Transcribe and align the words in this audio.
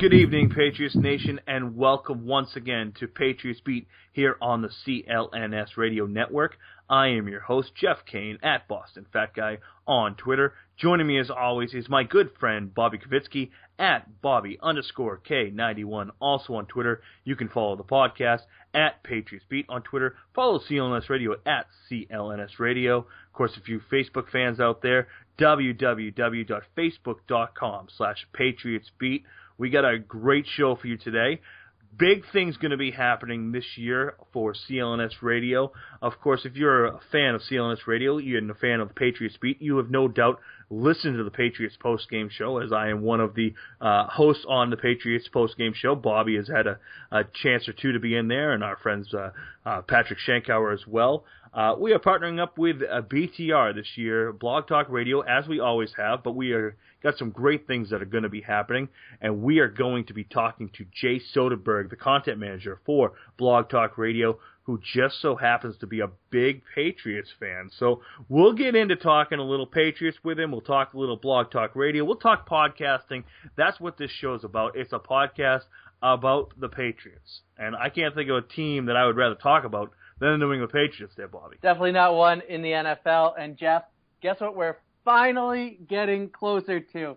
Good 0.00 0.12
evening, 0.14 0.48
Patriots 0.48 0.96
Nation, 0.96 1.40
and 1.46 1.76
welcome 1.76 2.26
once 2.26 2.56
again 2.56 2.94
to 2.98 3.06
Patriots 3.06 3.60
Beat 3.62 3.86
here 4.12 4.38
on 4.40 4.62
the 4.62 4.70
CLNS 4.86 5.76
Radio 5.76 6.06
Network. 6.06 6.56
I 6.88 7.08
am 7.08 7.28
your 7.28 7.42
host, 7.42 7.72
Jeff 7.78 7.98
Kane, 8.10 8.38
at 8.42 8.66
Boston 8.66 9.04
Fat 9.12 9.34
Guy 9.36 9.58
on 9.86 10.14
Twitter. 10.14 10.54
Joining 10.78 11.06
me 11.06 11.18
as 11.18 11.28
always 11.28 11.74
is 11.74 11.90
my 11.90 12.02
good 12.02 12.30
friend 12.40 12.74
Bobby 12.74 12.96
Kavitsky 12.96 13.50
at 13.78 14.22
Bobby 14.22 14.58
underscore 14.62 15.18
K91, 15.18 16.08
also 16.18 16.54
on 16.54 16.64
Twitter. 16.64 17.02
You 17.24 17.36
can 17.36 17.50
follow 17.50 17.76
the 17.76 17.84
podcast 17.84 18.40
at 18.72 19.02
Patriots 19.02 19.44
Beat 19.50 19.66
on 19.68 19.82
Twitter. 19.82 20.16
Follow 20.34 20.60
CLNS 20.60 21.10
Radio 21.10 21.34
at 21.44 21.66
CLNS 21.90 22.58
Radio. 22.58 23.00
Of 23.00 23.32
course, 23.34 23.52
if 23.58 23.68
you 23.68 23.82
Facebook 23.92 24.30
fans 24.30 24.60
out 24.60 24.80
there, 24.80 25.08
www.facebook.com 25.38 27.88
slash 27.94 28.26
Patriots 28.32 28.90
Beat. 28.98 29.26
We 29.60 29.68
got 29.68 29.84
a 29.84 29.98
great 29.98 30.46
show 30.56 30.74
for 30.74 30.86
you 30.86 30.96
today. 30.96 31.38
Big 31.98 32.22
things 32.32 32.56
going 32.56 32.70
to 32.70 32.78
be 32.78 32.92
happening 32.92 33.52
this 33.52 33.76
year 33.76 34.14
for 34.32 34.54
CLNS 34.54 35.20
Radio. 35.20 35.70
Of 36.00 36.14
course, 36.18 36.46
if 36.46 36.56
you're 36.56 36.86
a 36.86 37.00
fan 37.12 37.34
of 37.34 37.42
CLNS 37.42 37.86
Radio, 37.86 38.16
you're 38.16 38.50
a 38.50 38.54
fan 38.54 38.80
of 38.80 38.88
the 38.88 38.94
Patriots 38.94 39.36
Beat, 39.38 39.60
you 39.60 39.76
have 39.76 39.90
no 39.90 40.08
doubt 40.08 40.40
listened 40.70 41.18
to 41.18 41.24
the 41.24 41.30
Patriots 41.30 41.76
post 41.78 42.08
game 42.08 42.30
show, 42.32 42.56
as 42.56 42.72
I 42.72 42.88
am 42.88 43.02
one 43.02 43.20
of 43.20 43.34
the 43.34 43.52
uh, 43.82 44.06
hosts 44.06 44.46
on 44.48 44.70
the 44.70 44.78
Patriots 44.78 45.28
post 45.28 45.58
game 45.58 45.74
show. 45.74 45.94
Bobby 45.94 46.36
has 46.36 46.48
had 46.48 46.66
a, 46.66 46.78
a 47.12 47.24
chance 47.42 47.68
or 47.68 47.74
two 47.74 47.92
to 47.92 48.00
be 48.00 48.16
in 48.16 48.28
there, 48.28 48.52
and 48.52 48.64
our 48.64 48.78
friends 48.78 49.12
uh, 49.12 49.32
uh, 49.66 49.82
Patrick 49.82 50.20
Shankauer 50.26 50.72
as 50.72 50.86
well. 50.86 51.24
Uh, 51.52 51.74
we 51.76 51.92
are 51.92 51.98
partnering 51.98 52.40
up 52.40 52.58
with 52.58 52.76
uh, 52.82 53.02
BTR 53.02 53.74
this 53.74 53.96
year, 53.96 54.32
Blog 54.32 54.68
Talk 54.68 54.88
Radio, 54.88 55.20
as 55.20 55.48
we 55.48 55.58
always 55.58 55.92
have, 55.96 56.22
but 56.22 56.36
we 56.36 56.52
are 56.52 56.76
got 57.02 57.16
some 57.16 57.30
great 57.30 57.66
things 57.66 57.90
that 57.90 58.00
are 58.00 58.06
going 58.06 58.22
to 58.22 58.28
be 58.28 58.42
happening, 58.42 58.88
and 59.20 59.42
we 59.42 59.58
are 59.58 59.68
going 59.68 60.04
to 60.04 60.14
be 60.14 60.22
talking 60.22 60.70
to 60.76 60.84
Jay 60.92 61.20
Soderberg, 61.34 61.90
the 61.90 61.96
content 61.96 62.38
manager 62.38 62.78
for 62.86 63.14
Blog 63.36 63.68
Talk 63.68 63.98
Radio, 63.98 64.38
who 64.64 64.78
just 64.94 65.20
so 65.20 65.34
happens 65.34 65.76
to 65.78 65.88
be 65.88 66.00
a 66.00 66.10
big 66.30 66.62
Patriots 66.74 67.30
fan. 67.40 67.70
So 67.78 68.02
we'll 68.28 68.52
get 68.52 68.76
into 68.76 68.94
talking 68.94 69.40
a 69.40 69.44
little 69.44 69.66
Patriots 69.66 70.18
with 70.22 70.38
him. 70.38 70.52
We'll 70.52 70.60
talk 70.60 70.92
a 70.94 70.98
little 70.98 71.16
Blog 71.16 71.50
Talk 71.50 71.74
Radio. 71.74 72.04
We'll 72.04 72.16
talk 72.16 72.48
podcasting. 72.48 73.24
That's 73.56 73.80
what 73.80 73.98
this 73.98 74.10
show's 74.12 74.44
about. 74.44 74.76
It's 74.76 74.92
a 74.92 75.00
podcast 75.00 75.62
about 76.00 76.52
the 76.60 76.68
Patriots, 76.68 77.40
and 77.58 77.74
I 77.74 77.88
can't 77.88 78.14
think 78.14 78.30
of 78.30 78.36
a 78.36 78.42
team 78.42 78.86
that 78.86 78.96
I 78.96 79.06
would 79.06 79.16
rather 79.16 79.34
talk 79.34 79.64
about 79.64 79.90
than 80.20 80.32
the 80.32 80.36
New 80.38 80.52
England 80.52 80.72
Patriots. 80.72 81.14
There, 81.16 81.28
Bobby. 81.28 81.56
Definitely 81.62 81.92
not 81.92 82.14
one 82.14 82.42
in 82.48 82.62
the 82.62 82.70
NFL. 82.70 83.34
And 83.38 83.56
Jeff, 83.56 83.82
guess 84.22 84.40
what 84.40 84.56
we're 84.56 84.76
finally 85.04 85.78
getting 85.88 86.28
closer 86.28 86.80
to? 86.80 87.16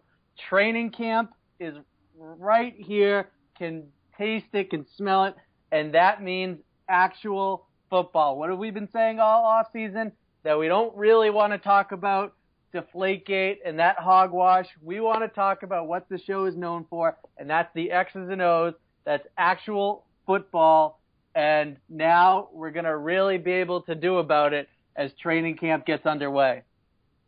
Training 0.50 0.92
camp 0.92 1.32
is 1.60 1.76
right 2.18 2.74
here. 2.78 3.30
Can 3.58 3.84
taste 4.18 4.48
it, 4.54 4.70
can 4.70 4.86
smell 4.98 5.26
it, 5.26 5.36
and 5.72 5.94
that 5.94 6.24
means 6.24 6.60
actual 6.90 7.68
football. 7.90 8.38
What 8.38 8.50
have 8.50 8.60
we 8.60 8.72
been 8.72 8.90
saying 8.92 9.20
all 9.20 9.46
off 9.46 9.68
season? 9.74 10.12
That 10.44 10.58
we 10.58 10.68
don't 10.68 10.96
really 10.96 11.30
want 11.30 11.54
to 11.54 11.60
talk 11.60 11.92
about 11.92 12.34
Deflategate 12.74 13.58
and 13.66 13.80
that 13.80 13.98
hogwash. 14.00 14.68
We 14.82 15.00
want 15.00 15.22
to 15.22 15.28
talk 15.28 15.64
about 15.64 15.88
what 15.88 16.10
the 16.10 16.18
show 16.18 16.46
is 16.46 16.56
known 16.56 16.86
for, 16.90 17.18
and 17.38 17.50
that's 17.50 17.72
the 17.76 17.92
X's 17.92 18.30
and 18.30 18.42
O's. 18.42 18.74
That's 19.06 19.26
actual 19.38 20.06
football. 20.26 21.00
And 21.36 21.78
now 21.90 22.50
we're 22.54 22.72
going 22.72 22.86
to 22.86 22.96
really 22.96 23.38
be 23.38 23.52
able 23.52 23.82
to 23.84 23.96
do 23.96 24.18
about 24.18 24.54
it 24.54 24.70
as 24.96 25.12
training 25.22 25.58
camp 25.58 25.86
gets 25.86 26.06
underway. 26.06 26.64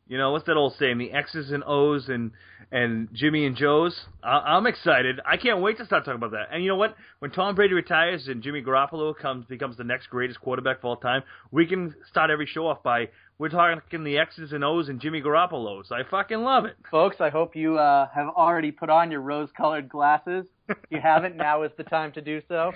You 0.08 0.20
know 0.20 0.32
what's 0.32 0.46
that 0.46 0.56
old 0.56 0.76
saying? 0.78 1.00
The 1.00 1.12
X's 1.12 1.52
and 1.52 1.64
O's 1.66 2.10
and 2.10 2.32
and 2.72 3.08
Jimmy 3.14 3.46
and 3.48 3.56
Joe's. 3.56 4.06
I, 4.24 4.38
I'm 4.56 4.68
excited. 4.68 5.20
I 5.26 5.38
can't 5.38 5.62
wait 5.62 5.78
to 5.80 5.86
start 5.86 6.06
talking 6.06 6.18
about 6.18 6.32
that. 6.32 6.50
And 6.52 6.64
you 6.64 6.70
know 6.70 6.76
what? 6.76 6.96
When 7.20 7.32
Tom 7.32 7.56
Brady 7.56 7.74
retires 7.74 8.28
and 8.28 8.44
Jimmy 8.44 8.62
Garoppolo 8.62 9.18
comes 9.18 9.46
becomes 9.48 9.78
the 9.78 9.84
next 9.84 10.12
greatest 10.12 10.40
quarterback 10.42 10.78
of 10.78 10.86
all 10.86 10.98
time, 10.98 11.24
we 11.52 11.66
can 11.66 11.96
start 12.08 12.30
every 12.30 12.46
show 12.46 12.68
off 12.68 12.84
by 12.84 13.10
we're 13.40 13.50
talking 13.50 14.04
the 14.04 14.18
X's 14.20 14.54
and 14.54 14.64
O's 14.64 14.90
and 14.90 15.02
Jimmy 15.02 15.22
Garoppolo's. 15.22 15.92
I 15.92 16.04
fucking 16.10 16.44
love 16.44 16.66
it. 16.66 16.76
Folks, 16.90 17.18
I 17.20 17.30
hope 17.30 17.56
you 17.56 17.78
uh, 17.78 18.08
have 18.14 18.28
already 18.30 18.72
put 18.72 18.90
on 18.90 19.12
your 19.12 19.22
rose-colored 19.22 19.90
glasses. 19.90 20.46
If 20.70 20.78
you 20.90 21.02
haven't, 21.02 21.36
now 21.36 21.64
is 21.64 21.72
the 21.78 21.84
time 21.84 22.12
to 22.14 22.22
do 22.22 22.42
so. 22.48 22.72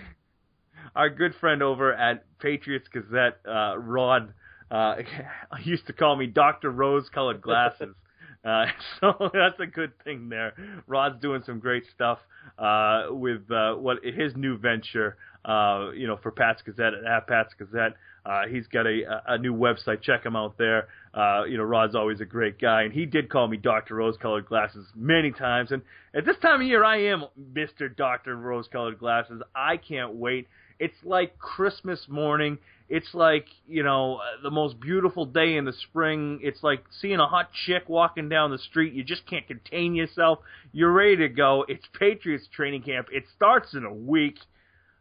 Our 0.96 1.10
good 1.10 1.36
friend 1.40 1.62
over 1.62 1.94
at 1.94 2.26
Patriots 2.40 2.88
Gazette, 2.92 3.40
uh, 3.48 3.78
Rod, 3.78 4.34
uh, 4.72 4.96
used 5.64 5.88
to 5.88 5.94
call 5.94 6.16
me 6.16 6.28
Doctor 6.28 6.72
Rose-colored 6.72 7.42
glasses. 7.42 7.96
Uh, 8.42 8.68
so 9.02 9.30
that's 9.34 9.60
a 9.60 9.66
good 9.66 9.92
thing 10.06 10.30
there. 10.30 10.54
Rod's 10.88 11.22
doing 11.22 11.44
some 11.46 11.60
great 11.60 11.84
stuff 11.94 12.20
uh, 12.58 13.08
with 13.10 13.42
uh, 13.52 13.74
what 13.74 13.98
his 14.04 14.34
new 14.36 14.58
venture, 14.58 15.18
uh, 15.44 15.90
you 15.94 16.08
know, 16.08 16.18
for 16.24 16.32
Pat's 16.32 16.62
Gazette 16.62 16.94
at 16.94 17.28
Pat's 17.28 17.54
Gazette. 17.58 17.96
Uh, 18.26 18.48
he's 18.50 18.68
got 18.68 18.86
a, 18.86 19.22
a 19.28 19.38
new 19.38 19.54
website. 19.54 20.02
Check 20.02 20.26
him 20.26 20.36
out 20.36 20.58
there. 20.58 20.88
Uh, 21.14 21.44
you 21.46 21.58
know, 21.58 21.64
Rod's 21.64 21.96
always 21.96 22.22
a 22.22 22.26
great 22.26 22.60
guy, 22.60 22.84
and 22.84 22.94
he 22.94 23.06
did 23.06 23.30
call 23.30 23.48
me 23.48 23.58
Doctor 23.58 23.96
Rose-colored 23.96 24.46
glasses 24.46 24.86
many 24.96 25.32
times. 25.32 25.72
And 25.72 25.82
at 26.14 26.26
this 26.26 26.38
time 26.42 26.62
of 26.62 26.68
year, 26.68 26.84
I 26.84 26.98
am 27.08 27.26
Mister 27.54 27.90
Doctor 27.90 28.36
Rose-colored 28.36 29.00
glasses. 29.00 29.42
I 29.56 29.78
can't 29.78 30.16
wait. 30.16 30.48
It's 30.80 30.96
like 31.04 31.38
Christmas 31.38 32.08
morning. 32.08 32.58
It's 32.88 33.14
like, 33.14 33.46
you 33.68 33.84
know, 33.84 34.16
uh, 34.16 34.42
the 34.42 34.50
most 34.50 34.80
beautiful 34.80 35.26
day 35.26 35.58
in 35.58 35.66
the 35.66 35.74
spring. 35.74 36.40
It's 36.42 36.64
like 36.64 36.84
seeing 37.02 37.20
a 37.20 37.28
hot 37.28 37.50
chick 37.66 37.84
walking 37.88 38.30
down 38.30 38.50
the 38.50 38.58
street. 38.58 38.94
You 38.94 39.04
just 39.04 39.28
can't 39.28 39.46
contain 39.46 39.94
yourself. 39.94 40.40
You're 40.72 40.92
ready 40.92 41.18
to 41.18 41.30
go. 41.30 41.66
It's 41.68 41.86
Patriots 41.98 42.48
training 42.52 42.84
camp. 42.84 43.08
It 43.12 43.26
starts 43.36 43.74
in 43.74 43.84
a 43.84 43.94
week. 43.94 44.40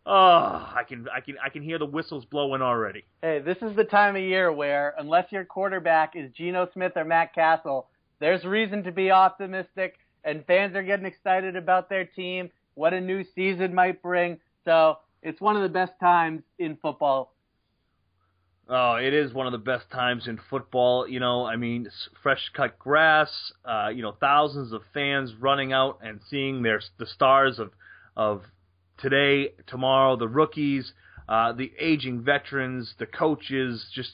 Oh, 0.05 0.13
I 0.75 0.85
can 0.89 1.07
I 1.15 1.21
can 1.21 1.37
I 1.45 1.51
can 1.51 1.63
hear 1.63 1.79
the 1.79 1.87
whistles 1.87 2.25
blowing 2.25 2.63
already. 2.63 3.05
Hey, 3.21 3.41
this 3.41 3.59
is 3.61 3.77
the 3.77 3.85
time 3.85 4.17
of 4.17 4.23
year 4.23 4.51
where, 4.51 4.95
unless 4.99 5.31
your 5.31 5.45
quarterback 5.45 6.17
is 6.17 6.31
Geno 6.33 6.69
Smith 6.73 6.93
or 6.97 7.05
Matt 7.05 7.35
Cassel, 7.35 7.89
there's 8.19 8.43
reason 8.45 8.83
to 8.85 8.93
be 8.93 9.11
optimistic, 9.11 9.97
and 10.25 10.45
fans 10.47 10.75
are 10.77 10.83
getting 10.83 11.05
excited 11.05 11.57
about 11.57 11.91
their 11.91 12.07
team, 12.07 12.51
what 12.75 12.95
a 12.95 13.01
new 13.01 13.23
season 13.35 13.75
might 13.75 14.01
bring. 14.03 14.39
So 14.65 14.97
it's 15.23 15.41
one 15.41 15.57
of 15.57 15.63
the 15.63 15.69
best 15.69 15.93
times 16.01 16.43
in 16.59 16.77
football. 16.77 17.35
Oh, 18.71 18.97
it 18.97 19.15
is 19.15 19.33
one 19.33 19.47
of 19.47 19.53
the 19.53 19.59
best 19.59 19.91
times 19.91 20.29
in 20.29 20.39
football. 20.51 21.09
You 21.09 21.21
know, 21.21 21.47
I 21.47 21.57
mean, 21.57 21.89
fresh 22.23 22.51
cut 22.55 22.79
grass. 22.79 23.31
Uh, 23.65 23.89
you 23.89 24.03
know, 24.03 24.13
thousands 24.21 24.73
of 24.73 24.83
fans 24.93 25.33
running 25.41 25.73
out 25.73 26.01
and 26.03 26.21
seeing 26.29 26.63
their 26.63 26.81
the 26.99 27.07
stars 27.07 27.59
of 27.59 27.71
of 28.15 28.43
today, 28.99 29.53
tomorrow, 29.69 30.17
the 30.17 30.29
rookies, 30.29 30.93
uh, 31.29 31.53
the 31.53 31.73
aging 31.79 32.23
veterans, 32.23 32.95
the 32.99 33.07
coaches. 33.07 33.87
Just 33.95 34.13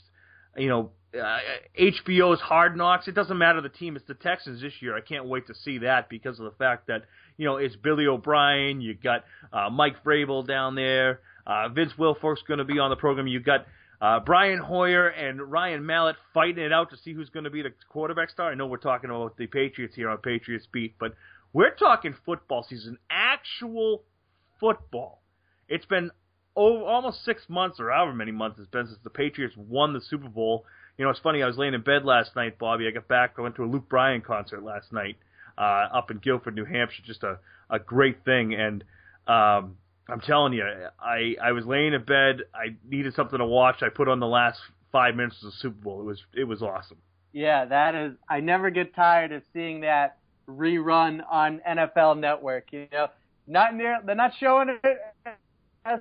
you 0.56 0.68
know, 0.68 0.90
uh, 1.20 1.38
HBO's 1.76 2.40
Hard 2.40 2.76
Knocks. 2.76 3.08
It 3.08 3.16
doesn't 3.16 3.36
matter 3.36 3.60
the 3.60 3.68
team; 3.68 3.96
it's 3.96 4.06
the 4.06 4.14
Texans 4.14 4.62
this 4.62 4.74
year. 4.80 4.96
I 4.96 5.00
can't 5.00 5.26
wait 5.26 5.48
to 5.48 5.54
see 5.54 5.78
that 5.78 6.08
because 6.08 6.38
of 6.38 6.44
the 6.44 6.56
fact 6.58 6.86
that 6.86 7.02
you 7.36 7.46
know 7.46 7.56
it's 7.56 7.76
Billy 7.76 8.06
O'Brien. 8.06 8.80
You 8.80 8.94
got 8.94 9.24
uh, 9.52 9.70
Mike 9.70 10.02
Vrabel 10.04 10.46
down 10.46 10.74
there. 10.74 11.20
Uh, 11.46 11.68
Vince 11.68 11.92
Wilfork's 11.98 12.42
going 12.46 12.58
to 12.58 12.64
be 12.64 12.78
on 12.78 12.90
the 12.90 12.96
program. 12.96 13.26
You 13.26 13.40
got 13.40 13.66
uh, 14.00 14.20
Brian 14.20 14.58
Hoyer 14.58 15.08
and 15.08 15.40
Ryan 15.40 15.84
Mallett 15.84 16.16
fighting 16.32 16.64
it 16.64 16.72
out 16.72 16.90
to 16.90 16.96
see 16.96 17.12
who's 17.12 17.30
going 17.30 17.44
to 17.44 17.50
be 17.50 17.62
the 17.62 17.72
quarterback 17.88 18.30
star. 18.30 18.50
I 18.50 18.54
know 18.54 18.66
we're 18.66 18.76
talking 18.78 19.10
about 19.10 19.36
the 19.36 19.46
Patriots 19.46 19.94
here 19.94 20.08
on 20.08 20.18
Patriots 20.18 20.66
Beat, 20.72 20.94
but 20.98 21.14
we're 21.52 21.74
talking 21.74 22.14
football 22.24 22.66
season, 22.68 22.98
actual 23.10 24.02
football. 24.58 25.22
It's 25.68 25.86
been 25.86 26.10
over 26.56 26.84
almost 26.84 27.24
six 27.24 27.42
months 27.48 27.78
or 27.80 27.90
however 27.90 28.12
many 28.12 28.32
months 28.32 28.58
it's 28.58 28.70
been 28.70 28.86
since 28.86 28.98
the 29.02 29.10
Patriots 29.10 29.54
won 29.56 29.92
the 29.92 30.00
Super 30.00 30.28
Bowl. 30.28 30.64
You 30.96 31.04
know, 31.04 31.10
it's 31.10 31.20
funny. 31.20 31.42
I 31.42 31.46
was 31.46 31.58
laying 31.58 31.74
in 31.74 31.82
bed 31.82 32.04
last 32.04 32.36
night, 32.36 32.58
Bobby. 32.58 32.86
I 32.86 32.90
got 32.90 33.08
back. 33.08 33.34
I 33.38 33.42
went 33.42 33.56
to 33.56 33.64
a 33.64 33.66
Luke 33.66 33.88
Bryan 33.88 34.20
concert 34.20 34.62
last 34.62 34.92
night 34.92 35.16
uh, 35.58 35.88
up 35.92 36.10
in 36.10 36.18
Guilford, 36.18 36.54
New 36.54 36.64
Hampshire. 36.64 37.02
Just 37.04 37.22
a 37.22 37.38
a 37.70 37.78
great 37.78 38.24
thing, 38.24 38.54
and 38.54 38.84
um, 39.26 39.76
I'm 40.08 40.20
telling 40.20 40.52
you, 40.52 40.64
I 41.00 41.36
I 41.42 41.52
was 41.52 41.64
laying 41.64 41.94
in 41.94 42.04
bed. 42.04 42.42
I 42.54 42.76
needed 42.88 43.14
something 43.14 43.38
to 43.38 43.46
watch. 43.46 43.82
I 43.82 43.88
put 43.88 44.08
on 44.08 44.20
the 44.20 44.26
last 44.26 44.58
five 44.92 45.16
minutes 45.16 45.36
of 45.42 45.52
the 45.52 45.56
Super 45.58 45.82
Bowl. 45.82 46.00
It 46.00 46.04
was 46.04 46.22
it 46.34 46.44
was 46.44 46.62
awesome. 46.62 46.98
Yeah, 47.32 47.64
that 47.64 47.94
is. 47.94 48.12
I 48.28 48.40
never 48.40 48.70
get 48.70 48.94
tired 48.94 49.32
of 49.32 49.42
seeing 49.52 49.80
that 49.80 50.18
rerun 50.48 51.20
on 51.30 51.60
NFL 51.68 52.18
Network. 52.18 52.72
You 52.72 52.86
know, 52.92 53.08
not 53.46 53.74
near. 53.74 54.00
They're 54.04 54.14
not 54.14 54.32
showing 54.38 54.68
it 54.68 54.98
as 55.84 56.00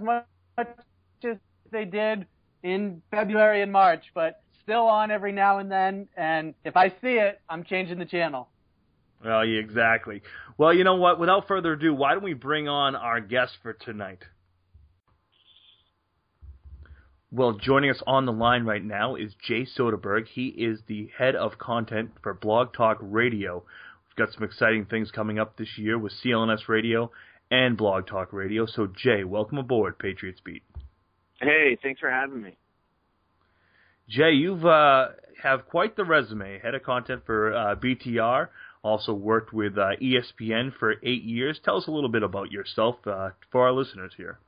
much 0.00 0.24
as 0.58 1.36
they 1.70 1.84
did 1.84 2.26
in 2.62 3.02
February 3.10 3.62
and 3.62 3.70
March, 3.70 4.04
but 4.14 4.42
still 4.62 4.86
on 4.86 5.10
every 5.10 5.32
now 5.32 5.58
and 5.58 5.70
then. 5.70 6.08
And 6.16 6.54
if 6.64 6.76
I 6.76 6.88
see 6.88 7.18
it, 7.18 7.40
I'm 7.48 7.64
changing 7.64 7.98
the 7.98 8.04
channel. 8.04 8.48
Well, 9.24 9.44
yeah, 9.44 9.60
exactly. 9.60 10.22
Well, 10.58 10.72
you 10.72 10.84
know 10.84 10.96
what? 10.96 11.18
Without 11.18 11.48
further 11.48 11.72
ado, 11.72 11.94
why 11.94 12.12
don't 12.12 12.22
we 12.22 12.34
bring 12.34 12.68
on 12.68 12.94
our 12.94 13.20
guest 13.20 13.52
for 13.62 13.72
tonight? 13.72 14.20
Well, 17.32 17.54
joining 17.54 17.90
us 17.90 18.02
on 18.06 18.24
the 18.24 18.32
line 18.32 18.64
right 18.64 18.84
now 18.84 19.16
is 19.16 19.34
Jay 19.46 19.66
Soderberg. 19.66 20.26
He 20.28 20.46
is 20.46 20.80
the 20.86 21.10
head 21.18 21.34
of 21.34 21.58
content 21.58 22.12
for 22.22 22.32
Blog 22.34 22.72
Talk 22.72 22.98
Radio. 23.00 23.64
We've 24.08 24.26
got 24.26 24.32
some 24.32 24.44
exciting 24.44 24.86
things 24.86 25.10
coming 25.10 25.38
up 25.38 25.56
this 25.56 25.76
year 25.76 25.98
with 25.98 26.12
CLNS 26.24 26.68
Radio 26.68 27.10
and 27.50 27.76
Blog 27.76 28.06
Talk 28.06 28.32
Radio. 28.32 28.64
So, 28.66 28.86
Jay, 28.86 29.24
welcome 29.24 29.58
aboard 29.58 29.98
Patriots 29.98 30.40
Beat. 30.44 30.62
Hey, 31.40 31.76
thanks 31.82 32.00
for 32.00 32.10
having 32.10 32.40
me. 32.40 32.56
Jay, 34.08 34.30
you've 34.30 34.64
uh, 34.64 35.08
have 35.42 35.66
quite 35.66 35.96
the 35.96 36.04
resume. 36.04 36.60
Head 36.60 36.74
of 36.74 36.84
content 36.84 37.22
for 37.26 37.54
uh, 37.54 37.74
BTR. 37.74 38.48
Also 38.86 39.12
worked 39.12 39.52
with 39.52 39.76
uh, 39.76 39.96
ESPN 40.00 40.72
for 40.78 40.94
eight 41.02 41.24
years. 41.24 41.58
Tell 41.64 41.76
us 41.76 41.88
a 41.88 41.90
little 41.90 42.08
bit 42.08 42.22
about 42.22 42.52
yourself 42.52 42.94
uh, 43.04 43.30
for 43.50 43.66
our 43.66 43.72
listeners 43.72 44.12
here. 44.16 44.38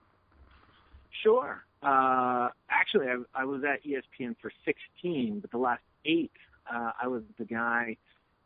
Sure. 1.24 1.64
Uh, 1.82 2.48
actually, 2.70 3.06
I, 3.08 3.16
I 3.34 3.44
was 3.44 3.62
at 3.64 3.84
ESPN 3.84 4.36
for 4.40 4.52
16, 4.64 5.40
but 5.40 5.50
the 5.50 5.58
last 5.58 5.82
eight, 6.04 6.30
uh, 6.72 6.92
I 7.02 7.08
was 7.08 7.24
the 7.36 7.46
guy 7.46 7.96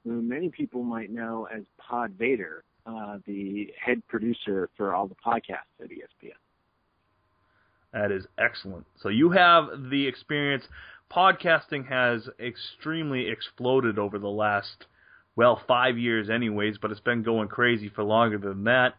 who 0.03 0.23
many 0.23 0.49
people 0.49 0.83
might 0.83 1.11
know 1.11 1.47
as 1.55 1.63
Pod 1.77 2.13
Vader, 2.19 2.65
uh, 2.87 3.19
the 3.27 3.71
head 3.79 4.03
producer 4.09 4.71
for 4.79 4.95
all 4.95 5.07
the 5.07 5.15
podcasts 5.15 5.77
at 5.79 5.91
ESPN. 5.91 6.33
That 7.93 8.11
is 8.11 8.25
excellent. 8.39 8.87
So 9.03 9.11
you 9.11 9.31
have 9.33 9.91
the 9.91 10.07
experience. 10.07 10.65
Podcasting 11.15 11.87
has 11.87 12.27
extremely 12.41 13.29
exploded 13.29 13.99
over 13.99 14.19
the 14.19 14.29
last, 14.29 14.87
well, 15.37 15.61
five 15.67 15.99
years, 15.99 16.29
anyways, 16.31 16.79
but 16.79 16.91
it's 16.91 17.01
been 17.01 17.23
going 17.23 17.49
crazy 17.49 17.89
for 17.89 18.03
longer 18.05 18.39
than 18.39 18.65
that. 18.65 18.95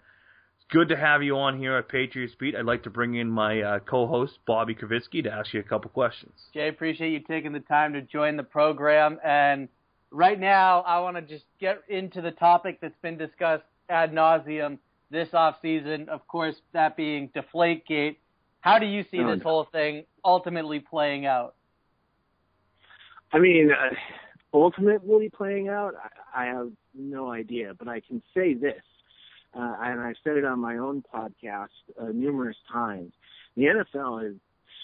It's 0.58 0.66
good 0.72 0.90
to 0.90 0.98
have 0.98 1.22
you 1.24 1.38
on 1.38 1.58
here 1.60 1.78
at 1.78 1.90
Patriots 1.90 2.34
Beat. 2.40 2.56
I'd 2.56 2.66
like 2.66 2.84
to 2.84 2.90
bring 2.90 3.16
in 3.16 3.30
my 3.30 3.62
uh, 3.62 3.80
co-host 3.80 4.40
Bobby 4.48 4.74
Kravitsky 4.74 5.24
to 5.24 5.32
ask 5.32 5.54
you 5.54 5.60
a 5.60 5.64
couple 5.64 5.90
questions. 5.92 6.34
Jay, 6.54 6.68
appreciate 6.70 7.12
you 7.12 7.20
taking 7.20 7.52
the 7.52 7.60
time 7.60 7.94
to 7.94 8.02
join 8.02 8.38
the 8.38 8.44
program. 8.44 9.20
And 9.24 9.68
right 10.12 10.40
now, 10.40 10.82
I 10.82 11.00
want 11.02 11.16
to 11.18 11.22
just 11.22 11.46
get 11.60 11.82
into 11.90 12.22
the 12.22 12.32
topic 12.32 12.80
that's 12.82 12.98
been 13.02 13.18
discussed 13.18 13.64
ad 13.90 14.12
nauseum 14.14 14.78
this 15.12 15.30
off 15.34 15.58
season. 15.62 16.08
Of 16.10 16.26
course, 16.28 16.56
that 16.72 16.98
being 16.98 17.30
Deflategate. 17.36 18.16
How 18.62 18.80
do 18.80 18.86
you 18.86 19.04
see 19.12 19.20
Oh, 19.20 19.28
this 19.30 19.44
no. 19.44 19.44
whole 19.44 19.68
thing 19.72 20.06
ultimately 20.24 20.80
playing 20.80 21.26
out? 21.26 21.56
I 23.34 23.40
mean, 23.40 23.72
uh, 23.72 23.94
ultimately 24.54 25.30
playing 25.30 25.68
out, 25.68 25.94
I, 26.36 26.46
have 26.46 26.72
no 26.94 27.32
idea, 27.32 27.74
but 27.78 27.88
I 27.88 28.00
can 28.00 28.22
say 28.34 28.54
this, 28.54 28.82
uh, 29.54 29.76
and 29.82 30.02
I've 30.02 30.16
said 30.24 30.38
it 30.38 30.46
on 30.46 30.60
my 30.60 30.78
own 30.78 31.04
podcast 31.14 31.68
uh, 32.00 32.08
numerous 32.14 32.58
times. 32.72 33.14
The 33.56 33.64
NFL 33.64 34.24
has 34.24 34.34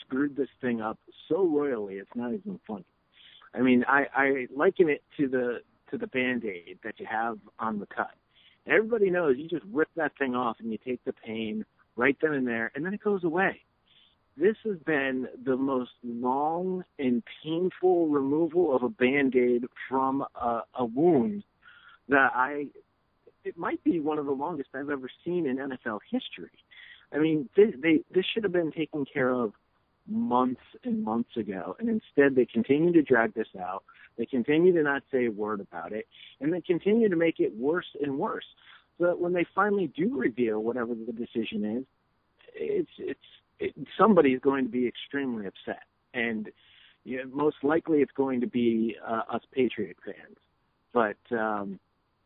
screwed 0.01 0.35
this 0.35 0.49
thing 0.61 0.81
up 0.81 0.99
so 1.27 1.45
royally, 1.45 1.95
it's 1.95 2.09
not 2.15 2.33
even 2.33 2.59
funny. 2.67 2.85
I 3.53 3.61
mean, 3.61 3.83
I, 3.87 4.05
I 4.13 4.47
liken 4.55 4.89
it 4.89 5.03
to 5.17 5.27
the 5.27 5.61
to 5.89 5.97
the 5.97 6.05
band-aid 6.05 6.77
that 6.83 6.99
you 6.99 7.07
have 7.09 7.39
on 7.57 7.79
the 7.79 7.87
cut. 7.87 8.11
Everybody 8.67 9.09
knows 9.09 9.37
you 9.39 9.47
just 9.49 9.65
rip 9.73 9.89
that 9.95 10.11
thing 10.19 10.35
off 10.35 10.57
and 10.59 10.71
you 10.71 10.77
take 10.77 11.03
the 11.03 11.13
pain 11.13 11.65
right 11.95 12.15
then 12.21 12.33
and 12.33 12.47
there, 12.47 12.71
and 12.75 12.85
then 12.85 12.93
it 12.93 13.03
goes 13.03 13.23
away 13.23 13.61
this 14.39 14.55
has 14.65 14.77
been 14.85 15.27
the 15.43 15.57
most 15.57 15.91
long 16.03 16.83
and 16.97 17.23
painful 17.43 18.07
removal 18.07 18.75
of 18.75 18.83
a 18.83 18.89
band-aid 18.89 19.65
from 19.87 20.23
a, 20.35 20.61
a 20.75 20.85
wound 20.85 21.43
that 22.07 22.31
I 22.33 22.67
it 23.45 23.57
might 23.57 23.83
be 23.83 23.99
one 23.99 24.19
of 24.19 24.25
the 24.25 24.31
longest 24.31 24.69
I've 24.73 24.89
ever 24.89 25.09
seen 25.25 25.45
in 25.45 25.57
NFL 25.57 25.99
history. 26.11 26.51
I 27.13 27.17
mean, 27.17 27.49
they, 27.55 27.71
they 27.81 28.01
this 28.13 28.25
should 28.33 28.43
have 28.43 28.51
been 28.51 28.71
taken 28.71 29.05
care 29.05 29.29
of 29.29 29.53
months 30.07 30.61
and 30.83 31.03
months 31.03 31.35
ago, 31.37 31.75
and 31.79 31.89
instead 31.89 32.35
they 32.35 32.45
continue 32.45 32.91
to 32.93 33.01
drag 33.01 33.33
this 33.33 33.47
out. 33.59 33.83
They 34.17 34.25
continue 34.25 34.73
to 34.73 34.83
not 34.83 35.03
say 35.11 35.25
a 35.25 35.31
word 35.31 35.59
about 35.61 35.93
it, 35.93 36.07
and 36.41 36.53
they 36.53 36.61
continue 36.61 37.09
to 37.09 37.15
make 37.15 37.39
it 37.39 37.55
worse 37.55 37.87
and 38.01 38.17
worse. 38.17 38.45
So 38.97 39.05
that 39.05 39.19
when 39.19 39.33
they 39.33 39.45
finally 39.55 39.87
do 39.95 40.17
reveal 40.17 40.59
whatever 40.59 40.93
the 40.93 41.13
decision 41.13 41.77
is, 41.77 41.85
it's 42.53 42.91
it's 42.97 43.19
it, 43.59 43.73
somebody 43.97 44.31
is 44.31 44.41
going 44.41 44.65
to 44.65 44.71
be 44.71 44.87
extremely 44.87 45.45
upset, 45.45 45.83
and 46.13 46.49
you 47.03 47.17
know, 47.17 47.29
most 47.33 47.57
likely 47.63 47.99
it's 47.99 48.11
going 48.11 48.41
to 48.41 48.47
be 48.47 48.95
uh, 49.05 49.21
us 49.29 49.41
Patriot 49.53 49.97
fans. 50.05 50.37
But 50.93 51.35
um, 51.35 51.79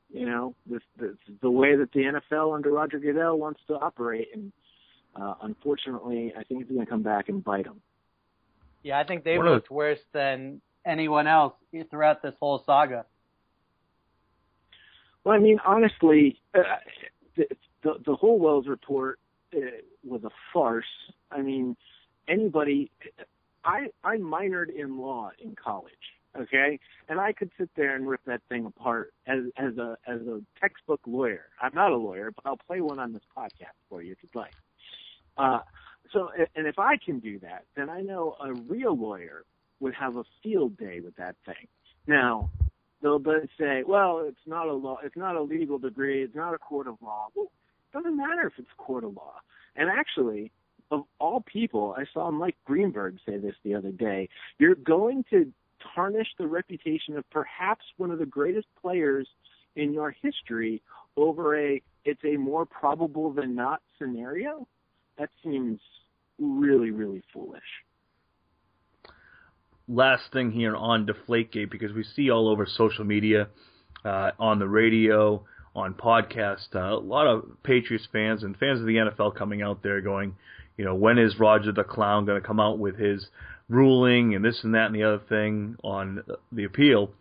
you 0.10 0.26
know, 0.26 0.56
this, 0.66 0.82
this 1.00 1.16
the 1.42 1.50
way 1.50 1.76
that 1.76 1.92
the 1.92 2.22
NFL 2.34 2.56
under 2.56 2.72
Roger 2.72 3.00
Goodell 3.00 3.38
wants 3.38 3.62
to 3.68 3.74
operate, 3.76 4.30
and 4.34 4.52
uh, 5.16 5.36
unfortunately, 5.42 6.34
I 6.38 6.44
think 6.44 6.62
it's 6.62 6.72
going 6.72 6.86
to 6.86 6.90
come 6.90 7.04
back 7.04 7.30
and 7.30 7.44
bite 7.44 7.66
them. 7.66 7.82
Yeah, 8.84 9.00
I 9.00 9.04
think 9.04 9.24
they've 9.24 9.38
One 9.38 9.48
looked 9.48 9.72
worse 9.72 10.00
than 10.12 10.62
anyone 10.86 11.28
else 11.28 11.54
throughout 11.90 12.22
this 12.22 12.34
whole 12.40 12.62
saga. 12.66 13.06
Well, 15.24 15.36
I 15.36 15.40
mean, 15.40 15.60
honestly, 15.66 16.42
uh, 16.54 16.62
the, 17.36 17.46
the 17.84 17.94
the 18.06 18.16
whole 18.16 18.40
Wells 18.40 18.68
report 18.68 19.20
uh, 19.56 19.60
was 20.04 20.24
a 20.24 20.32
farce. 20.52 20.86
I 21.32 21.42
mean, 21.42 21.76
anybody. 22.28 22.92
I 23.66 23.88
I 24.04 24.18
minored 24.18 24.76
in 24.76 24.98
law 24.98 25.32
in 25.42 25.56
college, 25.56 25.94
okay, 26.38 26.80
and 27.08 27.20
I 27.20 27.32
could 27.32 27.50
sit 27.58 27.70
there 27.78 27.96
and 27.96 28.08
rip 28.08 28.20
that 28.26 28.42
thing 28.50 28.66
apart 28.66 29.14
as 29.26 29.40
as 29.58 29.78
a 29.78 29.98
as 30.08 30.20
a 30.22 30.42
textbook 30.60 31.02
lawyer. 31.06 31.46
I'm 31.62 31.74
not 31.74 31.92
a 31.92 31.98
lawyer, 31.98 32.32
but 32.32 32.46
I'll 32.46 32.58
play 32.58 32.82
one 32.82 33.00
on 33.00 33.14
this 33.14 33.24
podcast 33.38 33.78
for 33.90 34.02
you 34.02 34.12
if 34.12 34.18
you'd 34.22 34.36
like. 34.36 34.54
Uh, 35.38 35.60
so, 36.12 36.30
and 36.56 36.68
if 36.68 36.78
I 36.78 36.98
can 37.04 37.20
do 37.20 37.40
that, 37.40 37.64
then 37.76 37.90
I 37.90 38.02
know 38.02 38.36
a 38.44 38.54
real 38.54 38.96
lawyer 38.96 39.44
would 39.80 39.94
have 39.96 40.16
a 40.16 40.24
field 40.42 40.78
day 40.78 41.00
with 41.00 41.16
that 41.16 41.36
thing. 41.46 41.68
Now, 42.08 42.50
they'll 43.02 43.20
then 43.20 43.50
say, 43.60 43.84
well, 43.86 44.24
it's 44.28 44.38
not 44.46 44.68
a 44.68 44.74
law, 44.74 44.98
it's 45.04 45.18
not 45.18 45.36
a 45.36 45.42
legal 45.42 45.78
degree, 45.80 46.24
it's 46.24 46.36
not 46.36 46.54
a 46.54 46.58
court 46.58 46.88
of 46.88 46.96
law. 47.02 47.28
Well, 47.36 47.46
it 47.46 47.52
doesn't 47.94 48.18
matter 48.18 48.48
if 48.48 48.54
it's 48.58 48.68
court 48.78 49.04
of 49.04 49.16
law. 49.16 49.36
And 49.76 49.90
actually, 49.90 50.52
of 50.92 51.04
all 51.20 51.42
people, 51.42 51.96
I 51.98 52.06
saw 52.14 52.30
Mike 52.32 52.58
Greenberg 52.66 53.18
say 53.26 53.38
this 53.38 53.56
the 53.64 53.76
other 53.76 53.92
day. 53.92 54.30
You're 54.60 54.76
going 54.76 55.24
to 55.30 55.52
tarnish 55.96 56.28
the 56.38 56.48
reputation 56.48 57.18
of 57.18 57.30
perhaps 57.30 57.84
one 57.98 58.12
of 58.12 58.20
the 58.20 58.26
greatest 58.26 58.68
players 58.82 59.28
in 59.76 59.94
your 59.94 60.16
history 60.22 60.82
over 61.18 61.60
a 61.60 61.82
it's 62.06 62.22
a 62.26 62.38
more 62.38 62.66
probable 62.66 63.32
than 63.32 63.56
not 63.56 63.82
scenario. 63.98 64.68
That 65.18 65.30
seems 65.44 65.80
really, 66.40 66.92
really 66.92 67.24
foolish. 67.32 67.62
last 69.88 70.24
thing 70.32 70.52
here 70.52 70.76
on 70.76 71.06
Deflategate 71.06 71.70
because 71.70 71.94
we 71.94 72.04
see 72.16 72.30
all 72.30 72.48
over 72.48 72.66
social 72.66 73.06
media, 73.06 73.48
uh, 74.06 74.32
on 74.40 74.60
the 74.60 74.68
radio, 74.68 75.46
on 75.76 75.94
podcast, 75.94 76.76
uh, 76.76 76.80
a 76.80 77.00
lot 77.00 77.28
of 77.28 77.46
Patriots 77.64 78.08
fans 78.12 78.44
and 78.44 78.58
fans 78.58 78.80
of 78.80 78.86
the 78.86 78.96
NFL 78.96 79.36
coming 79.36 79.62
out 79.62 79.82
there 79.82 80.02
going, 80.02 80.36
you 80.78 80.86
know, 80.86 80.96
when 80.96 81.18
is 81.18 81.40
Roger 81.40 81.72
the 81.72 81.84
Clown 81.84 82.26
going 82.26 82.40
to 82.40 82.48
come 82.48 82.60
out 82.60 82.80
with 82.80 82.98
his 82.98 83.26
ruling 83.70 84.36
and 84.36 84.44
this 84.44 84.64
and 84.64 84.76
that 84.76 84.88
and 84.88 84.96
the 84.96 85.04
other 85.04 85.22
thing 85.30 85.76
on 85.84 86.24
the 86.52 86.64
appeal. 86.64 87.12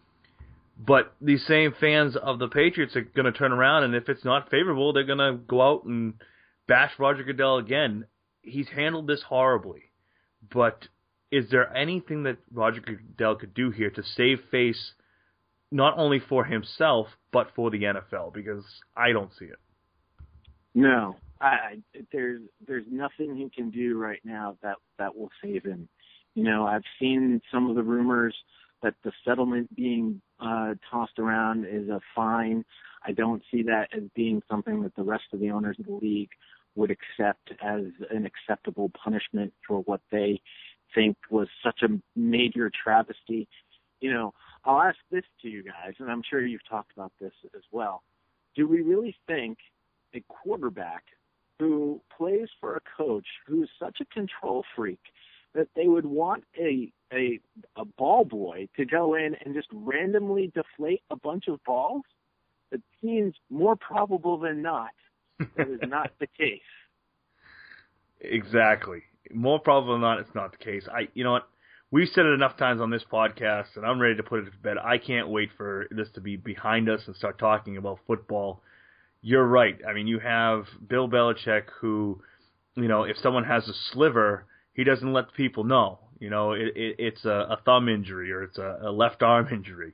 But 0.79 1.15
these 1.21 1.45
same 1.47 1.75
fans 1.79 2.17
of 2.17 2.39
the 2.39 2.49
Patriots 2.49 2.97
are 2.97 3.03
going 3.03 3.31
to 3.31 3.39
turn 3.39 3.53
around, 3.53 3.85
and 3.85 3.95
if 3.95 4.09
it's 4.09 4.25
not 4.25 4.51
favorable, 4.51 4.93
they're 4.93 5.05
going 5.05 5.19
to 5.19 5.39
go 5.47 5.63
out 5.63 5.85
and 5.85 6.15
bash 6.67 6.93
Roger 6.99 7.23
Goodell 7.23 7.59
again. 7.59 8.07
He's 8.43 8.69
handled 8.69 9.07
this 9.07 9.23
horribly, 9.23 9.83
but 10.53 10.89
is 11.31 11.51
there 11.51 11.75
anything 11.77 12.25
that 12.25 12.39
Roger 12.53 12.81
Goodell 12.81 13.37
could 13.37 13.55
do 13.55 13.71
here 13.71 13.91
to 13.91 14.03
save 14.03 14.41
face, 14.51 14.93
not 15.73 15.99
only 15.99 16.21
for 16.21 16.45
himself 16.45 17.09
but 17.33 17.49
for 17.55 17.71
the 17.71 17.83
NFL? 17.83 18.33
Because 18.33 18.65
I 18.97 19.13
don't 19.13 19.33
see 19.39 19.47
it. 19.47 19.59
No, 20.75 21.17
I, 21.41 21.79
there's 22.13 22.43
there's 22.67 22.87
nothing 22.91 23.37
he 23.37 23.51
can 23.51 23.71
do 23.71 23.99
right 23.99 24.21
now 24.25 24.57
that 24.63 24.77
that 24.99 25.17
will 25.17 25.31
save 25.43 25.65
him. 25.65 25.89
You 26.35 26.45
know, 26.45 26.67
I've 26.67 26.85
seen 26.99 27.43
some 27.53 27.69
of 27.69 27.77
the 27.77 27.83
rumors 27.83 28.35
that 28.83 28.95
the 29.05 29.13
settlement 29.25 29.75
being 29.75 30.21
uh, 30.41 30.75
tossed 30.91 31.19
around 31.19 31.67
is 31.67 31.89
a 31.89 32.01
fine. 32.15 32.65
I 33.07 33.13
don't 33.13 33.43
see 33.51 33.63
that 33.65 33.89
as 33.97 34.05
being 34.15 34.43
something 34.51 34.83
that 34.83 34.95
the 34.97 35.03
rest 35.03 35.25
of 35.33 35.41
the 35.41 35.51
owners 35.51 35.77
of 35.79 35.87
the 35.87 35.93
league 35.93 36.31
would 36.75 36.91
accept 36.91 37.53
as 37.63 37.83
an 38.11 38.27
acceptable 38.27 38.91
punishment 39.03 39.53
for 39.67 39.81
what 39.81 40.01
they 40.11 40.41
think 40.95 41.17
was 41.31 41.49
such 41.63 41.83
a 41.83 42.01
major 42.17 42.71
travesty. 42.83 43.49
You 44.03 44.13
know, 44.13 44.35
I'll 44.65 44.83
ask 44.83 44.99
this 45.13 45.25
to 45.43 45.49
you 45.49 45.63
guys, 45.63 45.95
and 46.01 46.11
I'm 46.11 46.23
sure 46.29 46.45
you've 46.45 46.69
talked 46.69 46.93
about 46.93 47.13
this 47.21 47.33
as 47.55 47.63
well. 47.71 48.03
Do 48.57 48.67
we 48.67 48.83
really 48.83 49.17
think 49.29 49.59
a 50.13 50.23
quarterback 50.29 51.05
who 51.61 52.01
plays 52.19 52.49
for 52.61 52.75
a 52.75 52.81
coach 52.97 53.27
who's 53.47 53.71
such 53.79 53.99
a 54.01 54.05
control 54.07 54.65
freak 54.75 54.99
that 55.55 55.69
they 55.77 55.87
would 55.87 56.05
want 56.05 56.43
a 56.59 56.93
a 57.13 57.39
a 57.77 57.85
ball 57.85 58.25
boy 58.25 58.69
to 58.77 58.85
go 58.85 59.15
in 59.15 59.37
and 59.45 59.55
just 59.55 59.69
randomly 59.73 60.51
deflate 60.53 61.03
a 61.11 61.17
bunch 61.17 61.47
of 61.47 61.63
balls? 61.65 62.03
It 62.73 62.83
seems 63.01 63.35
more 63.51 63.77
probable 63.77 64.37
than 64.37 64.63
not 64.63 64.91
that 65.57 65.69
is 65.69 65.81
not 65.87 66.11
the 66.19 66.27
case. 66.39 66.61
Exactly. 68.21 69.05
More 69.33 69.61
probable 69.61 69.93
than 69.93 70.01
not, 70.01 70.19
it's 70.19 70.35
not 70.35 70.51
the 70.51 70.59
case. 70.59 70.89
I, 70.93 71.09
you 71.15 71.23
know 71.23 71.33
what? 71.33 71.49
We've 71.93 72.09
said 72.09 72.25
it 72.25 72.33
enough 72.33 72.57
times 72.57 72.81
on 72.81 72.91
this 72.91 73.05
podcast, 73.13 73.77
and 73.77 73.85
I'm 73.85 74.01
ready 74.01 74.17
to 74.17 74.23
put 74.23 74.41
it 74.41 74.45
to 74.47 74.59
bed. 74.63 74.79
I 74.83 74.97
can't 74.97 75.29
wait 75.29 75.51
for 75.59 75.87
this 75.91 76.09
to 76.15 76.23
be 76.23 76.37
behind 76.37 76.89
us 76.89 77.03
and 77.07 77.15
start 77.15 77.39
talking 77.39 77.77
about 77.77 77.99
football. 78.07 78.63
You're 79.21 79.47
right. 79.47 79.79
I 79.87 79.93
mean, 79.93 80.07
you 80.07 80.19
have 80.19 80.65
Bill 80.89 81.07
Belichick, 81.07 81.65
who, 81.83 82.23
you 82.77 82.89
know, 82.89 83.03
if 83.05 83.19
someone 83.19 83.45
has 83.45 83.69
a 83.69 83.75
sliver, 83.93 84.47
he 84.73 84.85
doesn't 84.85 85.13
let 85.13 85.35
people 85.35 85.65
know. 85.65 85.99
You 86.19 86.31
know, 86.31 86.53
it, 86.53 86.73
it, 86.75 86.97
it's 86.99 87.27
a, 87.27 87.47
a 87.51 87.59
thumb 87.63 87.91
injury 87.91 88.33
or 88.33 88.45
it's 88.45 88.57
a, 88.57 88.79
a 88.85 88.91
left 88.91 89.23
arm 89.23 89.49
injury. 89.53 89.93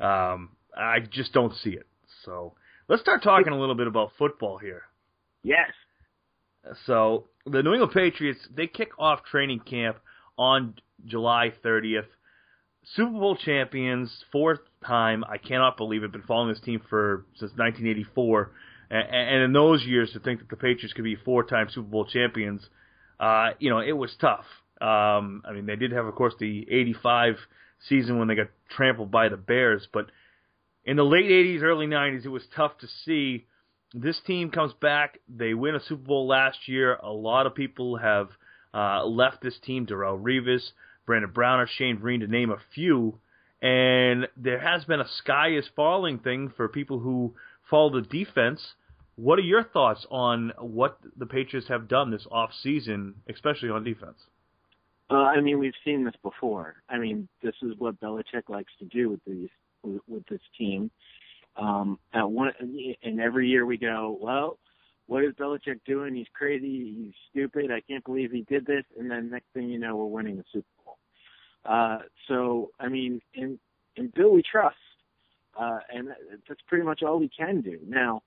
Um, 0.00 0.50
I 0.76 0.98
just 1.10 1.32
don't 1.32 1.54
see 1.56 1.70
it. 1.70 1.86
So 2.26 2.52
let's 2.88 3.00
start 3.00 3.22
talking 3.22 3.54
a 3.54 3.58
little 3.58 3.74
bit 3.74 3.86
about 3.86 4.10
football 4.18 4.58
here. 4.58 4.82
Yes. 5.42 5.70
So 6.84 7.24
the 7.46 7.62
New 7.62 7.72
England 7.72 7.92
Patriots 7.94 8.40
they 8.54 8.66
kick 8.66 8.90
off 8.98 9.24
training 9.24 9.60
camp 9.60 9.96
on 10.36 10.74
July 11.06 11.52
30th. 11.64 12.06
Super 12.94 13.12
Bowl 13.12 13.36
champions, 13.36 14.24
fourth 14.32 14.60
time. 14.86 15.24
I 15.24 15.38
cannot 15.38 15.76
believe 15.76 16.02
it. 16.02 16.12
Been 16.12 16.22
following 16.22 16.52
this 16.52 16.62
team 16.62 16.80
for 16.88 17.26
since 17.34 17.52
1984, 17.56 18.50
and, 18.90 19.08
and 19.10 19.42
in 19.42 19.52
those 19.52 19.84
years 19.84 20.12
to 20.12 20.20
think 20.20 20.40
that 20.40 20.48
the 20.48 20.56
Patriots 20.56 20.94
could 20.94 21.04
be 21.04 21.16
four-time 21.16 21.68
Super 21.70 21.88
Bowl 21.88 22.06
champions, 22.06 22.62
uh, 23.20 23.50
you 23.58 23.68
know, 23.68 23.80
it 23.80 23.92
was 23.92 24.10
tough. 24.20 24.44
Um, 24.80 25.42
I 25.44 25.52
mean, 25.52 25.66
they 25.66 25.76
did 25.76 25.92
have, 25.92 26.06
of 26.06 26.14
course, 26.14 26.34
the 26.38 26.66
'85 26.70 27.34
season 27.88 28.18
when 28.18 28.28
they 28.28 28.36
got 28.36 28.48
trampled 28.70 29.10
by 29.10 29.28
the 29.28 29.36
Bears, 29.36 29.86
but 29.92 30.06
in 30.84 30.96
the 30.96 31.04
late 31.04 31.26
'80s, 31.26 31.62
early 31.62 31.86
'90s, 31.86 32.24
it 32.24 32.28
was 32.28 32.44
tough 32.54 32.78
to 32.78 32.86
see 33.04 33.46
this 33.94 34.20
team 34.26 34.50
comes 34.50 34.72
back. 34.74 35.18
They 35.28 35.54
win 35.54 35.74
a 35.74 35.80
Super 35.80 36.06
Bowl 36.06 36.26
last 36.26 36.68
year. 36.68 36.94
A 36.96 37.10
lot 37.10 37.46
of 37.46 37.54
people 37.54 37.96
have 37.96 38.28
uh, 38.74 39.04
left 39.04 39.42
this 39.42 39.58
team. 39.64 39.86
Darrelle 39.86 40.20
Revis, 40.20 40.70
Brandon 41.08 41.30
Browner, 41.30 41.66
Shane 41.66 41.96
Vereen, 41.96 42.20
to 42.20 42.26
name 42.26 42.50
a 42.50 42.58
few. 42.74 43.18
And 43.62 44.28
there 44.36 44.60
has 44.60 44.84
been 44.84 45.00
a 45.00 45.08
sky 45.08 45.56
is 45.56 45.64
falling 45.74 46.18
thing 46.18 46.52
for 46.54 46.68
people 46.68 46.98
who 47.00 47.34
follow 47.70 47.90
the 47.98 48.06
defense. 48.06 48.74
What 49.16 49.38
are 49.38 49.42
your 49.42 49.64
thoughts 49.64 50.06
on 50.10 50.52
what 50.58 50.98
the 51.16 51.24
Patriots 51.24 51.66
have 51.68 51.88
done 51.88 52.10
this 52.10 52.26
off 52.30 52.50
season, 52.62 53.14
especially 53.26 53.70
on 53.70 53.84
defense? 53.84 54.18
Uh, 55.10 55.14
I 55.14 55.40
mean, 55.40 55.58
we've 55.58 55.72
seen 55.82 56.04
this 56.04 56.14
before. 56.22 56.74
I 56.90 56.98
mean, 56.98 57.26
this 57.42 57.54
is 57.62 57.72
what 57.78 57.98
Belichick 58.00 58.50
likes 58.50 58.72
to 58.78 58.84
do 58.84 59.08
with 59.08 59.20
these 59.26 59.48
with, 59.82 60.26
this 60.28 60.42
team. 60.58 60.90
Um, 61.56 61.98
at 62.12 62.30
one, 62.30 62.52
and 63.02 63.18
every 63.18 63.48
year 63.48 63.64
we 63.64 63.78
go, 63.78 64.18
well, 64.20 64.58
what 65.06 65.24
is 65.24 65.32
Belichick 65.32 65.80
doing? 65.86 66.14
He's 66.14 66.26
crazy. 66.34 66.94
He's 66.98 67.14
stupid. 67.30 67.70
I 67.72 67.80
can't 67.80 68.04
believe 68.04 68.30
he 68.30 68.42
did 68.42 68.66
this. 68.66 68.84
And 68.98 69.10
then 69.10 69.30
next 69.30 69.46
thing 69.54 69.70
you 69.70 69.78
know, 69.78 69.96
we're 69.96 70.04
winning 70.04 70.36
the 70.36 70.44
Super. 70.52 70.66
Uh, 71.64 71.98
so, 72.26 72.70
I 72.80 72.88
mean, 72.88 73.20
in, 73.34 73.58
in 73.96 74.12
Bill 74.14 74.32
we 74.32 74.42
trust. 74.42 74.76
Uh, 75.58 75.80
and 75.92 76.08
that's 76.48 76.60
pretty 76.68 76.84
much 76.84 77.02
all 77.02 77.18
we 77.18 77.28
can 77.36 77.60
do. 77.62 77.78
Now, 77.86 78.22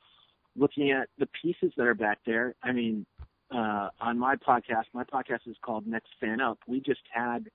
looking 0.55 0.91
at 0.91 1.07
the 1.17 1.27
pieces 1.41 1.71
that 1.77 1.87
are 1.87 1.95
back 1.95 2.19
there, 2.25 2.55
I 2.61 2.73
mean, 2.73 3.05
uh, 3.53 3.89
on 3.99 4.19
my 4.19 4.35
podcast, 4.35 4.85
my 4.93 5.03
podcast 5.03 5.47
is 5.47 5.55
called 5.61 5.87
Next 5.87 6.09
Fan 6.19 6.41
Up. 6.41 6.59
We 6.67 6.81
just 6.81 7.01
had 7.11 7.49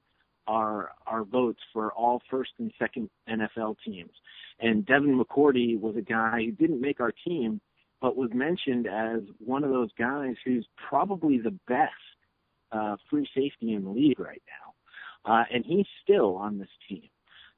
our 0.46 0.92
our 1.06 1.24
votes 1.24 1.60
for 1.72 1.92
all 1.92 2.22
first 2.30 2.52
and 2.58 2.72
second 2.78 3.10
NFL 3.28 3.76
teams. 3.84 4.12
And 4.60 4.86
Devin 4.86 5.18
McCourty 5.18 5.78
was 5.78 5.96
a 5.96 6.02
guy 6.02 6.44
who 6.44 6.52
didn't 6.52 6.80
make 6.80 7.00
our 7.00 7.12
team, 7.26 7.60
but 8.00 8.16
was 8.16 8.30
mentioned 8.32 8.86
as 8.86 9.20
one 9.38 9.64
of 9.64 9.70
those 9.70 9.90
guys 9.98 10.36
who's 10.44 10.66
probably 10.88 11.38
the 11.38 11.54
best 11.66 11.92
uh, 12.72 12.96
free 13.10 13.28
safety 13.34 13.74
in 13.74 13.84
the 13.84 13.90
league 13.90 14.20
right 14.20 14.42
now. 14.46 14.65
Uh, 15.26 15.44
and 15.52 15.64
he's 15.64 15.86
still 16.02 16.36
on 16.36 16.58
this 16.58 16.68
team. 16.88 17.08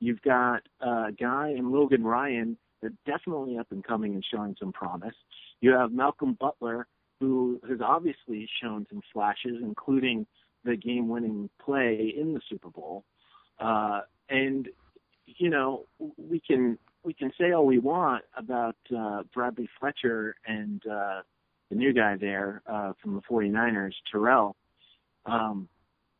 You've 0.00 0.22
got 0.22 0.62
uh, 0.84 1.06
a 1.08 1.12
guy 1.12 1.50
in 1.56 1.70
Logan 1.70 2.04
Ryan 2.04 2.56
that's 2.82 2.94
definitely 3.06 3.58
up 3.58 3.66
and 3.70 3.84
coming 3.84 4.14
and 4.14 4.24
showing 4.24 4.56
some 4.58 4.72
promise. 4.72 5.14
You 5.60 5.72
have 5.72 5.92
Malcolm 5.92 6.36
Butler, 6.40 6.86
who 7.20 7.60
has 7.68 7.80
obviously 7.84 8.48
shown 8.62 8.86
some 8.88 9.02
flashes, 9.12 9.56
including 9.60 10.26
the 10.64 10.76
game-winning 10.76 11.50
play 11.62 12.14
in 12.16 12.32
the 12.32 12.40
Super 12.48 12.70
Bowl. 12.70 13.04
Uh, 13.58 14.02
and 14.28 14.68
you 15.26 15.50
know, 15.50 15.84
we 16.16 16.40
can 16.40 16.78
we 17.04 17.12
can 17.12 17.32
say 17.38 17.52
all 17.52 17.66
we 17.66 17.78
want 17.78 18.24
about 18.36 18.76
uh, 18.96 19.22
Bradley 19.34 19.68
Fletcher 19.78 20.36
and 20.46 20.82
uh, 20.86 21.20
the 21.70 21.76
new 21.76 21.92
guy 21.92 22.16
there 22.16 22.62
uh, 22.66 22.92
from 23.02 23.14
the 23.14 23.22
49ers, 23.22 23.92
Terrell. 24.10 24.56
Um, 25.26 25.68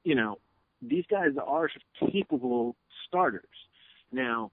you 0.04 0.14
know, 0.14 0.38
these 0.82 1.04
guys 1.10 1.30
are 1.44 1.68
capable 2.10 2.76
starters. 3.06 3.44
Now, 4.12 4.50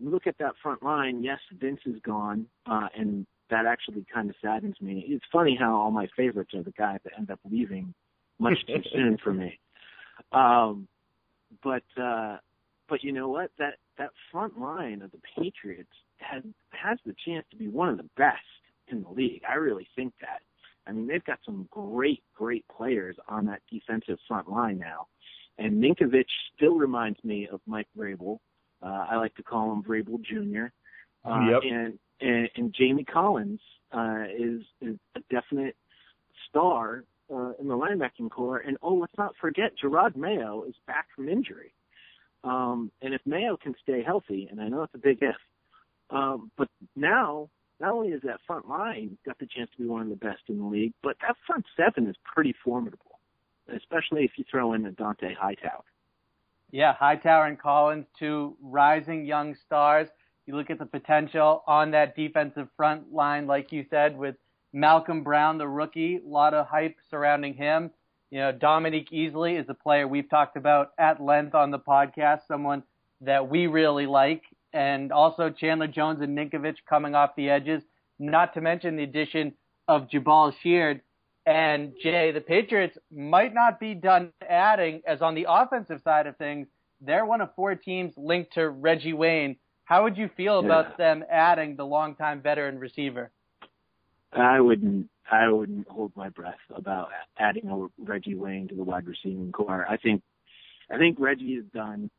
look 0.00 0.26
at 0.26 0.38
that 0.38 0.54
front 0.62 0.82
line. 0.82 1.22
Yes, 1.22 1.38
Vince 1.58 1.80
is 1.86 2.00
gone, 2.02 2.46
uh, 2.66 2.88
and 2.96 3.26
that 3.50 3.66
actually 3.66 4.04
kind 4.12 4.30
of 4.30 4.36
saddens 4.42 4.76
me. 4.80 5.04
It's 5.08 5.24
funny 5.32 5.56
how 5.58 5.74
all 5.74 5.90
my 5.90 6.08
favorites 6.16 6.52
are 6.54 6.62
the 6.62 6.72
guys 6.72 6.98
that 7.04 7.12
end 7.18 7.30
up 7.30 7.40
leaving 7.48 7.94
much 8.38 8.58
too 8.66 8.82
soon 8.92 9.18
for 9.22 9.32
me. 9.32 9.58
Um, 10.32 10.88
but 11.62 11.84
uh, 12.00 12.38
but 12.88 13.02
you 13.02 13.12
know 13.12 13.28
what? 13.28 13.50
That 13.58 13.74
that 13.98 14.10
front 14.30 14.58
line 14.58 15.02
of 15.02 15.10
the 15.12 15.20
Patriots 15.36 15.90
has 16.18 16.42
has 16.70 16.98
the 17.04 17.14
chance 17.24 17.46
to 17.50 17.56
be 17.56 17.68
one 17.68 17.88
of 17.88 17.96
the 17.96 18.08
best 18.16 18.38
in 18.88 19.02
the 19.02 19.10
league. 19.10 19.42
I 19.48 19.54
really 19.54 19.88
think 19.96 20.14
that. 20.20 20.40
I 20.86 20.92
mean, 20.92 21.08
they've 21.08 21.24
got 21.24 21.40
some 21.44 21.68
great, 21.70 22.22
great 22.34 22.64
players 22.68 23.16
on 23.28 23.46
that 23.46 23.60
defensive 23.70 24.18
front 24.28 24.48
line 24.48 24.78
now. 24.78 25.08
And 25.58 25.82
Ninkovich 25.82 26.24
still 26.54 26.74
reminds 26.74 27.22
me 27.24 27.48
of 27.50 27.60
Mike 27.66 27.88
Vrabel. 27.96 28.38
Uh, 28.82 29.06
I 29.10 29.16
like 29.16 29.34
to 29.36 29.42
call 29.42 29.72
him 29.72 29.82
Vrabel 29.82 30.20
Jr. 30.22 30.66
Uh, 31.28 31.50
yep. 31.50 31.62
And, 31.64 31.98
and 32.20 32.48
and 32.56 32.74
Jamie 32.78 33.04
Collins 33.04 33.60
uh, 33.92 34.24
is 34.38 34.62
is 34.80 34.96
a 35.16 35.20
definite 35.30 35.76
star 36.48 37.04
uh, 37.32 37.52
in 37.58 37.68
the 37.68 37.74
linebacking 37.74 38.30
core. 38.30 38.58
And 38.58 38.76
oh, 38.82 38.94
let's 38.94 39.16
not 39.18 39.34
forget 39.40 39.72
Jerod 39.82 40.16
Mayo 40.16 40.64
is 40.68 40.74
back 40.86 41.06
from 41.14 41.28
injury. 41.28 41.72
Um, 42.44 42.92
and 43.02 43.12
if 43.12 43.20
Mayo 43.26 43.56
can 43.56 43.74
stay 43.82 44.02
healthy, 44.02 44.48
and 44.50 44.60
I 44.60 44.68
know 44.68 44.82
it's 44.82 44.94
a 44.94 44.98
big 44.98 45.18
if, 45.20 45.36
um, 46.10 46.50
but 46.56 46.68
now 46.94 47.48
not 47.80 47.92
only 47.92 48.08
is 48.08 48.22
that 48.22 48.40
front 48.46 48.68
line 48.68 49.18
got 49.26 49.38
the 49.38 49.46
chance 49.46 49.70
to 49.76 49.82
be 49.82 49.88
one 49.88 50.02
of 50.02 50.08
the 50.08 50.16
best 50.16 50.42
in 50.48 50.58
the 50.58 50.64
league, 50.64 50.92
but 51.02 51.16
that 51.22 51.36
front 51.46 51.64
seven 51.76 52.08
is 52.08 52.16
pretty 52.24 52.54
formidable, 52.64 53.05
especially 53.74 54.24
if 54.24 54.32
you 54.36 54.44
throw 54.50 54.72
in 54.72 54.82
the 54.82 54.90
Dont'a 54.90 55.34
Hightower. 55.36 55.84
Yeah, 56.70 56.94
Hightower 56.94 57.46
and 57.46 57.58
Collins, 57.58 58.06
two 58.18 58.56
rising 58.60 59.24
young 59.24 59.54
stars. 59.54 60.08
You 60.46 60.56
look 60.56 60.70
at 60.70 60.78
the 60.78 60.86
potential 60.86 61.62
on 61.66 61.90
that 61.92 62.14
defensive 62.16 62.68
front 62.76 63.12
line, 63.12 63.46
like 63.46 63.72
you 63.72 63.84
said, 63.90 64.16
with 64.16 64.36
Malcolm 64.72 65.22
Brown, 65.22 65.58
the 65.58 65.68
rookie, 65.68 66.16
a 66.16 66.28
lot 66.28 66.54
of 66.54 66.66
hype 66.66 66.96
surrounding 67.10 67.54
him. 67.54 67.90
You 68.30 68.40
know, 68.40 68.52
Dominique 68.52 69.10
Easley 69.10 69.60
is 69.60 69.66
a 69.68 69.74
player 69.74 70.06
we've 70.06 70.28
talked 70.28 70.56
about 70.56 70.90
at 70.98 71.22
length 71.22 71.54
on 71.54 71.70
the 71.70 71.78
podcast, 71.78 72.40
someone 72.48 72.82
that 73.20 73.48
we 73.48 73.66
really 73.66 74.06
like, 74.06 74.42
and 74.72 75.12
also 75.12 75.50
Chandler 75.50 75.86
Jones 75.86 76.20
and 76.20 76.36
Ninkovich 76.36 76.76
coming 76.88 77.14
off 77.14 77.36
the 77.36 77.48
edges, 77.48 77.82
not 78.18 78.52
to 78.54 78.60
mention 78.60 78.96
the 78.96 79.04
addition 79.04 79.54
of 79.88 80.08
Jabaal 80.08 80.52
Sheard. 80.62 81.00
And 81.46 81.94
Jay, 82.02 82.32
the 82.32 82.40
Patriots 82.40 82.98
might 83.10 83.54
not 83.54 83.78
be 83.78 83.94
done 83.94 84.32
adding, 84.48 85.00
as 85.06 85.22
on 85.22 85.36
the 85.36 85.46
offensive 85.48 86.00
side 86.02 86.26
of 86.26 86.36
things, 86.36 86.66
they're 87.00 87.24
one 87.24 87.40
of 87.40 87.54
four 87.54 87.76
teams 87.76 88.12
linked 88.16 88.54
to 88.54 88.68
Reggie 88.68 89.12
Wayne. 89.12 89.56
How 89.84 90.02
would 90.02 90.18
you 90.18 90.28
feel 90.36 90.60
Yeah. 90.60 90.66
about 90.66 90.96
them 90.96 91.24
adding 91.30 91.76
the 91.76 91.86
longtime 91.86 92.42
veteran 92.42 92.80
receiver? 92.80 93.30
I 94.32 94.60
wouldn't. 94.60 95.08
I 95.30 95.48
wouldn't 95.48 95.88
hold 95.88 96.14
my 96.16 96.28
breath 96.28 96.58
about 96.70 97.10
adding 97.38 97.68
a 97.68 97.88
Reggie 97.98 98.34
Wayne 98.36 98.68
to 98.68 98.74
the 98.74 98.84
wide 98.84 99.06
receiving 99.06 99.50
core. 99.50 99.86
I 99.88 99.96
think, 99.96 100.22
I 100.90 100.98
think 100.98 101.18
Reggie 101.18 101.54
is 101.54 101.64
done. 101.72 102.10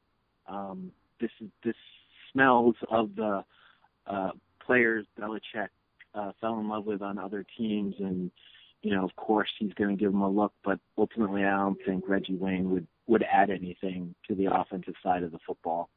Um, 0.48 0.92
this 1.20 1.32
is 1.42 1.50
this 1.64 1.76
smells 2.32 2.76
of 2.90 3.16
the 3.16 3.44
uh, 4.08 4.32
players 4.66 5.06
Belichick 5.20 5.70
uh, 6.16 6.32
fell 6.40 6.60
in 6.60 6.68
love 6.68 6.86
with 6.86 7.02
on 7.02 7.18
other 7.18 7.46
teams, 7.58 7.96
and 8.00 8.32
you 8.82 8.96
know, 8.96 9.04
of 9.04 9.16
course, 9.16 9.50
he's 9.60 9.74
going 9.74 9.96
to 9.96 10.00
give 10.00 10.12
them 10.12 10.22
a 10.22 10.30
look. 10.30 10.54
But 10.64 10.80
ultimately, 10.98 11.44
I 11.44 11.58
don't 11.58 11.78
think 11.86 12.08
Reggie 12.08 12.36
Wayne 12.36 12.70
would 12.72 12.88
would 13.08 13.24
add 13.24 13.50
anything 13.50 14.14
to 14.28 14.36
the 14.36 14.48
offensive 14.54 14.96
side 15.02 15.24
of 15.24 15.32
the 15.32 15.40
football. 15.46 15.90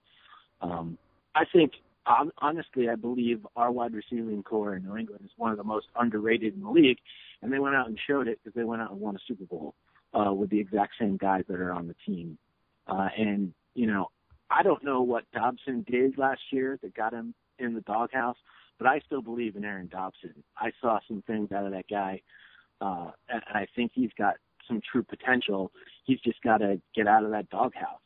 Um, 0.61 0.97
I 1.35 1.45
think 1.53 1.73
hon- 2.07 2.33
honestly, 2.39 2.89
I 2.89 2.95
believe 2.95 3.47
our 3.57 3.71
wide 3.71 3.95
receiving 3.95 4.43
core 4.43 4.77
in 4.77 4.85
New 4.85 4.97
England 4.97 5.23
is 5.25 5.31
one 5.37 5.51
of 5.51 5.59
the 5.59 5.65
most 5.65 5.87
underrated 5.97 6.55
in 6.55 6.63
the 6.63 6.71
league, 6.71 6.99
and 7.43 7.53
they 7.53 7.59
went 7.59 7.75
out 7.75 7.89
and 7.89 7.99
showed 8.07 8.29
it 8.29 8.39
because 8.43 8.55
they 8.55 8.65
went 8.65 8.83
out 8.83 8.93
and 8.93 9.01
won 9.01 9.17
a 9.17 9.21
Super 9.27 9.45
Bowl 9.45 9.75
uh, 10.15 10.33
with 10.33 10.51
the 10.51 10.59
exact 10.59 10.95
same 11.01 11.17
guys 11.17 11.45
that 11.49 11.61
are 11.61 11.73
on 11.73 11.89
the 11.89 11.97
team. 12.07 12.39
Uh, 12.87 13.09
and 13.17 13.53
you 13.75 13.87
know, 13.87 14.11
I 14.51 14.63
don't 14.63 14.85
know 14.85 15.03
what 15.03 15.25
Dobson 15.33 15.85
did 15.89 16.19
last 16.19 16.41
year 16.51 16.79
that 16.83 16.95
got 16.95 17.13
him 17.13 17.35
in 17.59 17.75
the 17.75 17.81
doghouse, 17.83 18.37
but 18.79 18.89
I 18.89 19.01
still 19.07 19.23
believe 19.23 19.57
in 19.57 19.65
Aaron 19.65 19.89
Dobson. 19.89 20.43
I 20.57 20.73
saw 20.81 20.99
some 21.07 21.23
things 21.27 21.53
out 21.53 21.67
of 21.67 21.73
that 21.73 21.89
guy, 21.89 22.23
uh, 22.81 23.11
and 23.29 23.43
I 23.53 23.67
think 23.75 23.93
he's 23.95 24.11
got 24.17 24.35
some 24.67 24.81
true 24.91 25.03
potential. 25.03 25.71
He's 26.05 26.21
just 26.21 26.43
got 26.43 26.59
to 26.59 26.81
get 26.95 27.07
out 27.07 27.25
of 27.25 27.31
that 27.33 27.49
doghouse. 27.51 27.99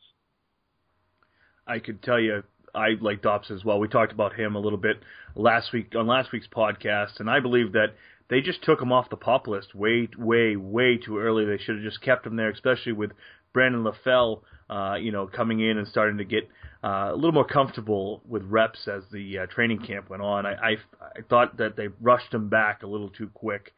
I 1.67 1.79
could 1.79 2.01
tell 2.03 2.19
you 2.19 2.43
I 2.75 2.89
like 2.99 3.21
Dobson 3.21 3.55
as 3.55 3.63
well. 3.63 3.79
We 3.79 3.87
talked 3.87 4.11
about 4.11 4.35
him 4.35 4.55
a 4.55 4.59
little 4.59 4.77
bit 4.77 4.97
last 5.35 5.71
week 5.71 5.93
on 5.95 6.07
last 6.07 6.31
week's 6.31 6.47
podcast, 6.47 7.19
and 7.19 7.29
I 7.29 7.39
believe 7.39 7.71
that 7.73 7.95
they 8.29 8.41
just 8.41 8.63
took 8.63 8.81
him 8.81 8.91
off 8.91 9.09
the 9.09 9.17
pop 9.17 9.47
list 9.47 9.73
way, 9.75 10.09
way, 10.17 10.55
way 10.55 10.97
too 10.97 11.17
early. 11.17 11.45
They 11.45 11.57
should 11.57 11.75
have 11.75 11.83
just 11.83 12.01
kept 12.01 12.25
him 12.25 12.35
there, 12.35 12.49
especially 12.49 12.91
with 12.91 13.11
Brandon 13.53 13.83
LaFell, 13.83 14.41
uh, 14.69 14.95
you 14.95 15.11
know, 15.11 15.27
coming 15.27 15.59
in 15.59 15.77
and 15.77 15.87
starting 15.87 16.17
to 16.17 16.25
get 16.25 16.49
uh, 16.83 17.11
a 17.11 17.15
little 17.15 17.31
more 17.31 17.45
comfortable 17.45 18.21
with 18.27 18.43
reps 18.43 18.87
as 18.87 19.03
the 19.11 19.39
uh, 19.39 19.45
training 19.47 19.79
camp 19.79 20.09
went 20.09 20.23
on. 20.23 20.45
I, 20.45 20.53
I, 20.53 20.71
I 21.01 21.21
thought 21.29 21.57
that 21.57 21.77
they 21.77 21.87
rushed 22.01 22.33
him 22.33 22.49
back 22.49 22.83
a 22.83 22.87
little 22.87 23.09
too 23.09 23.29
quick, 23.33 23.73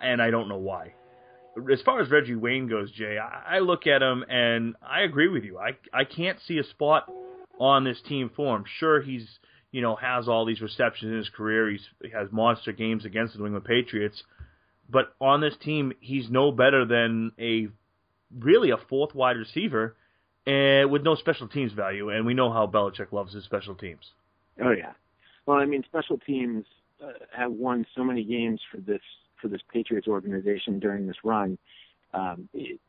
and 0.00 0.20
I 0.20 0.30
don't 0.30 0.48
know 0.48 0.58
why. 0.58 0.94
As 1.72 1.82
far 1.82 2.00
as 2.00 2.10
Reggie 2.10 2.36
Wayne 2.36 2.68
goes, 2.68 2.92
Jay, 2.92 3.18
I, 3.18 3.58
look 3.58 3.86
at 3.86 4.02
him 4.02 4.24
and 4.28 4.76
I 4.82 5.02
agree 5.02 5.28
with 5.28 5.44
you. 5.44 5.58
I 5.58 5.76
I 5.92 6.04
can't 6.04 6.38
see 6.46 6.58
a 6.58 6.64
spot 6.64 7.10
on 7.58 7.84
this 7.84 8.00
team 8.08 8.30
for 8.34 8.56
him. 8.56 8.64
Sure, 8.78 9.02
he's 9.02 9.26
you 9.72 9.82
know 9.82 9.96
has 9.96 10.28
all 10.28 10.44
these 10.44 10.60
receptions 10.60 11.10
in 11.10 11.18
his 11.18 11.28
career. 11.28 11.70
He's 11.70 11.84
he 12.02 12.10
has 12.10 12.28
monster 12.30 12.72
games 12.72 13.04
against 13.04 13.32
the 13.32 13.40
New 13.40 13.46
England 13.46 13.64
Patriots, 13.64 14.22
but 14.88 15.14
on 15.20 15.40
this 15.40 15.54
team, 15.62 15.92
he's 16.00 16.30
no 16.30 16.52
better 16.52 16.84
than 16.84 17.32
a 17.38 17.68
really 18.38 18.70
a 18.70 18.76
fourth 18.88 19.14
wide 19.14 19.36
receiver, 19.36 19.96
and 20.46 20.90
with 20.90 21.02
no 21.02 21.16
special 21.16 21.48
teams 21.48 21.72
value. 21.72 22.10
And 22.10 22.24
we 22.24 22.34
know 22.34 22.52
how 22.52 22.68
Belichick 22.68 23.12
loves 23.12 23.34
his 23.34 23.44
special 23.44 23.74
teams. 23.74 24.12
Oh 24.62 24.70
yeah. 24.70 24.92
Well, 25.46 25.58
I 25.58 25.64
mean, 25.64 25.82
special 25.84 26.18
teams 26.18 26.64
uh, 27.02 27.12
have 27.36 27.50
won 27.50 27.86
so 27.96 28.04
many 28.04 28.24
games 28.24 28.60
for 28.70 28.78
this 28.78 29.02
for 29.40 29.48
this 29.48 29.60
Patriots 29.72 30.08
organization 30.08 30.78
during 30.78 31.06
this 31.06 31.16
run. 31.24 31.58
Um, 32.14 32.48
it, 32.54 32.80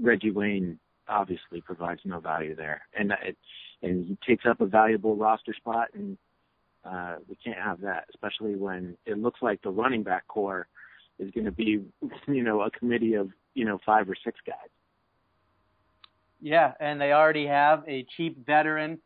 Reggie 0.00 0.30
Wayne 0.30 0.78
obviously 1.08 1.60
provides 1.60 2.00
no 2.04 2.20
value 2.20 2.56
there, 2.56 2.82
and 2.98 3.12
it, 3.22 3.36
and 3.82 4.04
he 4.06 4.18
takes 4.26 4.44
up 4.46 4.60
a 4.60 4.66
valuable 4.66 5.16
roster 5.16 5.54
spot, 5.54 5.88
and 5.94 6.16
uh, 6.84 7.16
we 7.28 7.36
can't 7.36 7.58
have 7.58 7.80
that, 7.82 8.06
especially 8.10 8.56
when 8.56 8.96
it 9.06 9.18
looks 9.18 9.40
like 9.42 9.62
the 9.62 9.70
running 9.70 10.02
back 10.02 10.26
core 10.26 10.66
is 11.18 11.30
going 11.30 11.44
to 11.44 11.52
be, 11.52 11.80
you 12.28 12.42
know, 12.42 12.62
a 12.62 12.70
committee 12.70 13.14
of 13.14 13.30
you 13.54 13.64
know 13.64 13.78
five 13.86 14.08
or 14.08 14.16
six 14.24 14.38
guys. 14.46 14.56
Yeah, 16.40 16.72
and 16.80 17.00
they 17.00 17.12
already 17.12 17.46
have 17.46 17.84
a 17.88 18.06
cheap 18.16 18.44
veteran 18.44 18.98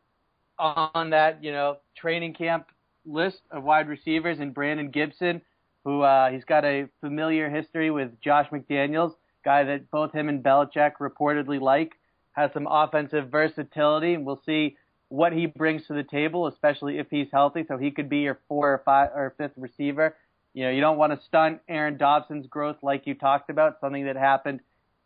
on 0.57 1.11
that, 1.11 1.41
you 1.41 1.51
know, 1.51 1.77
training 1.95 2.33
camp 2.33 2.67
list 3.05 3.39
of 3.51 3.63
wide 3.63 3.87
receivers 3.87 4.39
in 4.39 4.51
Brandon 4.51 4.91
Gibson, 4.91 5.41
who 5.89 6.03
uh, 6.03 6.29
he's 6.29 6.45
got 6.45 6.63
a 6.65 6.87
familiar 7.01 7.49
history 7.49 7.89
with 7.89 8.21
Josh 8.21 8.47
McDaniels, 8.51 9.15
guy 9.43 9.63
that 9.63 9.89
both 9.89 10.11
him 10.11 10.29
and 10.29 10.43
Belichick 10.43 10.97
reportedly 11.01 11.59
like, 11.59 11.93
has 12.33 12.51
some 12.53 12.67
offensive 12.69 13.29
versatility, 13.29 14.13
and 14.13 14.23
we'll 14.23 14.41
see 14.45 14.77
what 15.07 15.33
he 15.33 15.47
brings 15.47 15.87
to 15.87 15.93
the 15.93 16.03
table, 16.03 16.45
especially 16.45 16.99
if 16.99 17.07
he's 17.09 17.29
healthy. 17.33 17.65
So 17.67 17.79
he 17.79 17.89
could 17.89 18.07
be 18.07 18.19
your 18.19 18.37
four 18.47 18.71
or 18.71 18.83
five 18.85 19.09
or 19.15 19.33
fifth 19.35 19.53
receiver. 19.57 20.15
You 20.53 20.65
know, 20.65 20.69
you 20.69 20.79
don't 20.79 20.99
want 20.99 21.11
to 21.11 21.25
stunt 21.25 21.61
Aaron 21.67 21.97
Dobson's 21.97 22.45
growth 22.45 22.77
like 22.83 23.07
you 23.07 23.15
talked 23.15 23.49
about, 23.49 23.79
something 23.81 24.05
that 24.05 24.15
happened 24.15 24.59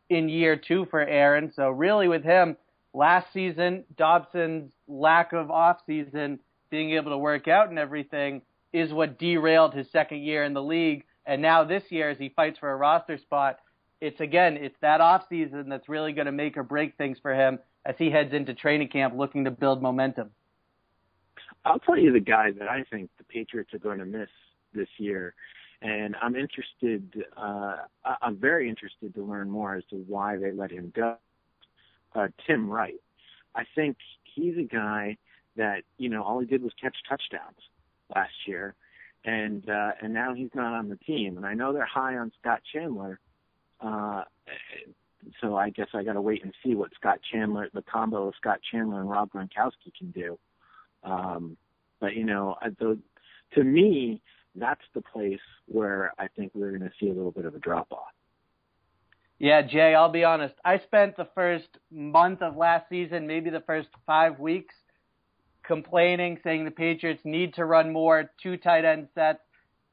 in 0.09 0.27
year 0.27 0.57
two 0.57 0.85
for 0.91 0.99
Aaron. 0.99 1.53
So 1.55 1.69
really 1.69 2.09
with 2.09 2.25
him, 2.25 2.57
last 2.93 3.31
season, 3.31 3.85
Dobson's 3.95 4.73
lack 4.89 5.31
of 5.31 5.49
off 5.49 5.77
season, 5.85 6.39
being 6.69 6.91
able 6.91 7.11
to 7.11 7.17
work 7.17 7.47
out 7.47 7.69
and 7.69 7.79
everything 7.79 8.41
is 8.73 8.91
what 8.91 9.19
derailed 9.19 9.73
his 9.73 9.87
second 9.91 10.23
year 10.23 10.43
in 10.43 10.53
the 10.53 10.61
league. 10.61 11.05
And 11.25 11.41
now 11.41 11.63
this 11.63 11.83
year, 11.89 12.09
as 12.09 12.17
he 12.17 12.29
fights 12.29 12.57
for 12.59 12.71
a 12.71 12.75
roster 12.75 13.17
spot, 13.17 13.59
it's 14.01 14.19
again, 14.19 14.57
it's 14.57 14.75
that 14.81 14.99
off 14.99 15.23
season 15.29 15.69
that's 15.69 15.87
really 15.87 16.11
going 16.11 16.25
to 16.25 16.31
make 16.31 16.57
or 16.57 16.63
break 16.63 16.97
things 16.97 17.17
for 17.21 17.33
him 17.33 17.59
as 17.85 17.95
he 17.97 18.09
heads 18.09 18.33
into 18.33 18.53
training 18.53 18.89
camp 18.89 19.13
looking 19.15 19.45
to 19.45 19.51
build 19.51 19.81
momentum. 19.81 20.31
I'll 21.63 21.79
tell 21.79 21.97
you 21.97 22.11
the 22.11 22.19
guy 22.19 22.51
that 22.51 22.67
I 22.67 22.83
think 22.91 23.09
the 23.17 23.23
Patriots 23.23 23.73
are 23.73 23.79
going 23.79 23.99
to 23.99 24.05
miss 24.05 24.27
this 24.73 24.89
year, 24.97 25.33
and 25.81 26.15
I'm 26.21 26.35
interested. 26.35 27.23
Uh, 27.37 27.77
I'm 28.21 28.35
very 28.35 28.67
interested 28.67 29.13
to 29.15 29.23
learn 29.23 29.49
more 29.49 29.75
as 29.75 29.83
to 29.91 29.95
why 29.95 30.35
they 30.35 30.51
let 30.51 30.71
him 30.71 30.91
go. 30.93 31.15
Uh, 32.13 32.27
Tim 32.45 32.69
Wright, 32.69 32.99
I 33.55 33.63
think 33.75 33.95
he's 34.23 34.57
a 34.57 34.63
guy 34.63 35.17
that 35.55 35.83
you 35.97 36.09
know 36.09 36.23
all 36.23 36.39
he 36.39 36.45
did 36.45 36.61
was 36.61 36.73
catch 36.81 36.97
touchdowns 37.07 37.59
last 38.15 38.33
year, 38.47 38.75
and 39.25 39.67
uh, 39.69 39.91
and 40.01 40.13
now 40.13 40.33
he's 40.33 40.51
not 40.53 40.73
on 40.73 40.89
the 40.89 40.97
team. 40.97 41.37
And 41.37 41.45
I 41.45 41.53
know 41.53 41.73
they're 41.73 41.85
high 41.85 42.17
on 42.17 42.31
Scott 42.39 42.61
Chandler, 42.71 43.19
uh, 43.81 44.23
so 45.41 45.55
I 45.55 45.69
guess 45.69 45.87
I 45.93 46.03
got 46.03 46.13
to 46.13 46.21
wait 46.21 46.43
and 46.43 46.53
see 46.63 46.75
what 46.75 46.91
Scott 46.95 47.19
Chandler, 47.31 47.69
the 47.73 47.81
combo 47.83 48.27
of 48.27 48.33
Scott 48.39 48.59
Chandler 48.71 49.01
and 49.01 49.09
Rob 49.09 49.31
Gronkowski 49.31 49.93
can 49.97 50.11
do. 50.11 50.37
Um, 51.03 51.57
but 51.99 52.15
you 52.15 52.25
know, 52.25 52.55
the, 52.79 52.97
to 53.55 53.63
me, 53.63 54.21
that's 54.55 54.81
the 54.93 55.01
place 55.01 55.39
where 55.67 56.13
I 56.17 56.27
think 56.27 56.51
we're 56.53 56.77
going 56.77 56.81
to 56.81 56.91
see 56.99 57.09
a 57.09 57.13
little 57.13 57.31
bit 57.31 57.45
of 57.45 57.55
a 57.55 57.59
drop 57.59 57.91
off. 57.91 58.11
Yeah, 59.39 59.61
Jay, 59.61 59.93
I'll 59.95 60.11
be 60.11 60.23
honest. 60.23 60.55
I 60.63 60.79
spent 60.79 61.17
the 61.17 61.27
first 61.35 61.67
month 61.91 62.41
of 62.41 62.55
last 62.55 62.87
season, 62.89 63.27
maybe 63.27 63.49
the 63.49 63.61
first 63.61 63.89
five 64.05 64.39
weeks, 64.39 64.75
complaining, 65.63 66.39
saying 66.43 66.65
the 66.65 66.71
Patriots 66.71 67.21
need 67.23 67.53
to 67.55 67.65
run 67.65 67.91
more 67.91 68.29
two 68.41 68.57
tight 68.57 68.85
end 68.85 69.07
sets 69.15 69.39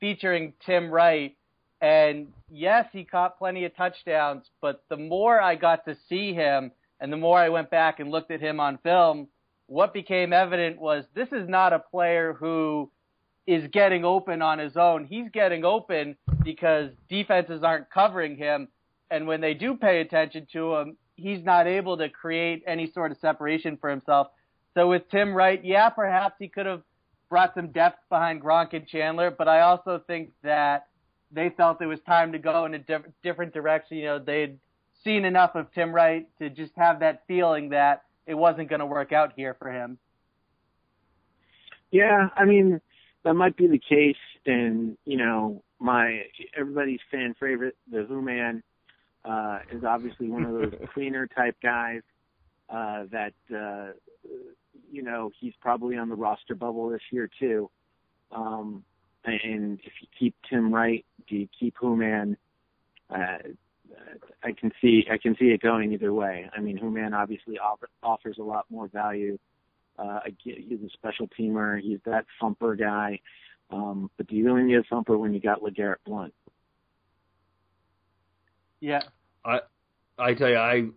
featuring 0.00 0.54
Tim 0.64 0.90
Wright. 0.90 1.36
And 1.80 2.28
yes, 2.50 2.86
he 2.92 3.04
caught 3.04 3.38
plenty 3.38 3.64
of 3.64 3.74
touchdowns, 3.76 4.50
but 4.60 4.84
the 4.88 4.96
more 4.96 5.40
I 5.40 5.54
got 5.54 5.84
to 5.86 5.96
see 6.08 6.34
him 6.34 6.72
and 7.00 7.12
the 7.12 7.16
more 7.16 7.38
I 7.38 7.48
went 7.48 7.70
back 7.70 8.00
and 8.00 8.10
looked 8.10 8.30
at 8.30 8.40
him 8.40 8.60
on 8.60 8.78
film, 8.82 9.28
what 9.66 9.94
became 9.94 10.32
evident 10.32 10.80
was 10.80 11.04
this 11.14 11.28
is 11.32 11.48
not 11.48 11.72
a 11.72 11.78
player 11.78 12.34
who 12.34 12.90
is 13.46 13.66
getting 13.72 14.04
open 14.04 14.42
on 14.42 14.58
his 14.58 14.76
own. 14.76 15.04
He's 15.04 15.30
getting 15.32 15.64
open 15.64 16.16
because 16.42 16.90
defenses 17.08 17.62
aren't 17.62 17.90
covering 17.90 18.36
him. 18.36 18.68
And 19.10 19.26
when 19.26 19.40
they 19.40 19.54
do 19.54 19.76
pay 19.76 20.00
attention 20.00 20.46
to 20.52 20.76
him, 20.76 20.96
he's 21.16 21.42
not 21.42 21.66
able 21.66 21.96
to 21.98 22.08
create 22.08 22.62
any 22.66 22.90
sort 22.92 23.10
of 23.10 23.18
separation 23.18 23.76
for 23.80 23.90
himself. 23.90 24.28
So 24.74 24.88
with 24.88 25.08
Tim 25.10 25.34
Wright, 25.34 25.64
yeah, 25.64 25.88
perhaps 25.88 26.36
he 26.38 26.48
could 26.48 26.66
have 26.66 26.82
brought 27.28 27.54
some 27.54 27.68
depth 27.68 27.98
behind 28.08 28.42
Gronk 28.42 28.72
and 28.72 28.86
Chandler, 28.86 29.30
but 29.30 29.48
I 29.48 29.60
also 29.60 30.02
think 30.06 30.30
that 30.42 30.86
they 31.32 31.50
felt 31.50 31.80
it 31.80 31.86
was 31.86 32.00
time 32.06 32.32
to 32.32 32.38
go 32.38 32.64
in 32.64 32.74
a 32.74 32.78
diff- 32.78 33.06
different 33.22 33.52
direction. 33.52 33.98
You 33.98 34.04
know, 34.04 34.18
they'd 34.18 34.58
seen 35.04 35.24
enough 35.24 35.54
of 35.54 35.72
Tim 35.72 35.92
Wright 35.92 36.28
to 36.38 36.50
just 36.50 36.72
have 36.76 37.00
that 37.00 37.22
feeling 37.26 37.70
that 37.70 38.02
it 38.26 38.34
wasn't 38.34 38.68
going 38.68 38.80
to 38.80 38.86
work 38.86 39.12
out 39.12 39.32
here 39.36 39.54
for 39.58 39.70
him. 39.70 39.98
Yeah, 41.90 42.28
I 42.36 42.44
mean 42.44 42.80
that 43.24 43.34
might 43.34 43.56
be 43.56 43.66
the 43.66 43.78
case. 43.78 44.16
And 44.46 44.96
you 45.04 45.16
know, 45.16 45.62
my 45.78 46.22
everybody's 46.56 47.00
fan 47.10 47.34
favorite, 47.38 47.76
the 47.90 48.06
Hooman, 48.10 48.62
uh, 49.24 49.28
uh, 49.28 49.58
is 49.72 49.84
obviously 49.84 50.28
one 50.28 50.44
of 50.44 50.52
those 50.52 50.72
cleaner 50.94 51.26
type 51.26 51.56
guys 51.62 52.02
uh, 52.68 53.04
that 53.10 53.34
uh, 53.54 53.92
you 54.90 55.02
know 55.02 55.30
he's 55.38 55.54
probably 55.60 55.96
on 55.96 56.08
the 56.08 56.14
roster 56.14 56.54
bubble 56.54 56.88
this 56.90 57.02
year 57.10 57.28
too. 57.38 57.70
Um, 58.32 58.84
and 59.24 59.78
if 59.84 59.92
you 60.00 60.08
keep 60.18 60.34
Tim 60.48 60.72
Wright, 60.72 61.04
do 61.28 61.36
you 61.36 61.48
keep 61.58 61.76
Hooman? 61.76 62.36
Uh, 63.08 63.38
I 64.42 64.52
can 64.52 64.72
see 64.80 65.04
I 65.10 65.18
can 65.18 65.36
see 65.38 65.46
it 65.46 65.60
going 65.60 65.92
either 65.92 66.12
way. 66.12 66.48
I 66.56 66.60
mean, 66.60 66.78
Hooman 66.78 67.12
obviously 67.12 67.58
offer, 67.58 67.88
offers 68.02 68.38
a 68.38 68.42
lot 68.42 68.66
more 68.70 68.88
value. 68.88 69.38
Uh, 69.98 70.20
he's 70.42 70.80
a 70.80 70.88
special 70.94 71.28
teamer. 71.38 71.80
He's 71.80 71.98
that 72.06 72.24
thumper 72.40 72.74
guy. 72.74 73.20
Um, 73.70 74.10
but 74.16 74.26
do 74.26 74.36
you 74.36 74.46
really 74.46 74.62
need 74.62 74.76
a 74.76 74.82
thumper 74.84 75.18
when 75.18 75.34
you 75.34 75.40
got 75.40 75.60
LeGarrette 75.60 75.96
Blount? 76.06 76.34
Yeah. 78.80 79.02
I 79.44 79.60
I 80.18 80.34
tell 80.34 80.48
you, 80.48 80.56
I 80.56 80.88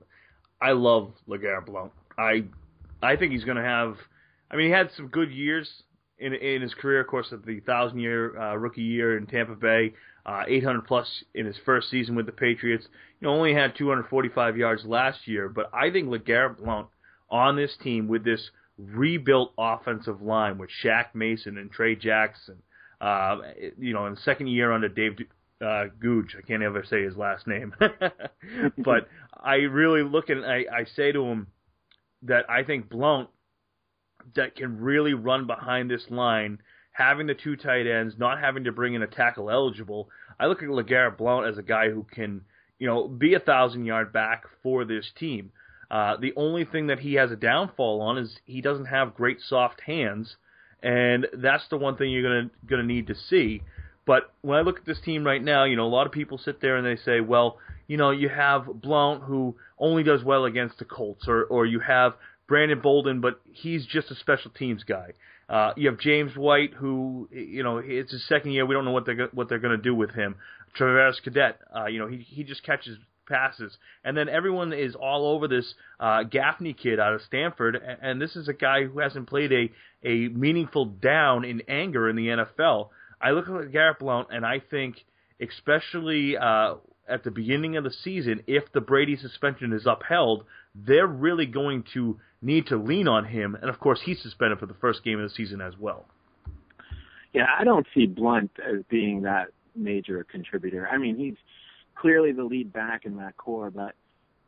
I 0.62 0.72
love 0.72 1.14
LeGarrette 1.28 1.66
Blount. 1.66 1.92
I 2.18 2.46
I 3.04 3.16
think 3.16 3.32
he's 3.32 3.44
going 3.44 3.58
to 3.58 3.64
have. 3.64 3.98
I 4.50 4.56
mean, 4.56 4.68
he 4.68 4.72
had 4.72 4.90
some 4.96 5.08
good 5.08 5.32
years 5.32 5.70
in 6.18 6.34
in 6.34 6.62
his 6.62 6.74
career. 6.74 7.02
Of 7.02 7.08
course, 7.08 7.28
at 7.32 7.46
the 7.46 7.60
thousand 7.62 8.00
year 8.00 8.40
uh, 8.40 8.56
rookie 8.56 8.82
year 8.82 9.18
in 9.18 9.28
Tampa 9.28 9.56
Bay, 9.56 9.94
uh, 10.26 10.44
800 10.48 10.86
plus 10.86 11.24
in 11.36 11.46
his 11.46 11.58
first 11.66 11.90
season 11.90 12.16
with 12.16 12.26
the 12.26 12.32
Patriots. 12.32 12.86
You 13.20 13.28
know, 13.28 13.34
only 13.34 13.54
had 13.54 13.76
245 13.76 14.58
yards 14.58 14.86
last 14.86 15.28
year, 15.28 15.50
but 15.50 15.70
I 15.74 15.92
think 15.92 16.10
LeGarrette 16.10 16.58
Blount 16.58 16.88
on 17.30 17.56
this 17.56 17.76
team 17.82 18.08
with 18.08 18.24
this 18.24 18.50
rebuilt 18.78 19.54
offensive 19.58 20.22
line 20.22 20.58
with 20.58 20.70
Shaq 20.84 21.14
Mason 21.14 21.58
and 21.58 21.72
Trey 21.72 21.96
Jackson. 21.96 22.58
Uh, 23.02 23.38
you 23.78 23.94
know, 23.94 24.06
in 24.06 24.16
second 24.18 24.48
year 24.48 24.72
under 24.72 24.88
Dave 24.88 25.18
uh, 25.62 25.86
Googe, 26.02 26.38
I 26.38 26.42
can't 26.48 26.64
ever 26.64 26.86
say 26.90 27.04
his 27.04 27.18
last 27.18 27.48
name, 27.48 27.74
but 28.78 29.08
I 29.44 29.56
really 29.56 30.04
look 30.04 30.30
at 30.30 30.38
I, 30.38 30.66
I 30.74 30.86
say 30.96 31.12
to 31.12 31.24
him 31.24 31.48
that 32.24 32.50
I 32.50 32.64
think 32.64 32.90
Blount 32.90 33.30
that 34.36 34.56
can 34.56 34.80
really 34.80 35.14
run 35.14 35.48
behind 35.48 35.90
this 35.90 36.06
line, 36.10 36.60
having 36.92 37.28
the 37.28 37.34
two 37.34 37.56
tight 37.56 37.88
ends, 37.88 38.16
not 38.18 38.40
having 38.40 38.64
to 38.64 38.72
bring 38.72 38.94
in 38.94 39.04
a 39.04 39.08
tackle 39.08 39.50
eligible. 39.50 40.10
I 40.40 40.48
look 40.48 40.64
at 40.64 40.70
LeGarrette 40.70 41.18
Blount 41.18 41.48
as 41.48 41.58
a 41.58 41.64
guy 41.64 41.90
who 41.90 42.06
can, 42.10 42.42
you 42.80 42.88
know, 42.88 43.08
be 43.08 43.34
a 43.34 43.40
thousand 43.40 43.86
yard 43.86 44.14
back 44.14 44.44
for 44.62 44.86
this 44.86 45.12
team. 45.18 45.52
Uh, 45.92 46.18
the 46.18 46.34
only 46.36 46.66
thing 46.66 46.88
that 46.88 47.00
he 47.00 47.16
has 47.16 47.32
a 47.32 47.36
downfall 47.36 48.02
on 48.02 48.18
is 48.18 48.40
he 48.46 48.62
doesn't 48.62 48.86
have 48.86 49.14
great 49.14 49.40
soft 49.42 49.82
hands, 49.82 50.38
and 50.82 51.28
that's 51.34 51.68
the 51.70 51.78
one 51.78 51.98
thing 51.98 52.12
you're 52.12 52.24
gonna 52.24 52.50
gonna 52.66 52.84
need 52.84 53.08
to 53.08 53.16
see. 53.16 53.62
But 54.06 54.34
when 54.42 54.58
I 54.58 54.62
look 54.62 54.80
at 54.80 54.86
this 54.86 55.00
team 55.02 55.24
right 55.24 55.44
now, 55.44 55.66
you 55.66 55.76
know, 55.76 55.86
a 55.86 55.88
lot 55.88 56.08
of 56.08 56.12
people 56.12 56.38
sit 56.38 56.60
there 56.62 56.78
and 56.78 56.86
they 56.86 57.02
say, 57.04 57.22
well, 57.22 57.58
you 57.94 57.98
know, 57.98 58.10
you 58.10 58.28
have 58.28 58.66
Blount 58.82 59.22
who 59.22 59.56
only 59.78 60.02
does 60.02 60.24
well 60.24 60.46
against 60.46 60.80
the 60.80 60.86
Colts, 60.86 61.28
or 61.28 61.44
or 61.44 61.68
you 61.68 61.80
have 61.80 62.14
Brandon 62.48 62.82
Bolden, 62.82 63.22
but 63.22 63.40
he's 63.52 63.86
just 63.86 64.10
a 64.10 64.16
special 64.16 64.50
teams 64.50 64.84
guy. 64.84 65.12
Uh, 65.48 65.74
you 65.78 65.92
have 65.92 66.00
James 66.00 66.36
White, 66.36 66.74
who 66.74 67.30
you 67.32 67.62
know 67.62 67.78
it's 67.78 68.12
his 68.12 68.28
second 68.28 68.50
year. 68.50 68.66
We 68.66 68.74
don't 68.74 68.84
know 68.84 68.90
what 68.90 69.06
they're 69.06 69.30
what 69.32 69.48
they're 69.48 69.60
going 69.60 69.78
to 69.78 69.84
do 69.84 69.94
with 69.94 70.10
him. 70.10 70.38
Travaris 70.76 71.22
Cadet, 71.24 71.60
uh, 71.76 71.86
you 71.86 72.00
know 72.00 72.08
he 72.08 72.18
he 72.28 72.44
just 72.44 72.64
catches 72.64 72.98
passes, 73.30 73.78
and 74.04 74.18
then 74.18 74.28
everyone 74.28 74.74
is 74.74 74.96
all 74.96 75.28
over 75.28 75.48
this 75.48 75.76
uh, 76.00 76.24
Gaffney 76.24 76.74
kid 76.74 77.00
out 77.00 77.14
of 77.14 77.22
Stanford, 77.22 77.76
and, 77.76 78.00
and 78.02 78.20
this 78.20 78.36
is 78.36 78.48
a 78.48 78.54
guy 78.54 78.86
who 78.86 78.98
hasn't 79.02 79.30
played 79.30 79.54
a 79.54 79.70
a 80.04 80.30
meaningful 80.30 80.86
down 80.86 81.46
in 81.46 81.62
anger 81.68 82.10
in 82.10 82.16
the 82.16 82.26
NFL. 82.26 82.90
I 83.22 83.34
look 83.34 83.48
at 83.48 83.72
Garrett 83.72 84.00
Blount, 84.00 84.30
and 84.32 84.44
I 84.44 84.64
think, 84.68 84.96
especially 85.40 86.38
uh, 86.38 86.78
at 87.08 87.24
the 87.24 87.32
beginning 87.32 87.78
of 87.78 87.84
the 87.84 87.92
season, 87.92 88.42
if 88.48 88.72
the 88.74 88.82
Brady 88.82 89.16
suspension 89.16 89.74
is 89.74 89.86
upheld, 89.86 90.46
they're 90.76 91.08
really 91.08 91.46
going 91.46 91.84
to 91.94 92.20
need 92.42 92.68
to 92.68 92.78
lean 92.78 93.08
on 93.08 93.26
him. 93.26 93.56
And 93.56 93.70
of 93.70 93.80
course, 93.80 94.02
he's 94.04 94.22
suspended 94.22 94.60
for 94.60 94.66
the 94.66 94.74
first 94.76 95.04
game 95.04 95.20
of 95.20 95.30
the 95.30 95.36
season 95.36 95.62
as 95.62 95.74
well. 95.78 96.06
Yeah, 97.34 97.48
I 97.58 97.64
don't 97.64 97.88
see 97.96 98.06
Blount 98.06 98.52
as 98.60 98.84
being 98.90 99.24
that 99.24 99.48
major 99.76 100.24
contributor. 100.24 100.88
I 100.88 100.98
mean, 100.98 101.18
he's 101.18 101.36
clearly 101.96 102.32
the 102.32 102.44
lead 102.44 102.72
back 102.72 103.06
in 103.06 103.18
that 103.18 103.38
core, 103.38 103.72
but 103.72 103.96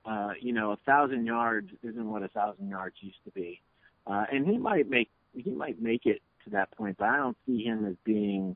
uh, 0.05 0.33
you 0.39 0.53
know, 0.53 0.71
a 0.71 0.77
thousand 0.85 1.25
yards 1.25 1.69
isn't 1.83 2.05
what 2.05 2.21
a 2.21 2.27
thousand 2.27 2.69
yards 2.69 2.95
used 2.99 3.17
to 3.25 3.31
be. 3.31 3.59
Uh, 4.05 4.25
and 4.31 4.45
he 4.45 4.57
might 4.57 4.89
make 4.89 5.09
he 5.33 5.51
might 5.51 5.81
make 5.81 6.05
it 6.05 6.21
to 6.43 6.51
that 6.51 6.71
point, 6.77 6.95
but 6.97 7.05
I 7.09 7.17
don't 7.17 7.37
see 7.45 7.63
him 7.63 7.85
as 7.85 7.95
being 8.03 8.55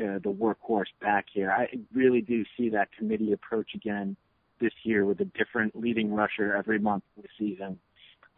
uh, 0.00 0.18
the 0.22 0.32
workhorse 0.32 0.86
back 1.00 1.26
here. 1.32 1.50
I 1.50 1.68
really 1.92 2.22
do 2.22 2.44
see 2.56 2.70
that 2.70 2.88
committee 2.96 3.32
approach 3.32 3.70
again 3.74 4.16
this 4.60 4.72
year 4.84 5.04
with 5.04 5.20
a 5.20 5.24
different 5.24 5.76
leading 5.76 6.12
rusher 6.12 6.54
every 6.56 6.78
month 6.78 7.04
of 7.16 7.24
the 7.24 7.28
season. 7.38 7.78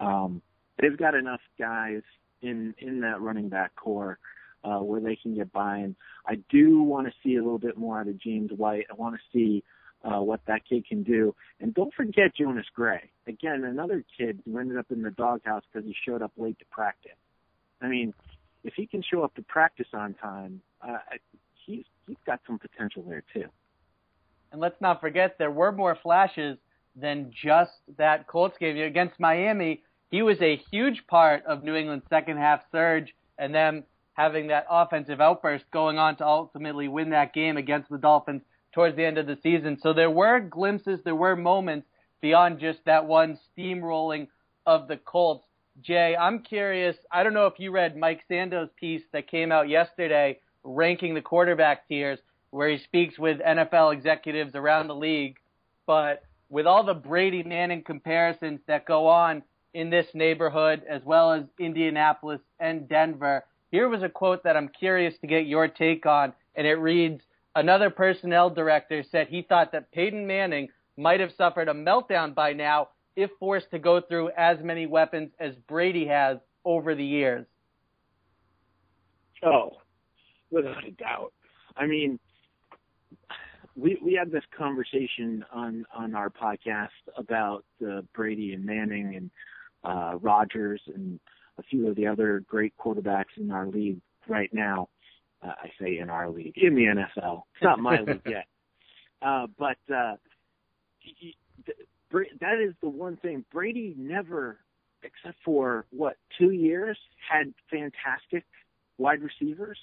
Um, 0.01 0.43
they've 0.81 0.97
got 0.97 1.15
enough 1.15 1.41
guys 1.59 2.03
in 2.43 2.75
in 2.79 3.01
that 3.01 3.21
running 3.21 3.49
back 3.49 3.77
core 3.77 4.19
uh, 4.65 4.79
where 4.79 5.01
they 5.01 5.17
can 5.17 5.35
get 5.35 5.53
by. 5.53 5.79
And 5.79 5.95
I 6.27 6.37
do 6.51 6.83
want 6.83 7.07
to 7.07 7.13
see 7.23 7.37
a 7.37 7.43
little 7.43 7.59
bit 7.59 7.77
more 7.77 8.01
out 8.01 8.09
of 8.09 8.19
James 8.21 8.51
White. 8.57 8.87
I 8.91 8.95
want 8.95 9.17
to 9.17 9.21
see 9.33 9.63
uh, 10.03 10.21
what 10.21 10.41
that 10.47 10.63
kid 10.69 10.87
can 10.87 11.03
do. 11.03 11.35
And 11.61 11.75
don't 11.75 11.93
forget 11.95 12.35
Jonas 12.37 12.67
Gray. 12.75 13.11
Again, 13.27 13.65
another 13.65 14.05
kid 14.19 14.41
who 14.45 14.59
ended 14.59 14.79
up 14.79 14.87
in 14.91 15.03
the 15.03 15.11
doghouse 15.11 15.63
because 15.73 15.87
he 15.87 15.95
showed 16.07 16.23
up 16.23 16.33
late 16.37 16.59
to 16.59 16.65
practice. 16.67 17.13
I 17.81 17.89
mean, 17.89 18.15
if 18.65 18.75
he 18.75 18.87
can 18.87 19.03
show 19.03 19.23
up 19.23 19.35
to 19.35 19.43
practice 19.43 19.89
on 19.93 20.15
time, 20.15 20.61
uh, 20.83 20.99
he's 21.65 21.85
he's 22.07 22.17
got 22.27 22.41
some 22.47 22.59
potential 22.59 23.05
there 23.09 23.25
too. 23.33 23.47
And 24.53 24.61
let's 24.61 24.81
not 24.81 25.01
forget 25.01 25.37
there 25.39 25.51
were 25.51 25.73
more 25.73 25.97
flashes 26.03 26.59
than 26.97 27.33
just 27.33 27.73
that 27.99 28.27
Colts 28.27 28.57
gave 28.59 28.77
you 28.77 28.85
against 28.85 29.19
Miami. 29.19 29.83
He 30.11 30.23
was 30.23 30.41
a 30.41 30.61
huge 30.71 31.07
part 31.09 31.45
of 31.45 31.65
New 31.65 31.75
England's 31.75 32.07
second 32.09 32.37
half 32.37 32.61
surge 32.71 33.15
and 33.39 33.53
then 33.53 33.83
having 34.13 34.47
that 34.49 34.67
offensive 34.71 35.21
outburst 35.21 35.65
going 35.73 35.99
on 35.99 36.17
to 36.17 36.25
ultimately 36.27 36.87
win 36.87 37.11
that 37.11 37.35
game 37.35 37.57
against 37.57 37.91
the 37.91 37.99
Dolphins 37.99 38.43
towards 38.73 38.97
the 38.97 39.05
end 39.05 39.19
of 39.19 39.27
the 39.27 39.39
season. 39.43 39.77
So 39.81 39.93
there 39.93 40.11
were 40.11 40.39
glimpses, 40.39 41.01
there 41.05 41.17
were 41.17 41.35
moments 41.35 41.89
beyond 42.21 42.61
just 42.61 42.79
that 42.87 43.07
one 43.07 43.39
steamrolling 43.57 44.29
of 44.67 44.87
the 44.87 44.97
Colts. 44.97 45.45
Jay, 45.83 46.17
I'm 46.17 46.39
curious. 46.41 46.97
I 47.11 47.25
don't 47.25 47.35
know 47.35 47.47
if 47.47 47.59
you 47.59 47.73
read 47.73 47.97
Mike 47.97 48.23
Sando's 48.29 48.69
piece 48.77 49.03
that 49.13 49.29
came 49.29 49.51
out 49.51 49.69
yesterday 49.69 50.39
ranking 50.65 51.15
the 51.15 51.21
quarterback 51.21 51.87
tiers, 51.87 52.19
where 52.51 52.69
he 52.69 52.79
speaks 52.79 53.19
with 53.19 53.39
NFL 53.41 53.93
executives 53.93 54.55
around 54.55 54.89
the 54.89 54.95
league. 54.95 55.37
But 55.87 56.25
with 56.49 56.67
all 56.67 56.85
the 56.85 56.95
Brady 56.95 57.43
Manning 57.43 57.83
comparisons 57.83 58.61
that 58.67 58.87
go 58.87 59.07
on 59.07 59.43
in 59.75 59.91
this 59.91 60.07
neighborhood, 60.15 60.83
as 60.89 61.03
well 61.05 61.33
as 61.33 61.45
Indianapolis 61.59 62.41
and 62.61 62.89
Denver, 62.89 63.45
here 63.71 63.89
was 63.89 64.03
a 64.03 64.09
quote 64.09 64.45
that 64.45 64.57
I'm 64.57 64.69
curious 64.69 65.15
to 65.21 65.27
get 65.27 65.47
your 65.47 65.69
take 65.69 66.07
on, 66.07 66.33
and 66.55 66.67
it 66.67 66.75
reads 66.75 67.21
Another 67.57 67.91
personnel 67.91 68.51
director 68.51 69.05
said 69.11 69.29
he 69.29 69.43
thought 69.43 69.71
that 69.73 69.93
Peyton 69.93 70.27
Manning 70.27 70.69
might 70.97 71.21
have 71.21 71.31
suffered 71.37 71.69
a 71.69 71.75
meltdown 71.75 72.35
by 72.35 72.53
now 72.53 72.89
if 73.17 73.31
forced 73.39 73.71
to 73.71 73.79
go 73.79 74.01
through 74.01 74.31
as 74.37 74.59
many 74.61 74.87
weapons 74.87 75.31
as 75.39 75.55
Brady 75.69 76.07
has 76.07 76.39
over 76.65 76.95
the 76.95 77.05
years. 77.05 77.47
Oh, 79.45 79.79
without 80.55 80.87
a 80.87 80.93
doubt. 80.93 81.33
I 81.77 81.87
mean, 81.87 82.19
we 83.77 83.99
we 84.03 84.15
had 84.15 84.31
this 84.31 84.45
conversation 84.57 85.45
on 85.53 85.85
on 85.95 86.15
our 86.15 86.31
podcast 86.31 86.89
about 87.17 87.65
uh, 87.87 88.03
Brady 88.15 88.55
and 88.55 88.65
Manning 88.65 89.17
and 89.17 89.31
uh, 89.83 90.17
Rodgers 90.19 90.81
and 90.95 91.19
a 91.59 91.63
few 91.63 91.89
of 91.89 91.97
the 91.97 92.07
other 92.07 92.45
great 92.49 92.73
quarterbacks 92.79 93.37
in 93.37 93.51
our 93.51 93.67
league 93.67 94.01
right 94.29 94.53
now. 94.53 94.89
Uh, 95.43 95.53
I 95.63 95.71
say 95.81 95.99
in 95.99 96.09
our 96.09 96.31
league 96.31 96.57
in 96.57 96.75
the 96.75 96.85
NFL. 96.85 97.43
It's 97.55 97.63
not 97.63 97.81
my 97.81 98.01
league 98.07 98.23
yet, 98.27 98.47
uh, 99.21 99.47
but 99.59 99.79
uh, 99.93 100.15
he, 101.01 101.37
that 102.41 102.61
is 102.61 102.75
the 102.81 102.89
one 102.89 103.17
thing 103.17 103.45
Brady 103.53 103.95
never, 103.99 104.59
except 105.03 105.37
for 105.45 105.85
what 105.91 106.17
two 106.39 106.53
years, 106.53 106.97
had 107.29 107.53
fantastic 107.71 108.45
wide 108.99 109.21
receivers 109.21 109.79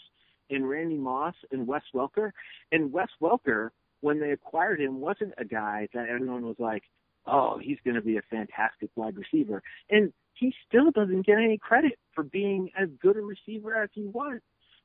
in 0.52 0.66
Randy 0.66 0.98
Moss 0.98 1.34
and 1.52 1.66
Wes 1.66 1.82
Welker. 1.96 2.32
And 2.72 2.92
Wes 2.92 3.08
Welker, 3.22 3.70
when 4.02 4.20
they 4.20 4.32
acquired 4.32 4.80
him, 4.80 5.00
wasn't 5.00 5.34
a 5.38 5.46
guy 5.46 5.88
that 5.94 6.10
everyone 6.10 6.46
was 6.46 6.58
like, 6.60 6.84
oh, 7.26 7.58
he's 7.60 7.78
going 7.84 7.96
to 7.96 8.02
be 8.02 8.18
a 8.18 8.22
fantastic 8.30 8.90
wide 8.96 9.16
receiver. 9.16 9.64
And 9.90 10.12
he 10.34 10.54
still 10.68 10.92
doesn't 10.92 11.26
get 11.26 11.38
any 11.38 11.58
credit 11.58 11.98
for 12.14 12.24
being 12.24 12.70
as 12.80 12.90
good 13.02 13.16
a 13.16 13.22
receiver 13.22 13.82
as 13.82 13.90
he 13.94 14.04
was. 14.04 14.40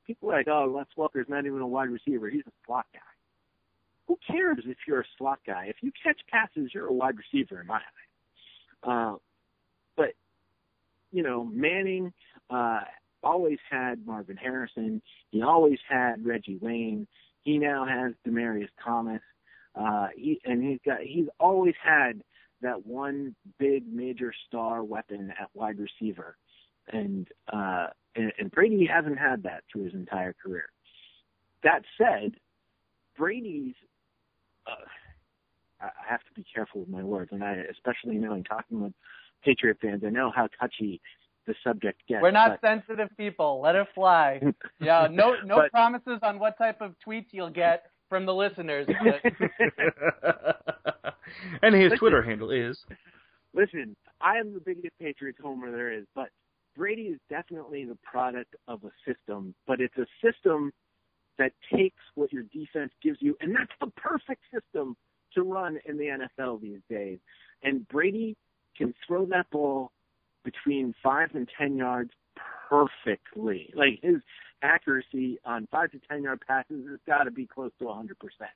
People 0.07 0.31
are 0.31 0.37
like, 0.37 0.49
oh, 0.49 0.71
Wes 0.71 0.87
Welker's 0.97 1.29
not 1.29 1.47
even 1.47 1.61
a 1.61 1.67
wide 1.67 1.91
receiver. 1.91 2.31
He's 2.31 2.47
a 2.47 2.53
slot 2.65 2.87
guy. 2.93 3.01
Who 4.07 4.19
cares 4.25 4.59
if 4.67 4.77
you're 4.87 5.01
a 5.01 5.07
slot 5.19 5.41
guy? 5.45 5.67
If 5.69 5.77
you 5.81 5.91
catch 6.01 6.21
passes, 6.31 6.71
you're 6.73 6.87
a 6.87 6.93
wide 6.93 7.17
receiver 7.17 7.61
in 7.61 7.67
my 7.67 7.81
eye. 7.81 8.89
Uh, 8.89 9.17
but, 9.97 10.13
you 11.11 11.25
know, 11.25 11.45
Manning, 11.45 12.13
uh, 12.51 12.81
always 13.27 13.59
had 13.69 14.07
Marvin 14.07 14.37
Harrison. 14.37 15.03
He 15.31 15.43
always 15.43 15.79
had 15.89 16.25
Reggie 16.25 16.59
Wayne. 16.61 17.07
He 17.43 17.59
now 17.59 17.85
has 17.85 18.13
Demaryius 18.27 18.69
Thomas. 18.83 19.21
Uh, 19.75 20.09
he 20.17 20.41
and 20.45 20.63
he's 20.63 20.79
got 20.87 21.01
he's 21.01 21.27
always 21.39 21.75
had 21.83 22.23
that 22.63 22.87
one 22.87 23.35
big 23.59 23.85
major 23.93 24.33
star 24.47 24.83
weapon 24.83 25.33
at 25.39 25.51
wide 25.55 25.79
receiver, 25.79 26.37
and 26.93 27.29
uh, 27.53 27.89
and, 28.15 28.33
and 28.39 28.51
Brady 28.51 28.87
hasn't 28.87 29.19
had 29.19 29.43
that 29.43 29.65
through 29.71 29.85
his 29.85 29.95
entire 29.95 30.35
career. 30.43 30.67
That 31.63 31.83
said, 31.99 32.33
Brady's 33.19 33.75
uh, 34.67 34.87
I 35.81 35.91
have 36.09 36.21
to 36.21 36.33
be 36.35 36.45
careful 36.55 36.81
with 36.81 36.89
my 36.89 37.03
words, 37.03 37.31
and 37.33 37.45
I 37.45 37.57
especially 37.71 38.17
knowing 38.17 38.45
talking 38.45 38.81
with 38.81 38.93
Patriot 39.45 39.79
fans, 39.83 40.03
I 40.07 40.11
know 40.11 40.33
how 40.35 40.49
touchy 40.59 41.01
the 41.47 41.55
subject 41.65 42.03
gets. 42.09 42.23
We're 42.23 42.31
not 42.31 42.59
but, 42.61 42.69
sensitive 42.69 43.09
people. 43.17 43.61
Let 43.63 43.75
it 43.75 43.87
fly. 43.95 44.41
yeah, 44.81 45.09
no 45.11 45.37
no 45.45 45.57
But- 45.57 45.71
promises 45.71 46.19
on 46.23 46.39
what 46.39 46.59
type 46.59 46.81
of 46.81 46.95
tweets 47.07 47.27
you'll 47.33 47.51
get 47.51 47.91
from 48.09 48.27
the 48.27 48.35
listeners. 48.35 48.87
But 48.87 49.23
and 51.63 51.75
his 51.75 51.85
Listen. 51.85 51.99
Twitter 51.99 52.23
handle 52.23 52.51
is 52.51 52.79
Listen, 53.55 53.97
I 54.21 54.37
am 54.37 54.53
the 54.53 54.61
biggest 54.61 54.99
Patriots 55.01 55.39
homer 55.43 55.71
there 55.71 55.91
is, 55.91 56.05
but 56.15 56.29
Brady 56.77 57.05
is 57.05 57.19
definitely 57.31 57.87
the 57.87 57.97
product 58.05 58.55
of 58.69 58.85
a 58.85 58.91
system, 59.11 59.55
but 59.67 59.81
it's 59.81 59.97
a 59.97 60.07
system 60.23 60.73
that 61.39 61.53
takes 61.75 62.03
what 62.15 62.33
your 62.33 62.43
defense 62.53 62.93
gives 63.03 63.19
you, 63.21 63.37
and 63.41 63.55
that's 63.55 63.73
the 63.81 63.91
perfect 63.97 64.43
system 64.53 64.95
to 65.35 65.43
run 65.43 65.79
in 65.87 65.97
the 65.97 66.19
NFL 66.39 66.61
these 66.61 66.81
days. 66.91 67.19
And 67.63 67.89
Brady 67.89 68.37
can 68.77 68.95
throw 69.07 69.25
that 69.27 69.49
ball 69.51 69.91
between 70.47 70.95
five 71.03 71.31
and 71.35 71.49
ten 71.59 71.77
yards 71.77 72.11
perfectly. 72.69 73.73
Like 73.75 73.99
his 74.03 74.23
accuracy 74.63 75.39
on 75.45 75.69
five 75.71 75.91
to 75.91 75.99
ten 76.09 76.23
yard 76.23 76.41
passes 76.47 76.87
has 76.89 77.01
got 77.07 77.25
to 77.25 77.31
be 77.31 77.47
close 77.47 77.73
to 77.81 77.89
a 77.89 77.95
hundred 77.95 78.19
percent. 78.19 78.51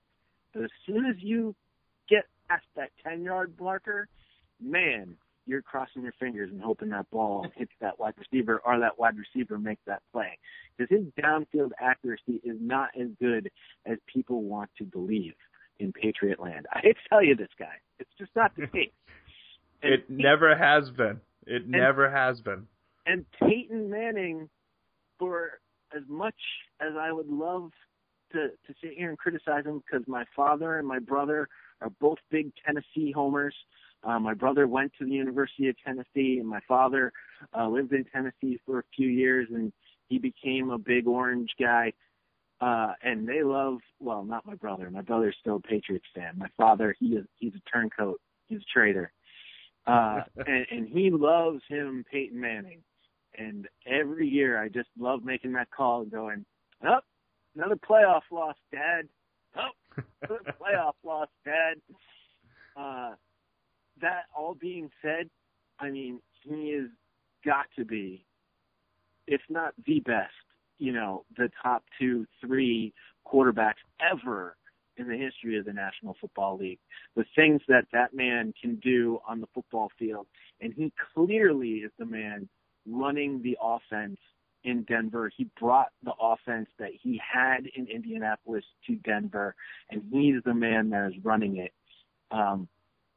But 0.55 0.65
as 0.65 0.71
soon 0.87 1.05
as 1.05 1.17
you 1.19 1.55
get 2.09 2.25
past 2.49 2.65
that 2.77 2.91
ten 3.05 3.23
yard 3.23 3.55
marker, 3.61 4.09
man, 4.63 5.17
you're 5.47 5.63
crossing 5.63 6.03
your 6.03 6.15
fingers 6.21 6.51
and 6.53 6.63
hoping 6.63 6.91
that 6.91 7.11
ball 7.11 7.47
hits 7.57 7.73
that 7.81 7.99
wide 7.99 8.15
receiver 8.17 8.63
or 8.65 8.79
that 8.79 8.99
wide 8.99 9.15
receiver 9.17 9.59
makes 9.59 9.83
that 9.87 10.03
play. 10.13 10.39
Because 10.79 10.97
his 10.97 11.07
downfield 11.23 11.71
accuracy 11.81 12.41
is 12.45 12.57
not 12.61 12.91
as 12.99 13.09
good 13.21 13.51
as 13.85 13.99
people 14.07 14.43
want 14.43 14.71
to 14.79 14.85
believe 14.85 15.35
in 15.81 15.93
Patriot 15.93 16.39
land. 16.39 16.67
I 16.73 16.81
hate 16.83 16.97
to 16.97 17.09
tell 17.09 17.25
you 17.25 17.35
this 17.35 17.49
guy. 17.59 17.75
It's 17.99 18.11
just 18.17 18.31
not 18.37 18.53
the 18.57 18.67
case. 18.73 18.91
It 19.83 20.09
never 20.11 20.55
has 20.57 20.91
been. 20.91 21.21
It 21.47 21.69
never 21.69 22.11
has 22.11 22.41
been. 22.41 22.67
and 23.07 23.25
Peyton 23.41 23.91
Manning, 23.91 24.49
for 25.19 25.61
as 25.97 26.03
much 26.09 26.35
as 26.81 26.95
I 26.99 27.13
would 27.13 27.29
love 27.29 27.71
to 28.33 28.49
to 28.49 28.75
sit 28.81 28.93
here 28.97 29.09
and 29.09 29.19
criticize 29.19 29.65
him, 29.65 29.83
because 29.85 30.07
my 30.07 30.25
father 30.37 30.79
and 30.79 30.87
my 30.87 30.99
brother 30.99 31.49
are 31.81 31.91
both 32.01 32.19
big 32.31 32.53
Tennessee 32.65 33.13
homers. 33.13 33.55
Uh, 34.03 34.19
my 34.19 34.35
brother 34.35 34.67
went 34.67 34.93
to 34.99 35.05
the 35.05 35.11
University 35.13 35.69
of 35.69 35.77
Tennessee, 35.85 36.39
and 36.39 36.49
my 36.49 36.61
father 36.67 37.13
uh, 37.59 37.69
lived 37.69 37.93
in 37.93 38.05
Tennessee 38.05 38.59
for 38.65 38.79
a 38.79 38.85
few 38.97 39.09
years, 39.09 39.49
and 39.53 39.73
he 40.09 40.19
became 40.19 40.71
a 40.71 40.79
big 40.79 41.07
Orange 41.07 41.51
guy. 41.59 41.93
Uh, 42.61 42.93
and 43.03 43.27
they 43.27 43.43
love, 43.43 43.79
well, 44.01 44.23
not 44.23 44.47
my 44.47 44.55
brother. 44.55 44.91
My 44.91 45.01
brother's 45.01 45.37
still 45.41 45.57
a 45.57 45.61
Patriots 45.61 46.05
fan. 46.15 46.35
My 46.37 46.49
father, 46.57 46.95
he 46.99 47.17
is, 47.17 47.27
he's 47.39 47.55
a 47.55 47.71
turncoat. 47.71 48.21
He's 48.49 48.61
a 48.61 48.73
traitor. 48.73 49.13
Uh, 49.91 50.23
and, 50.47 50.67
and 50.71 50.89
he 50.89 51.11
loves 51.11 51.63
him, 51.69 52.05
Peyton 52.11 52.41
Manning. 52.41 52.83
And 53.37 53.67
every 53.87 54.29
year 54.29 54.63
I 54.63 54.69
just 54.69 54.89
love 54.99 55.25
making 55.25 55.53
that 55.55 55.71
call 55.71 56.03
and 56.03 56.11
going, 56.11 56.45
oh, 56.87 56.99
another 57.57 57.77
playoff 57.77 58.23
loss, 58.31 58.57
Dad. 58.71 59.09
Oh, 59.57 60.03
another 60.23 60.55
playoff 60.61 60.95
loss, 61.05 61.29
Dad. 61.45 61.81
Uh, 62.77 63.15
that 64.01 64.25
all 64.37 64.55
being 64.55 64.91
said, 65.03 65.29
I 65.79 65.91
mean, 65.91 66.21
he 66.43 66.73
has 66.75 66.89
got 67.45 67.67
to 67.77 67.85
be, 67.85 68.25
if 69.27 69.41
not 69.49 69.75
the 69.87 70.01
best, 70.01 70.33
you 70.79 70.93
know, 70.93 71.25
the 71.37 71.51
top 71.63 71.85
two, 71.99 72.27
three 72.41 72.93
quarterbacks 73.27 73.75
ever 74.01 74.57
in 75.01 75.09
the 75.09 75.17
history 75.17 75.59
of 75.59 75.65
the 75.65 75.73
National 75.73 76.17
Football 76.21 76.59
League. 76.59 76.79
The 77.17 77.25
things 77.35 77.61
that 77.69 77.87
that 77.93 78.15
man 78.15 78.53
can 78.61 78.77
do 78.77 79.19
on 79.27 79.41
the 79.41 79.47
football 79.55 79.91
field, 79.99 80.27
and 80.61 80.73
he 80.75 80.93
clearly 81.15 81.79
is 81.79 81.91
the 81.99 82.07
man 82.07 82.49
running 82.87 83.43
the 83.43 83.57
offense 83.61 84.19
in 84.65 84.83
Denver. 84.83 85.31
He 85.35 85.49
brought 85.59 85.89
the 86.05 86.13
offense 86.21 86.69
that 86.79 86.91
he 87.01 87.21
had 87.21 87.67
in 87.75 87.87
Indianapolis 87.87 88.65
to 88.87 88.97
Denver, 88.97 89.55
and 89.91 90.03
he's 90.13 90.43
the 90.45 90.55
man 90.55 90.91
that 90.91 91.09
is 91.09 91.25
running 91.25 91.57
it. 91.57 91.73
Um, 92.31 92.69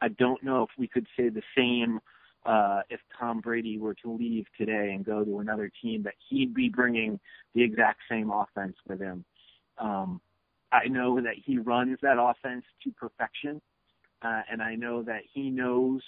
I 0.01 0.07
don't 0.07 0.41
know 0.43 0.63
if 0.63 0.69
we 0.77 0.87
could 0.87 1.07
say 1.17 1.29
the 1.29 1.43
same 1.55 1.99
uh, 2.45 2.81
if 2.89 2.99
Tom 3.17 3.39
Brady 3.39 3.77
were 3.77 3.93
to 3.95 4.11
leave 4.11 4.45
today 4.57 4.91
and 4.93 5.05
go 5.05 5.23
to 5.23 5.39
another 5.39 5.71
team, 5.81 6.03
that 6.03 6.15
he'd 6.29 6.53
be 6.53 6.69
bringing 6.69 7.19
the 7.55 7.63
exact 7.63 8.01
same 8.09 8.31
offense 8.31 8.75
with 8.87 8.99
him. 8.99 9.23
Um, 9.77 10.19
I 10.73 10.87
know 10.87 11.21
that 11.21 11.35
he 11.35 11.59
runs 11.59 11.99
that 12.01 12.17
offense 12.19 12.65
to 12.83 12.91
perfection, 12.91 13.61
uh, 14.23 14.41
and 14.51 14.61
I 14.61 14.75
know 14.75 15.03
that 15.03 15.21
he 15.31 15.51
knows 15.51 16.01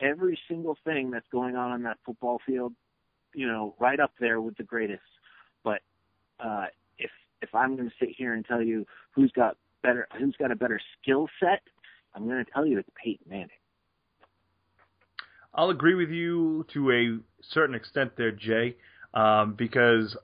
every 0.00 0.38
single 0.48 0.76
thing 0.84 1.10
that's 1.10 1.26
going 1.30 1.54
on 1.54 1.70
on 1.70 1.82
that 1.82 1.98
football 2.04 2.40
field. 2.46 2.72
You 3.34 3.46
know, 3.46 3.74
right 3.78 4.00
up 4.00 4.12
there 4.18 4.40
with 4.40 4.56
the 4.56 4.62
greatest. 4.62 5.02
But 5.62 5.82
uh, 6.40 6.66
if 6.98 7.10
if 7.42 7.54
I'm 7.54 7.76
going 7.76 7.90
to 7.90 7.94
sit 8.00 8.08
here 8.16 8.32
and 8.32 8.44
tell 8.44 8.62
you 8.62 8.86
who's 9.14 9.30
got 9.32 9.58
better, 9.82 10.08
who's 10.18 10.34
got 10.38 10.50
a 10.50 10.56
better 10.56 10.80
skill 11.00 11.28
set, 11.38 11.60
I'm 12.14 12.26
going 12.26 12.42
to 12.42 12.50
tell 12.50 12.64
you 12.64 12.78
it's 12.78 12.88
Peyton 13.02 13.26
Manning. 13.28 13.50
I'll 15.54 15.70
agree 15.70 15.94
with 15.94 16.10
you 16.10 16.64
to 16.72 16.92
a 16.92 17.18
certain 17.42 17.74
extent 17.74 18.12
there, 18.16 18.30
Jay, 18.32 18.76
um, 19.14 19.54
because 19.54 20.16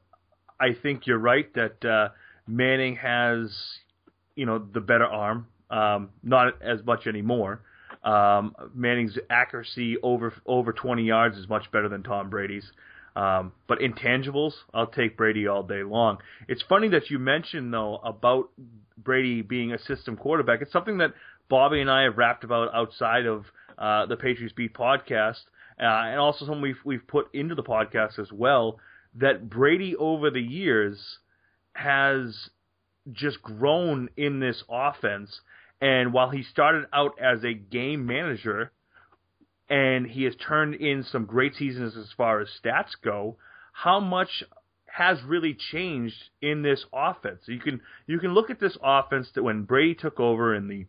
I 0.61 0.75
think 0.75 1.07
you're 1.07 1.19
right 1.19 1.53
that 1.55 1.85
uh, 1.85 2.09
Manning 2.53 2.97
has, 2.97 3.51
you 4.37 4.45
know, 4.45 4.59
the 4.59 4.81
better 4.81 5.07
arm. 5.07 5.47
Um, 5.71 6.11
not 6.23 6.61
as 6.61 6.85
much 6.85 7.07
anymore. 7.07 7.63
Um, 8.05 8.55
Manning's 8.75 9.17
accuracy 9.31 9.97
over 10.03 10.35
over 10.45 10.73
20 10.73 11.03
yards 11.03 11.39
is 11.39 11.49
much 11.49 11.71
better 11.73 11.89
than 11.89 12.03
Tom 12.03 12.29
Brady's. 12.29 12.71
Um, 13.17 13.53
but 13.67 13.79
intangibles, 13.79 14.53
I'll 14.75 14.87
take 14.87 15.17
Brady 15.17 15.47
all 15.47 15.63
day 15.63 15.83
long. 15.83 16.19
It's 16.47 16.63
funny 16.69 16.89
that 16.89 17.11
you 17.11 17.19
mentioned 17.19 17.73
though 17.73 17.97
about 18.05 18.51
Brady 18.99 19.41
being 19.41 19.73
a 19.73 19.79
system 19.79 20.17
quarterback. 20.17 20.61
It's 20.61 20.73
something 20.73 20.99
that 20.99 21.15
Bobby 21.49 21.81
and 21.81 21.91
I 21.91 22.03
have 22.03 22.19
rapped 22.19 22.45
about 22.45 22.75
outside 22.75 23.25
of 23.25 23.47
uh, 23.79 24.07
the 24.07 24.17
Patriots 24.17 24.55
Beat 24.55 24.75
podcast, 24.75 25.41
uh, 25.81 25.85
and 25.85 26.21
also 26.21 26.45
something 26.45 26.61
we've 26.61 26.81
we've 26.85 27.07
put 27.07 27.35
into 27.35 27.55
the 27.55 27.63
podcast 27.63 28.19
as 28.19 28.31
well. 28.31 28.79
That 29.15 29.49
Brady 29.49 29.97
over 29.97 30.31
the 30.31 30.41
years 30.41 31.19
has 31.75 32.51
just 33.11 33.43
grown 33.43 34.09
in 34.17 34.41
this 34.41 34.63
offense, 34.69 35.41
and 35.81 36.13
while 36.13 36.31
he 36.31 36.43
started 36.43 36.87
out 36.93 37.19
as 37.21 37.43
a 37.45 37.55
game 37.55 38.07
manager, 38.07 38.73
and 39.69 40.07
he 40.07 40.25
has 40.25 40.35
turned 40.37 40.75
in 40.75 41.03
some 41.03 41.25
great 41.25 41.55
seasons 41.55 41.97
as 41.97 42.13
far 42.17 42.41
as 42.41 42.49
stats 42.63 42.93
go, 43.03 43.37
how 43.73 43.99
much 44.01 44.45
has 44.87 45.23
really 45.23 45.57
changed 45.73 46.23
in 46.41 46.63
this 46.63 46.85
offense? 46.93 47.41
You 47.47 47.59
can 47.59 47.81
you 48.07 48.19
can 48.19 48.35
look 48.35 48.51
at 48.51 48.61
this 48.61 48.77
offense 48.83 49.29
that 49.35 49.43
when 49.43 49.63
Brady 49.63 49.95
took 49.95 50.21
over 50.21 50.55
in 50.55 50.69
the 50.69 50.87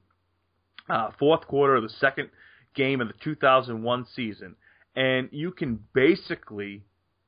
uh, 0.94 1.12
fourth 1.18 1.48
quarter 1.48 1.76
of 1.76 1.84
the 1.84 1.90
second 1.90 2.30
game 2.76 3.00
of 3.00 3.08
the 3.08 3.14
2001 3.24 4.06
season, 4.14 4.56
and 4.96 5.30
you 5.32 5.52
can 5.52 5.80
basically 5.94 6.84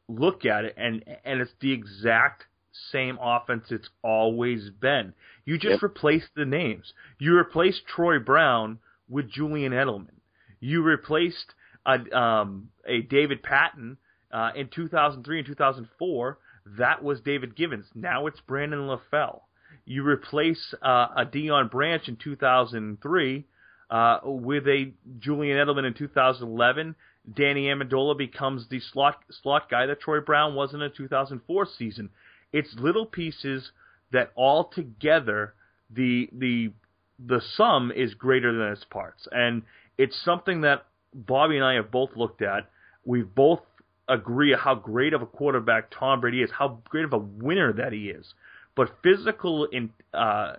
look 0.08 0.46
at 0.46 0.66
it 0.66 0.76
and 0.78 1.04
and 1.24 1.42
it's 1.42 1.52
the 1.62 1.72
exact 1.72 2.44
same 2.92 3.18
offense 3.22 3.66
it's 3.72 3.90
always 4.02 4.70
been. 4.70 5.14
You 5.46 5.58
just 5.58 5.82
Yep. 5.82 5.84
replace 5.84 6.28
the 6.36 6.46
names. 6.46 6.94
You 7.20 7.36
replaced 7.36 7.88
Troy 7.88 8.20
Brown 8.20 8.80
with 9.10 9.30
Julian 9.30 9.72
Edelman. 9.74 10.16
You 10.60 10.82
replaced 10.82 11.54
a, 11.86 12.18
um, 12.18 12.70
a 12.86 13.02
David 13.02 13.44
Patten 13.44 13.98
uh, 14.32 14.52
in 14.56 14.68
2003 14.70 15.40
and 15.40 15.48
2004. 15.48 16.38
That 16.78 17.04
was 17.04 17.22
David 17.22 17.56
Givens. 17.56 17.86
Now 17.94 18.26
it's 18.28 18.40
Brandon 18.42 18.88
LaFell. 18.88 19.42
You 19.86 20.04
replace 20.04 20.74
uh, 20.82 21.08
a 21.16 21.26
Deion 21.26 21.70
Branch 21.70 22.08
in 22.08 22.16
2003 22.16 23.46
uh, 23.92 24.20
with 24.24 24.68
a 24.68 24.92
Julian 25.20 25.58
Edelman 25.58 25.86
in 25.86 25.94
2011. 25.94 26.96
Danny 27.36 27.66
Amendola 27.68 28.18
becomes 28.18 28.68
the 28.70 28.80
slot 28.80 29.20
slot 29.42 29.70
guy 29.70 29.86
that 29.86 30.00
Troy 30.02 30.20
Brown 30.22 30.56
was 30.56 30.74
in 30.74 30.80
the 30.80 30.90
2004 30.90 31.68
season. 31.78 32.10
It's 32.54 32.74
little 32.80 33.06
pieces 33.06 33.72
that 34.12 34.32
all 34.36 34.66
together 34.66 35.54
the 35.90 36.30
the 36.32 36.72
the 37.20 37.42
sum 37.56 37.92
is 37.96 38.14
greater 38.14 38.52
than 38.52 38.72
its 38.74 38.84
parts, 38.86 39.28
and 39.32 39.64
it's 39.98 40.20
something 40.24 40.62
that 40.62 40.86
Bobby 41.14 41.56
and 41.56 41.66
I 41.66 41.76
have 41.76 41.92
both 41.92 42.12
looked 42.16 42.42
at. 42.42 42.70
We 43.06 43.22
both 43.22 43.62
agree 44.08 44.56
how 44.58 44.76
great 44.76 45.14
of 45.14 45.22
a 45.22 45.26
quarterback 45.26 45.92
Tom 45.98 46.22
Brady 46.22 46.42
is, 46.42 46.52
how 46.52 46.80
great 46.90 47.06
of 47.06 47.14
a 47.14 47.18
winner 47.18 47.74
that 47.74 47.94
he 47.94 48.10
is. 48.10 48.34
But 48.76 48.90
physical 49.02 49.66
in, 49.66 49.92
uh, 50.14 50.54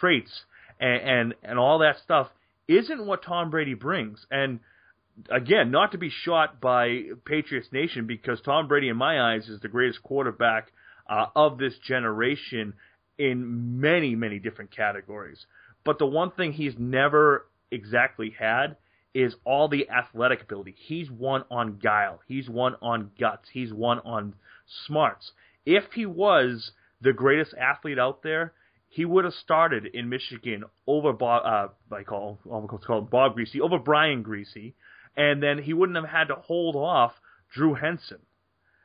traits 0.00 0.30
and, 0.80 1.00
and 1.02 1.34
and 1.42 1.58
all 1.58 1.78
that 1.78 1.98
stuff 2.02 2.28
isn't 2.68 3.06
what 3.06 3.24
Tom 3.24 3.50
Brady 3.50 3.74
brings. 3.74 4.26
And 4.30 4.60
again, 5.30 5.70
not 5.70 5.92
to 5.92 5.98
be 5.98 6.10
shot 6.10 6.60
by 6.60 7.02
Patriots 7.24 7.68
Nation 7.72 8.06
because 8.06 8.40
Tom 8.40 8.68
Brady, 8.68 8.88
in 8.88 8.96
my 8.96 9.34
eyes, 9.34 9.48
is 9.48 9.60
the 9.60 9.68
greatest 9.68 10.02
quarterback 10.02 10.72
uh, 11.08 11.26
of 11.34 11.58
this 11.58 11.74
generation 11.86 12.74
in 13.18 13.80
many, 13.80 14.14
many 14.14 14.38
different 14.38 14.74
categories. 14.74 15.46
But 15.84 15.98
the 15.98 16.06
one 16.06 16.30
thing 16.30 16.52
he's 16.52 16.74
never 16.78 17.46
exactly 17.70 18.34
had 18.38 18.76
is 19.14 19.34
all 19.44 19.68
the 19.68 19.88
athletic 19.90 20.42
ability. 20.42 20.74
He's 20.78 21.10
won 21.10 21.44
on 21.50 21.78
guile. 21.82 22.20
He's 22.26 22.48
won 22.48 22.76
on 22.80 23.10
guts. 23.18 23.48
He's 23.52 23.72
won 23.72 23.98
on 24.00 24.34
smarts. 24.86 25.32
If 25.66 25.84
he 25.94 26.06
was 26.06 26.72
the 27.00 27.12
greatest 27.12 27.54
athlete 27.54 27.98
out 27.98 28.22
there, 28.22 28.52
he 28.88 29.04
would 29.04 29.24
have 29.24 29.34
started 29.34 29.86
in 29.86 30.08
Michigan 30.08 30.64
over 30.86 31.12
Bob, 31.12 31.42
uh, 31.44 31.94
I 31.94 32.02
call 32.02 32.38
almost 32.48 32.84
called 32.84 33.10
Bob 33.10 33.36
Griese, 33.36 33.60
over 33.60 33.78
Brian 33.78 34.22
Griese, 34.22 34.74
and 35.16 35.42
then 35.42 35.62
he 35.62 35.72
wouldn't 35.72 35.96
have 35.96 36.08
had 36.08 36.28
to 36.28 36.34
hold 36.34 36.76
off 36.76 37.12
Drew 37.54 37.74
Henson. 37.74 38.18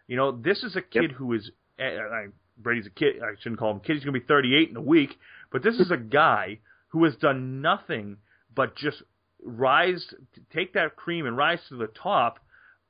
You 0.08 0.15
know, 0.15 0.32
this 0.32 0.63
is 0.63 0.75
a 0.75 0.82
kid 0.82 1.10
yep. 1.10 1.12
who 1.12 1.34
is 1.34 1.51
uh, 1.80 2.30
Brady's 2.58 2.88
a 2.88 2.92
kid. 2.92 3.22
I 3.22 3.34
shouldn't 3.40 3.60
call 3.60 3.72
him 3.72 3.80
kid. 3.80 3.94
He's 3.96 4.04
going 4.04 4.13
to 4.13 4.20
be 4.20 4.26
38 4.26 4.70
in 4.70 4.78
a 4.78 4.82
week, 4.82 5.18
but 5.52 5.63
this 5.63 5.76
is 5.76 5.92
a 5.92 5.98
guy 5.98 6.60
who 6.90 7.04
has 7.04 7.16
done 7.16 7.62
nothing 7.62 8.18
but 8.56 8.76
just 8.76 9.04
rise, 9.44 10.13
take 10.54 10.74
that 10.74 10.96
cream 10.96 11.26
and 11.26 11.38
rise 11.38 11.60
to 11.70 11.78
the 11.78 11.88
top 11.88 12.40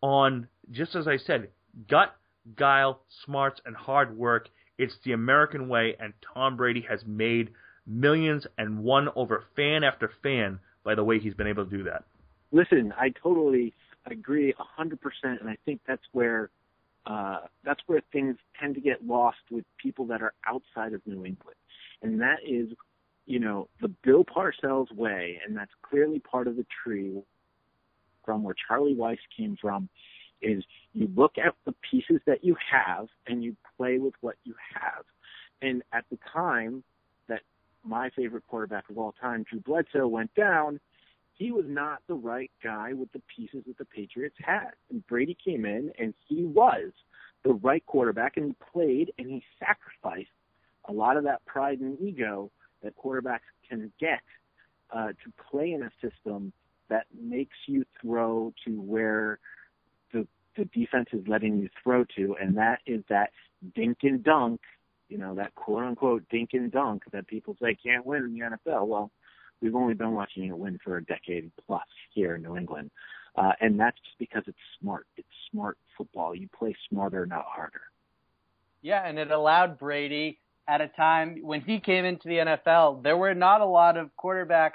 on 0.01 0.47
just 0.71 0.95
as 0.95 1.07
I 1.07 1.17
said, 1.17 1.49
gut, 1.89 2.15
guile, 2.55 3.01
smarts, 3.25 3.59
and 3.65 3.75
hard 3.75 4.17
work. 4.17 4.49
It's 4.77 4.93
the 5.03 5.13
American 5.13 5.69
way, 5.69 5.95
and 5.99 6.13
Tom 6.33 6.55
Brady 6.55 6.85
has 6.87 7.01
made 7.05 7.51
millions 7.85 8.45
and 8.57 8.79
won 8.83 9.09
over 9.15 9.43
fan 9.55 9.83
after 9.83 10.11
fan 10.21 10.59
by 10.83 10.95
the 10.95 11.03
way 11.03 11.19
he's 11.19 11.33
been 11.33 11.47
able 11.47 11.65
to 11.65 11.77
do 11.77 11.83
that. 11.83 12.03
Listen, 12.51 12.93
I 12.97 13.13
totally 13.21 13.73
agree 14.05 14.53
a 14.57 14.63
hundred 14.63 15.01
percent, 15.01 15.41
and 15.41 15.49
I 15.49 15.57
think 15.65 15.81
that's 15.87 16.03
where 16.11 16.49
uh, 17.07 17.39
that's 17.63 17.81
where 17.87 18.01
things 18.11 18.35
tend 18.59 18.75
to 18.75 18.81
get 18.81 19.05
lost 19.05 19.37
with 19.49 19.63
people 19.81 20.05
that 20.07 20.21
are 20.21 20.33
outside 20.45 20.93
of 20.93 21.01
New 21.05 21.25
England, 21.25 21.57
and 22.01 22.19
that 22.21 22.39
is, 22.45 22.69
you 23.25 23.39
know, 23.39 23.69
the 23.81 23.87
Bill 24.03 24.25
Parcells 24.25 24.91
way, 24.93 25.39
and 25.45 25.55
that's 25.55 25.71
clearly 25.89 26.19
part 26.19 26.47
of 26.47 26.57
the 26.57 26.65
tree 26.83 27.21
from 28.25 28.43
where 28.43 28.55
Charlie 28.67 28.95
Weis 28.95 29.17
came 29.35 29.57
from. 29.59 29.89
Is 30.39 30.63
you 30.93 31.09
look 31.15 31.39
at 31.43 31.55
the 31.65 31.73
pieces 31.89 32.21
that 32.27 32.43
you 32.43 32.55
have 32.71 33.07
and 33.25 33.43
you 33.43 33.55
play 33.75 33.97
with 33.97 34.13
what 34.21 34.35
you 34.43 34.53
have. 34.75 35.03
And 35.63 35.81
at 35.91 36.05
the 36.11 36.19
time 36.31 36.83
that 37.27 37.41
my 37.83 38.11
favorite 38.11 38.43
quarterback 38.47 38.87
of 38.89 38.99
all 38.99 39.15
time, 39.19 39.45
Drew 39.49 39.61
Bledsoe, 39.61 40.07
went 40.07 40.31
down, 40.35 40.79
he 41.37 41.51
was 41.51 41.65
not 41.67 42.01
the 42.07 42.15
right 42.15 42.51
guy 42.63 42.93
with 42.93 43.11
the 43.11 43.21
pieces 43.35 43.63
that 43.67 43.77
the 43.77 43.85
Patriots 43.85 44.35
had. 44.43 44.71
And 44.89 45.05
Brady 45.07 45.37
came 45.43 45.65
in 45.65 45.91
and 45.99 46.13
he 46.27 46.43
was 46.43 46.91
the 47.43 47.53
right 47.53 47.85
quarterback 47.85 48.37
and 48.37 48.47
he 48.47 48.55
played 48.73 49.13
and 49.17 49.29
he 49.29 49.43
sacrificed 49.59 50.29
a 50.85 50.93
lot 50.93 51.17
of 51.17 51.23
that 51.25 51.45
pride 51.45 51.79
and 51.79 51.99
ego 52.01 52.49
that 52.83 52.97
quarterbacks 52.97 53.39
can 53.69 53.91
get 53.99 54.21
uh, 54.91 55.07
to 55.07 55.33
play 55.51 55.71
in 55.71 55.83
a 55.83 55.91
system 56.01 56.51
that 56.89 57.05
makes 57.19 57.55
you 57.67 57.83
throw 58.01 58.53
to 58.65 58.81
where 58.81 59.39
the 60.13 60.25
the 60.55 60.65
defense 60.65 61.09
is 61.11 61.27
letting 61.27 61.57
you 61.59 61.69
throw 61.83 62.05
to, 62.15 62.35
and 62.41 62.57
that 62.57 62.79
is 62.87 63.03
that 63.09 63.31
dink 63.75 63.97
and 64.03 64.23
dunk, 64.23 64.61
you 65.09 65.17
know, 65.17 65.35
that 65.35 65.53
quote 65.55 65.83
unquote 65.83 66.23
dink 66.29 66.51
and 66.53 66.71
dunk 66.71 67.03
that 67.11 67.27
people 67.27 67.55
say 67.61 67.75
can't 67.75 68.05
win 68.05 68.23
in 68.23 68.33
the 68.33 68.39
NFL. 68.39 68.87
Well, 68.87 69.11
we've 69.61 69.75
only 69.75 69.93
been 69.93 70.13
watching 70.13 70.45
it 70.45 70.57
win 70.57 70.79
for 70.83 70.97
a 70.97 71.03
decade 71.03 71.51
plus 71.65 71.83
here 72.13 72.35
in 72.35 72.43
New 72.43 72.57
England. 72.57 72.91
Uh, 73.35 73.51
and 73.61 73.79
that's 73.79 73.97
just 74.03 74.17
because 74.17 74.43
it's 74.47 74.57
smart. 74.81 75.05
It's 75.15 75.27
smart 75.51 75.77
football. 75.97 76.35
You 76.35 76.47
play 76.57 76.75
smarter, 76.89 77.25
not 77.25 77.45
harder. 77.45 77.81
Yeah, 78.81 79.07
and 79.07 79.19
it 79.19 79.31
allowed 79.31 79.77
Brady 79.77 80.39
at 80.67 80.81
a 80.81 80.87
time 80.87 81.39
when 81.41 81.61
he 81.61 81.79
came 81.79 82.05
into 82.05 82.27
the 82.27 82.37
NFL, 82.37 83.03
there 83.03 83.17
were 83.17 83.33
not 83.33 83.61
a 83.61 83.65
lot 83.65 83.97
of 83.97 84.09
quarterbacks 84.21 84.73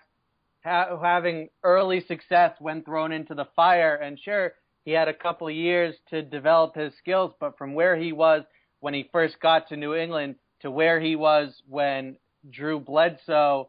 ha- 0.65 0.99
having 1.01 1.49
early 1.63 2.05
success 2.07 2.53
when 2.59 2.83
thrown 2.83 3.13
into 3.13 3.35
the 3.35 3.49
fire. 3.55 3.97
And 3.97 4.19
sure, 4.19 4.53
he 4.85 4.93
had 4.93 5.09
a 5.09 5.15
couple 5.15 5.49
of 5.49 5.55
years 5.55 5.95
to 6.11 6.23
develop 6.23 6.75
his 6.75 6.93
skills, 6.99 7.33
but 7.39 7.59
from 7.59 7.75
where 7.75 7.97
he 7.97 8.13
was 8.13 8.43
when 8.81 8.95
he 8.95 9.09
first 9.13 9.39
got 9.41 9.69
to 9.69 9.77
New 9.77 9.95
England 9.95 10.37
to 10.61 10.71
where 10.71 11.01
he 11.01 11.15
was 11.15 11.63
when 11.69 12.17
Drew 12.51 12.81
Bledsoe 12.81 13.69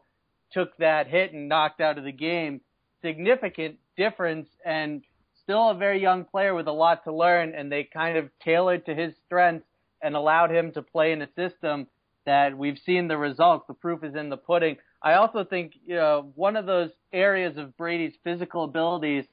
took 0.54 0.76
that 0.78 1.08
hit 1.08 1.32
and 1.32 1.48
knocked 1.48 1.80
out 1.80 1.98
of 1.98 2.04
the 2.04 2.12
game, 2.12 2.60
significant 3.02 3.76
difference 3.96 4.48
and 4.64 5.02
still 5.42 5.70
a 5.70 5.74
very 5.74 6.00
young 6.00 6.24
player 6.24 6.54
with 6.54 6.66
a 6.66 6.72
lot 6.72 7.04
to 7.04 7.12
learn 7.12 7.54
and 7.54 7.70
they 7.70 7.84
kind 7.84 8.16
of 8.16 8.30
tailored 8.42 8.86
to 8.86 8.94
his 8.94 9.12
strengths 9.26 9.66
and 10.00 10.16
allowed 10.16 10.50
him 10.50 10.72
to 10.72 10.80
play 10.80 11.12
in 11.12 11.20
a 11.20 11.28
system 11.36 11.86
that 12.24 12.56
we've 12.56 12.78
seen 12.86 13.08
the 13.08 13.18
results. 13.18 13.66
The 13.66 13.74
proof 13.74 14.02
is 14.02 14.14
in 14.14 14.30
the 14.30 14.36
pudding. 14.36 14.76
I 15.02 15.14
also 15.14 15.44
think, 15.44 15.74
you 15.84 15.96
know, 15.96 16.32
one 16.34 16.56
of 16.56 16.64
those 16.64 16.90
areas 17.12 17.58
of 17.58 17.76
Brady's 17.76 18.14
physical 18.24 18.64
abilities 18.64 19.26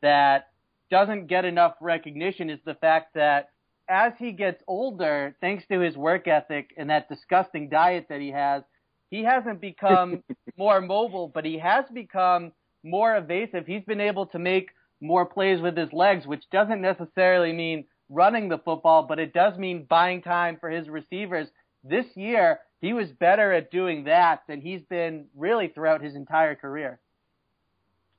that 0.00 0.48
doesn't 0.90 1.26
get 1.26 1.44
enough 1.44 1.74
recognition 1.80 2.48
is 2.48 2.60
the 2.64 2.74
fact 2.74 3.14
that 3.14 3.50
as 3.90 4.12
he 4.18 4.32
gets 4.32 4.62
older, 4.66 5.36
thanks 5.40 5.64
to 5.70 5.80
his 5.80 5.96
work 5.96 6.28
ethic 6.28 6.72
and 6.76 6.90
that 6.90 7.08
disgusting 7.08 7.68
diet 7.68 8.06
that 8.08 8.20
he 8.20 8.30
has, 8.30 8.62
he 9.10 9.24
hasn't 9.24 9.60
become 9.60 10.22
more 10.56 10.80
mobile, 10.80 11.28
but 11.32 11.44
he 11.44 11.58
has 11.58 11.84
become 11.92 12.52
more 12.82 13.16
evasive. 13.16 13.66
He's 13.66 13.84
been 13.84 14.00
able 14.00 14.26
to 14.26 14.38
make 14.38 14.70
more 15.00 15.26
plays 15.26 15.60
with 15.60 15.76
his 15.76 15.92
legs, 15.92 16.26
which 16.26 16.44
doesn't 16.50 16.80
necessarily 16.80 17.52
mean 17.52 17.84
running 18.08 18.48
the 18.48 18.58
football, 18.58 19.02
but 19.02 19.18
it 19.18 19.32
does 19.32 19.56
mean 19.58 19.86
buying 19.88 20.22
time 20.22 20.56
for 20.58 20.70
his 20.70 20.88
receivers. 20.88 21.48
This 21.84 22.06
year, 22.14 22.60
he 22.80 22.92
was 22.92 23.08
better 23.20 23.52
at 23.52 23.70
doing 23.70 24.04
that 24.04 24.42
than 24.48 24.60
he's 24.60 24.82
been 24.88 25.26
really 25.36 25.68
throughout 25.68 26.02
his 26.02 26.14
entire 26.14 26.54
career. 26.54 26.98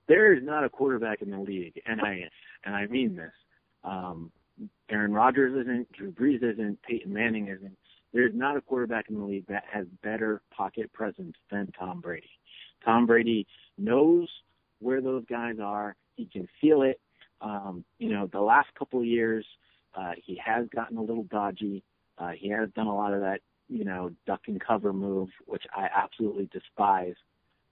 There 0.08 0.34
is 0.34 0.43
not 0.43 0.63
a 0.63 0.69
quarterback 0.69 1.21
in 1.21 1.30
the 1.30 1.39
league, 1.39 1.80
and 1.86 2.02
I 2.02 2.30
and 2.65 2.75
I 2.75 2.88
mean 2.88 3.15
this. 3.15 3.32
Um, 3.84 4.32
Aaron 4.89 5.13
Rodgers 5.13 5.54
isn't, 5.62 5.91
Drew 5.93 6.12
Brees 6.12 6.43
isn't, 6.43 6.82
Peyton 6.82 7.13
Manning 7.13 7.47
isn't. 7.47 7.78
There's 8.13 8.34
not 8.34 8.58
a 8.58 8.62
quarterback 8.62 9.10
in 9.10 9.19
the 9.19 9.26
league 9.26 9.48
that 9.48 9.63
has 9.72 9.86
better 10.02 10.41
pocket 10.56 10.91
presence 10.93 11.36
than 11.52 11.72
Tom 11.78 12.02
Brady. 12.02 12.30
Tom 12.84 13.06
Brady 13.06 13.45
knows 13.78 14.28
where 14.80 15.02
those 15.02 15.26
guys 15.30 15.56
are. 15.62 15.95
He 16.15 16.26
can 16.26 16.48
feel 16.60 16.82
it. 16.82 17.00
Um, 17.41 17.86
you 18.00 18.10
know, 18.10 18.28
the 18.32 18.41
last 18.41 18.69
couple 18.78 19.00
of 19.00 19.06
years, 19.06 19.45
uh, 19.95 20.12
he 20.24 20.39
has 20.43 20.67
gotten 20.74 20.98
a 20.98 21.02
little 21.02 21.24
dodgy. 21.24 21.84
Uh, 22.17 22.32
he 22.38 22.50
has 22.50 22.69
done 22.76 22.88
a 22.88 22.95
lot 22.95 23.13
of 23.13 23.22
that, 23.22 23.41
you 23.69 23.86
know, 23.86 24.12
duck 24.26 24.41
and 24.48 24.60
cover 24.60 24.91
move, 24.91 25.30
which 25.45 25.63
I 25.74 25.88
absolutely 25.95 26.50
despise. 26.52 27.15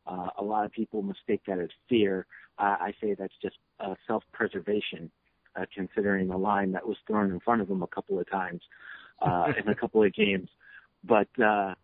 Uh, 0.06 0.30
a 0.38 0.44
lot 0.44 0.66
of 0.66 0.72
people 0.72 1.02
mistake 1.02 1.42
that 1.48 1.60
as 1.60 1.70
fear. 1.90 2.26
Uh, 2.58 2.78
I 2.80 2.94
say 3.02 3.16
that's 3.18 3.34
just 3.42 3.58
uh, 3.80 3.96
self-preservation, 4.08 5.12
uh, 5.56 5.66
considering 5.74 6.28
the 6.28 6.38
line 6.38 6.72
that 6.74 6.88
was 6.88 6.98
thrown 7.06 7.32
in 7.32 7.40
front 7.42 7.62
of 7.62 7.70
him 7.70 7.84
a 7.84 7.88
couple 7.88 8.20
of 8.20 8.30
times 8.30 8.62
uh, 9.22 9.54
in 9.58 9.68
a 9.70 9.76
couple 9.76 10.04
of 10.04 10.14
games. 10.14 10.50
But 11.04 11.28
uh, 11.40 11.76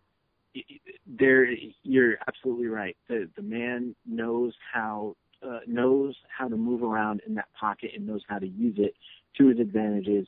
there, 1.06 1.46
you're 1.82 2.16
absolutely 2.26 2.66
right. 2.66 2.96
The 3.08 3.28
the 3.36 3.42
man 3.42 3.94
knows 4.06 4.52
how 4.72 5.16
uh, 5.42 5.60
knows 5.66 6.14
how 6.36 6.48
to 6.48 6.56
move 6.56 6.82
around 6.82 7.20
in 7.26 7.34
that 7.34 7.48
pocket 7.58 7.90
and 7.96 8.06
knows 8.06 8.22
how 8.28 8.38
to 8.38 8.46
use 8.46 8.76
it 8.78 8.94
to 9.38 9.48
his 9.48 9.58
advantages 9.58 10.26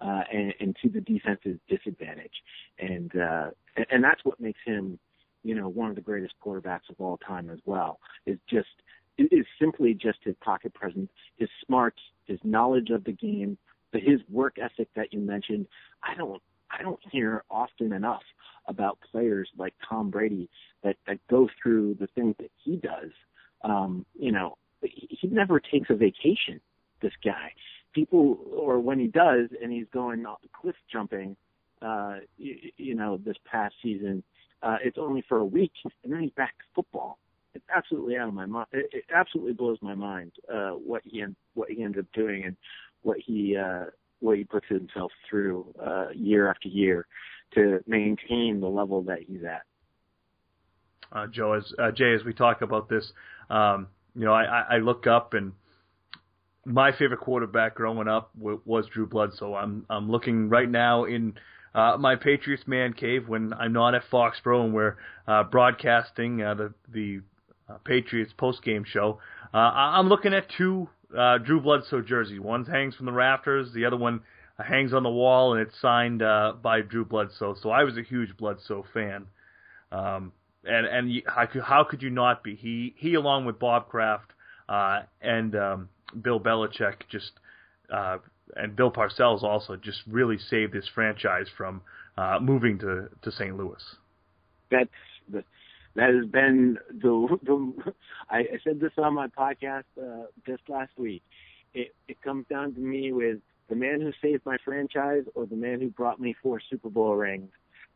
uh, 0.00 0.22
and, 0.32 0.54
and 0.60 0.76
to 0.82 0.88
the 0.88 1.00
defense's 1.00 1.58
disadvantage. 1.68 2.42
And 2.78 3.14
uh, 3.16 3.50
and 3.90 4.02
that's 4.02 4.24
what 4.24 4.40
makes 4.40 4.60
him, 4.64 4.98
you 5.42 5.54
know, 5.54 5.68
one 5.68 5.90
of 5.90 5.96
the 5.96 6.02
greatest 6.02 6.34
quarterbacks 6.44 6.88
of 6.90 6.96
all 6.98 7.18
time 7.18 7.50
as 7.50 7.58
well. 7.64 8.00
Is 8.26 8.38
just 8.48 8.68
is 9.18 9.46
simply 9.58 9.94
just 9.94 10.18
his 10.22 10.34
pocket 10.42 10.74
presence, 10.74 11.10
his 11.36 11.48
smarts, 11.64 12.00
his 12.26 12.38
knowledge 12.44 12.90
of 12.90 13.04
the 13.04 13.12
game, 13.12 13.56
but 13.92 14.02
his 14.02 14.20
work 14.30 14.56
ethic 14.58 14.88
that 14.96 15.12
you 15.12 15.20
mentioned. 15.20 15.66
I 16.02 16.14
don't 16.14 16.42
I 16.70 16.82
don't 16.82 17.00
hear 17.10 17.44
often 17.50 17.92
enough 17.92 18.22
about 18.68 18.98
players 19.10 19.48
like 19.56 19.74
Tom 19.88 20.10
Brady 20.10 20.48
that 20.82 20.96
that 21.06 21.18
go 21.28 21.48
through 21.62 21.94
the 22.00 22.06
things 22.08 22.34
that 22.38 22.50
he 22.64 22.76
does. 22.76 23.10
Um, 23.62 24.04
you 24.18 24.32
know, 24.32 24.58
he, 24.82 25.28
never 25.28 25.60
takes 25.60 25.90
a 25.90 25.94
vacation. 25.94 26.60
This 27.00 27.12
guy, 27.24 27.52
people, 27.92 28.38
or 28.52 28.78
when 28.80 28.98
he 28.98 29.06
does, 29.06 29.48
and 29.62 29.72
he's 29.72 29.86
going 29.92 30.24
cliff 30.60 30.76
jumping, 30.90 31.36
uh, 31.82 32.16
you, 32.38 32.56
you 32.76 32.94
know, 32.94 33.18
this 33.18 33.36
past 33.50 33.74
season, 33.82 34.22
uh, 34.62 34.76
it's 34.82 34.98
only 34.98 35.22
for 35.28 35.38
a 35.38 35.44
week, 35.44 35.72
and 36.04 36.12
then 36.12 36.20
he's 36.20 36.32
back 36.32 36.56
to 36.58 36.64
football. 36.74 37.18
It's 37.54 37.64
absolutely 37.74 38.16
out 38.16 38.28
of 38.28 38.34
my 38.34 38.46
mind. 38.46 38.66
It, 38.72 38.90
it 38.92 39.04
absolutely 39.14 39.54
blows 39.54 39.78
my 39.80 39.94
mind 39.94 40.32
uh, 40.52 40.70
what 40.70 41.02
he 41.04 41.24
what 41.54 41.70
he 41.70 41.82
ends 41.82 41.98
up 41.98 42.06
doing 42.12 42.44
and 42.44 42.56
what 43.06 43.18
he 43.26 43.56
uh, 43.56 43.84
what 44.20 44.36
he 44.36 44.44
puts 44.44 44.66
himself 44.68 45.12
through 45.28 45.58
uh, 45.88 46.06
year 46.14 46.50
after 46.52 46.68
year 46.68 47.06
to 47.54 47.80
maintain 47.86 48.60
the 48.60 48.66
level 48.80 49.02
that 49.02 49.20
he's 49.26 49.44
at. 49.44 49.62
uh, 51.12 51.26
Joe, 51.26 51.52
as 51.52 51.72
uh, 51.78 51.90
Jay, 51.92 52.12
as 52.14 52.24
we 52.24 52.32
talk 52.34 52.62
about 52.62 52.88
this, 52.88 53.12
um, 53.50 53.88
you 54.14 54.24
know, 54.24 54.32
I, 54.32 54.64
I 54.74 54.76
look 54.78 55.06
up 55.06 55.34
and 55.34 55.52
my 56.64 56.90
favorite 56.98 57.20
quarterback 57.20 57.74
growing 57.76 58.08
up 58.08 58.30
w- 58.38 58.60
was 58.64 58.86
Drew 58.92 59.06
Bledsoe. 59.06 59.54
I'm 59.54 59.86
I'm 59.88 60.10
looking 60.10 60.48
right 60.48 60.68
now 60.68 61.04
in 61.04 61.34
uh, 61.74 61.96
my 61.98 62.16
Patriots 62.16 62.64
man 62.66 62.92
cave 62.92 63.28
when 63.28 63.52
I'm 63.52 63.72
not 63.72 63.94
at 63.94 64.02
Foxborough 64.10 64.64
and 64.64 64.74
we're 64.74 64.96
uh, 65.28 65.44
broadcasting 65.44 66.42
uh, 66.42 66.54
the 66.54 66.74
the 66.92 67.20
uh, 67.68 67.78
Patriots 67.84 68.32
post 68.36 68.62
game 68.64 68.84
show. 68.84 69.20
Uh, 69.54 69.58
I'm 69.58 70.08
looking 70.08 70.34
at 70.34 70.46
two 70.58 70.88
uh, 71.16 71.38
Drew 71.38 71.60
Bledsoe 71.60 72.02
jersey. 72.02 72.38
One 72.38 72.64
hangs 72.64 72.94
from 72.94 73.06
the 73.06 73.12
rafters, 73.12 73.72
the 73.72 73.84
other 73.84 73.96
one 73.96 74.20
hangs 74.58 74.92
on 74.92 75.02
the 75.02 75.10
wall, 75.10 75.54
and 75.54 75.62
it's 75.62 75.78
signed 75.80 76.22
uh, 76.22 76.54
by 76.62 76.80
Drew 76.80 77.04
Bledsoe. 77.04 77.56
So 77.62 77.70
I 77.70 77.84
was 77.84 77.96
a 77.96 78.02
huge 78.02 78.36
Bledsoe 78.36 78.84
fan. 78.92 79.26
Um, 79.92 80.32
and 80.64 80.86
and 80.86 81.22
how 81.26 81.46
could, 81.46 81.62
how 81.62 81.84
could 81.84 82.02
you 82.02 82.10
not 82.10 82.42
be? 82.42 82.56
He 82.56 82.94
he 82.96 83.14
along 83.14 83.44
with 83.44 83.58
Bob 83.58 83.88
Kraft 83.88 84.32
uh, 84.68 85.02
and 85.20 85.54
um, 85.54 85.88
Bill 86.22 86.40
Belichick 86.40 87.02
just 87.08 87.32
uh, 87.92 88.18
and 88.56 88.74
Bill 88.74 88.90
Parcells 88.90 89.42
also 89.42 89.76
just 89.76 90.00
really 90.08 90.38
saved 90.38 90.72
this 90.72 90.88
franchise 90.94 91.46
from 91.56 91.82
uh, 92.18 92.38
moving 92.40 92.78
to 92.80 93.08
to 93.22 93.30
St. 93.30 93.56
Louis. 93.56 93.82
That's 94.70 94.90
that 95.96 96.14
has 96.14 96.26
been 96.26 96.78
the 96.88 97.38
the. 97.42 97.92
I, 98.30 98.38
I 98.38 98.58
said 98.62 98.80
this 98.80 98.92
on 98.98 99.14
my 99.14 99.28
podcast 99.28 99.84
uh, 100.00 100.26
just 100.46 100.62
last 100.68 100.92
week. 100.96 101.22
It 101.74 101.94
it 102.08 102.20
comes 102.22 102.46
down 102.48 102.74
to 102.74 102.80
me 102.80 103.12
with 103.12 103.38
the 103.68 103.74
man 103.74 104.00
who 104.00 104.12
saved 104.22 104.46
my 104.46 104.58
franchise 104.64 105.24
or 105.34 105.46
the 105.46 105.56
man 105.56 105.80
who 105.80 105.88
brought 105.88 106.20
me 106.20 106.34
four 106.42 106.60
Super 106.70 106.90
Bowl 106.90 107.16
rings, 107.16 107.50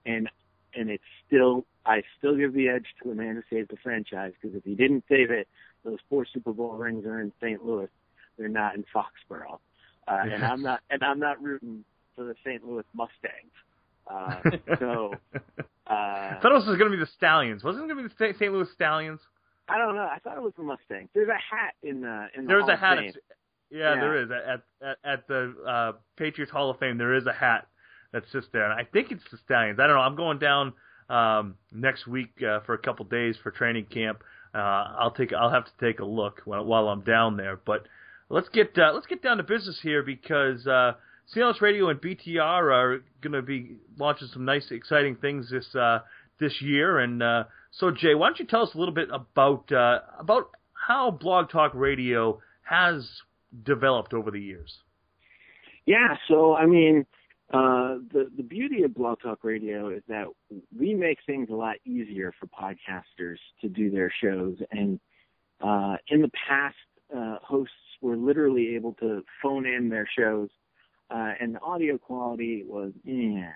and 0.05 0.29
and 0.75 0.91
it's 0.91 1.05
still 1.27 1.65
I 1.87 2.03
still 2.19 2.37
give 2.37 2.53
the 2.55 2.69
edge 2.69 2.87
to 3.03 3.09
the 3.09 3.15
man 3.15 3.37
who 3.37 3.57
saved 3.57 3.71
the 3.71 3.77
franchise 3.83 4.33
because 4.41 4.57
if 4.57 4.65
he 4.65 4.75
didn't 4.75 5.05
save 5.09 5.31
it, 5.31 5.47
those 5.85 5.99
four 6.09 6.27
Super 6.27 6.53
Bowl 6.53 6.73
rings 6.73 7.05
are 7.07 7.21
in 7.21 7.33
St. 7.41 7.65
Louis. 7.65 7.89
They're 8.39 8.49
not 8.49 8.75
in 8.75 8.85
Foxborough, 8.95 9.59
uh, 10.09 10.21
and 10.23 10.43
I'm 10.43 10.63
not 10.63 10.81
and 10.91 11.03
I'm 11.05 11.19
not 11.19 11.43
rooting 11.43 11.85
for 12.17 12.25
the 12.25 12.35
St. 12.45 12.65
Louis 12.67 12.85
Mustangs. 12.95 13.53
Uh, 14.11 14.41
so 14.79 15.15
uh, 15.35 15.91
I 15.91 16.39
thought 16.43 16.53
it 16.53 16.55
was 16.55 16.65
going 16.65 16.91
to 16.91 16.97
be 16.97 16.97
the 16.97 17.09
Stallions. 17.17 17.63
Wasn't 17.63 17.85
it 17.85 17.89
going 17.89 18.03
to 18.03 18.09
be 18.09 18.15
the 18.17 18.35
St. 18.39 18.53
Louis 18.53 18.69
Stallions? 18.75 19.21
I 19.69 19.79
don't 19.79 19.95
know. 19.95 20.03
I 20.03 20.19
thought 20.19 20.37
it 20.37 20.43
was 20.43 20.53
the 20.57 20.65
Mustangs. 20.65 21.09
There's 21.15 21.29
a 21.29 21.33
hat 21.35 21.75
in 21.83 22.01
the 22.01 22.27
in 22.37 22.45
the 22.45 22.49
There's 22.49 22.63
Hall 22.65 22.71
a 22.71 22.77
hat. 22.77 22.99
Yeah, 23.71 23.95
Yeah. 23.95 24.01
there 24.01 24.23
is 24.23 24.31
at 24.31 24.63
at 24.83 24.97
at 25.05 25.29
the 25.29 25.55
uh, 25.67 25.93
Patriots 26.17 26.51
Hall 26.51 26.71
of 26.71 26.79
Fame. 26.81 26.99
There 26.99 27.15
is 27.15 27.27
a 27.27 27.33
hat 27.33 27.69
that 28.13 28.25
sits 28.33 28.49
there, 28.53 28.65
and 28.65 28.73
I 28.73 28.85
think 28.85 29.13
it's 29.13 29.23
the 29.31 29.39
Stallions. 29.45 29.79
I 29.79 29.87
don't 29.87 29.95
know. 29.95 30.03
I'm 30.03 30.17
going 30.17 30.39
down 30.41 30.73
um, 31.09 31.55
next 31.73 32.09
week 32.09 32.31
uh, 32.43 32.61
for 32.61 32.75
a 32.75 32.79
couple 32.79 33.05
days 33.05 33.37
for 33.43 33.53
training 33.53 33.85
camp. 33.87 34.25
Uh, 34.53 34.59
I'll 34.99 35.13
take 35.13 35.33
I'll 35.33 35.51
have 35.51 35.67
to 35.67 35.73
take 35.81 36.01
a 36.01 36.05
look 36.05 36.43
while, 36.45 36.65
while 36.65 36.89
I'm 36.89 37.03
down 37.03 37.37
there. 37.37 37.61
But 37.65 37.87
let's 38.29 38.49
get 38.49 38.77
uh, 38.77 38.91
let's 38.93 39.07
get 39.07 39.23
down 39.23 39.37
to 39.37 39.45
business 39.45 39.79
here 39.81 40.03
because 40.03 40.67
uh, 40.67 40.95
CLNS 41.35 41.61
Radio 41.61 41.89
and 41.89 42.01
BTR 42.01 42.41
are 42.41 43.05
going 43.21 43.33
to 43.33 43.43
be 43.43 43.77
launching 43.99 44.29
some 44.33 44.45
nice, 44.45 44.71
exciting 44.71 45.17
things 45.17 45.51
this 45.51 45.75
uh, 45.75 46.01
this 46.41 46.61
year. 46.61 46.99
And 46.99 47.23
uh, 47.23 47.45
so, 47.71 47.91
Jay, 47.91 48.15
why 48.15 48.29
don't 48.29 48.41
you 48.41 48.47
tell 48.47 48.63
us 48.63 48.75
a 48.75 48.79
little 48.79 48.95
bit 48.95 49.09
about 49.13 49.71
uh, 49.73 50.01
about 50.19 50.51
how 50.73 51.11
Blog 51.11 51.51
Talk 51.51 51.73
Radio 51.75 52.41
has 52.63 53.09
developed 53.65 54.13
over 54.13 54.31
the 54.31 54.41
years? 54.41 54.75
Yeah, 55.87 56.17
so 56.29 56.55
I 56.55 56.67
mean, 56.67 57.07
uh, 57.53 57.99
the 58.13 58.31
the 58.37 58.43
beauty 58.43 58.83
of 58.83 58.95
Blog 58.95 59.21
Talk 59.21 59.45
Radio 59.45 59.89
is 59.91 60.03
that 60.09 60.27
we 60.77 60.95
make 60.95 61.19
things 61.27 61.49
a 61.51 61.55
lot 61.55 61.77
easier 61.85 62.33
for 62.39 62.47
podcasters 62.47 63.39
to 63.61 63.69
do 63.69 63.91
their 63.91 64.13
shows. 64.23 64.57
And 64.71 64.99
uh, 65.61 65.97
in 66.09 66.23
the 66.23 66.31
past, 66.49 66.77
uh, 67.17 67.37
hosts 67.43 67.75
were 68.01 68.17
literally 68.17 68.75
able 68.75 68.95
to 68.95 69.23
phone 69.43 69.67
in 69.67 69.89
their 69.89 70.09
shows, 70.19 70.49
uh, 71.11 71.33
and 71.41 71.55
the 71.55 71.61
audio 71.61 71.99
quality 71.99 72.65
was 72.67 72.93
yeah. 73.05 73.53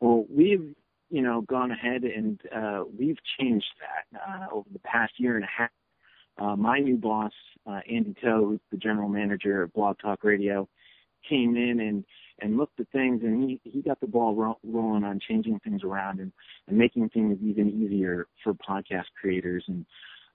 Well, 0.00 0.24
we've 0.30 0.74
you 1.10 1.22
know 1.22 1.42
gone 1.42 1.70
ahead 1.70 2.04
and 2.04 2.40
uh, 2.54 2.84
we've 2.98 3.18
changed 3.38 3.66
that 3.80 4.20
uh, 4.20 4.46
over 4.54 4.68
the 4.72 4.78
past 4.80 5.14
year 5.18 5.36
and 5.36 5.44
a 5.44 5.48
half. 5.48 5.70
Uh, 6.38 6.56
my 6.56 6.78
new 6.78 6.96
boss, 6.96 7.32
uh, 7.66 7.80
Andy 7.90 8.14
Toe, 8.22 8.46
who's 8.46 8.60
the 8.70 8.78
general 8.78 9.08
manager 9.08 9.62
of 9.62 9.72
Blog 9.74 9.98
Talk 9.98 10.24
Radio, 10.24 10.66
came 11.28 11.56
in 11.56 11.80
and 11.80 12.04
and 12.40 12.56
looked 12.56 12.80
at 12.80 12.88
things 12.90 13.22
and 13.22 13.48
he 13.48 13.60
he 13.64 13.82
got 13.82 14.00
the 14.00 14.06
ball 14.06 14.34
ro- 14.34 14.58
rolling 14.64 15.04
on 15.04 15.20
changing 15.20 15.58
things 15.60 15.82
around 15.84 16.20
and 16.20 16.32
and 16.68 16.76
making 16.76 17.08
things 17.10 17.38
even 17.42 17.70
easier 17.70 18.26
for 18.42 18.54
podcast 18.54 19.04
creators 19.20 19.64
and 19.68 19.86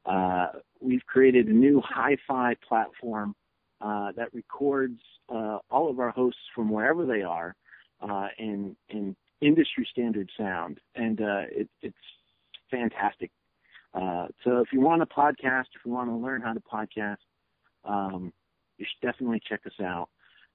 uh 0.05 0.47
we've 0.79 1.05
created 1.05 1.47
a 1.47 1.53
new 1.53 1.81
hi-fi 1.83 2.55
platform 2.67 3.35
uh 3.81 4.11
that 4.13 4.33
records 4.33 4.99
uh 5.29 5.59
all 5.69 5.89
of 5.89 5.99
our 5.99 6.11
hosts 6.11 6.41
from 6.55 6.69
wherever 6.69 7.05
they 7.05 7.21
are 7.21 7.55
uh 8.01 8.27
in 8.37 8.75
in 8.89 9.15
industry 9.41 9.87
standard 9.91 10.29
sound. 10.37 10.79
And 10.95 11.21
uh 11.21 11.43
it 11.51 11.69
it's 11.81 11.95
fantastic. 12.71 13.31
Uh 13.93 14.27
so 14.43 14.59
if 14.59 14.67
you 14.71 14.81
want 14.81 15.01
a 15.01 15.05
podcast 15.05 15.65
if 15.75 15.85
you 15.85 15.91
want 15.91 16.09
to 16.09 16.15
learn 16.15 16.41
how 16.41 16.53
to 16.53 16.61
podcast 16.61 17.17
um 17.85 18.33
you 18.77 18.85
should 18.85 19.05
definitely 19.05 19.41
check 19.47 19.61
us 19.65 19.79
out. 19.83 20.09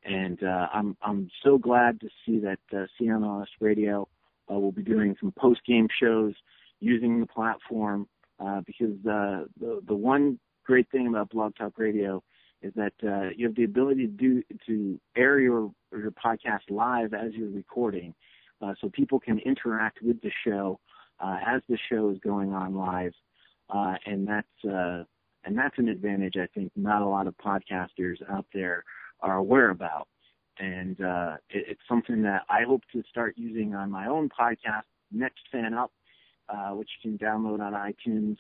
And 0.05 0.43
uh, 0.43 0.67
I'm 0.73 0.97
I'm 1.03 1.31
so 1.45 1.59
glad 1.59 2.01
to 2.01 2.09
see 2.27 2.39
that 2.41 2.59
uh, 2.73 2.87
CLNS 3.01 3.47
Radio 3.61 4.09
will 4.49 4.73
be 4.73 4.83
doing 4.83 5.17
some 5.21 5.33
post 5.39 5.61
game 5.67 5.89
shows 6.01 6.35
using 6.81 7.21
the 7.21 7.27
platform 7.27 8.09
uh, 8.41 8.61
because 8.67 8.95
uh, 9.07 9.47
the 9.61 9.81
the 9.87 9.95
one 9.95 10.39
great 10.65 10.91
thing 10.91 11.07
about 11.07 11.31
Blog 11.31 11.55
Talk 11.57 11.79
Radio 11.79 12.23
is 12.63 12.73
that 12.75 12.93
uh, 13.05 13.31
you 13.37 13.47
have 13.47 13.57
the 13.57 13.65
ability 13.65 14.07
to 14.07 14.13
do 14.13 14.43
to 14.67 15.01
air 15.17 15.41
your 15.41 15.71
your 15.93 16.13
podcast 16.13 16.71
live 16.71 17.13
as 17.13 17.33
you're 17.35 17.51
recording, 17.51 18.15
uh, 18.61 18.75
so 18.81 18.89
people 18.91 19.21
can 19.21 19.39
interact 19.41 20.01
with 20.03 20.21
the 20.23 20.31
show 20.47 20.79
uh, 21.21 21.39
as 21.47 21.63
the 21.69 21.79
show 21.91 22.11
is 22.11 22.19
going 22.19 22.53
on 22.53 22.75
live, 22.75 23.13
uh, 23.71 23.95
and 24.07 24.27
that's 24.27 24.65
uh, 24.65 25.05
and 25.45 25.59
that's 25.59 25.77
an 25.79 25.89
advantage 25.89 26.37
I 26.37 26.47
think 26.55 26.71
not 26.77 27.03
a 27.03 27.07
lot 27.07 27.27
of 27.27 27.35
podcasters 27.39 28.17
out 28.31 28.47
there 28.55 28.85
are 29.21 29.37
aware 29.37 29.71
about. 29.71 30.09
And 30.59 31.01
uh, 31.01 31.37
it, 31.51 31.65
it's 31.69 31.81
something 31.89 32.23
that 32.23 32.43
I 32.49 32.63
hope 32.63 32.83
to 32.93 33.03
start 33.11 33.35
using 33.37 33.75
on 33.75 33.91
my 33.91 34.07
own 34.07 34.29
podcast, 34.29 34.85
Next 35.11 35.41
Fan 35.51 35.75
Up, 35.75 35.93
which 36.73 36.89
you 37.03 37.17
can 37.17 37.27
download 37.27 37.61
on 37.61 37.73
iTunes. 37.73 38.37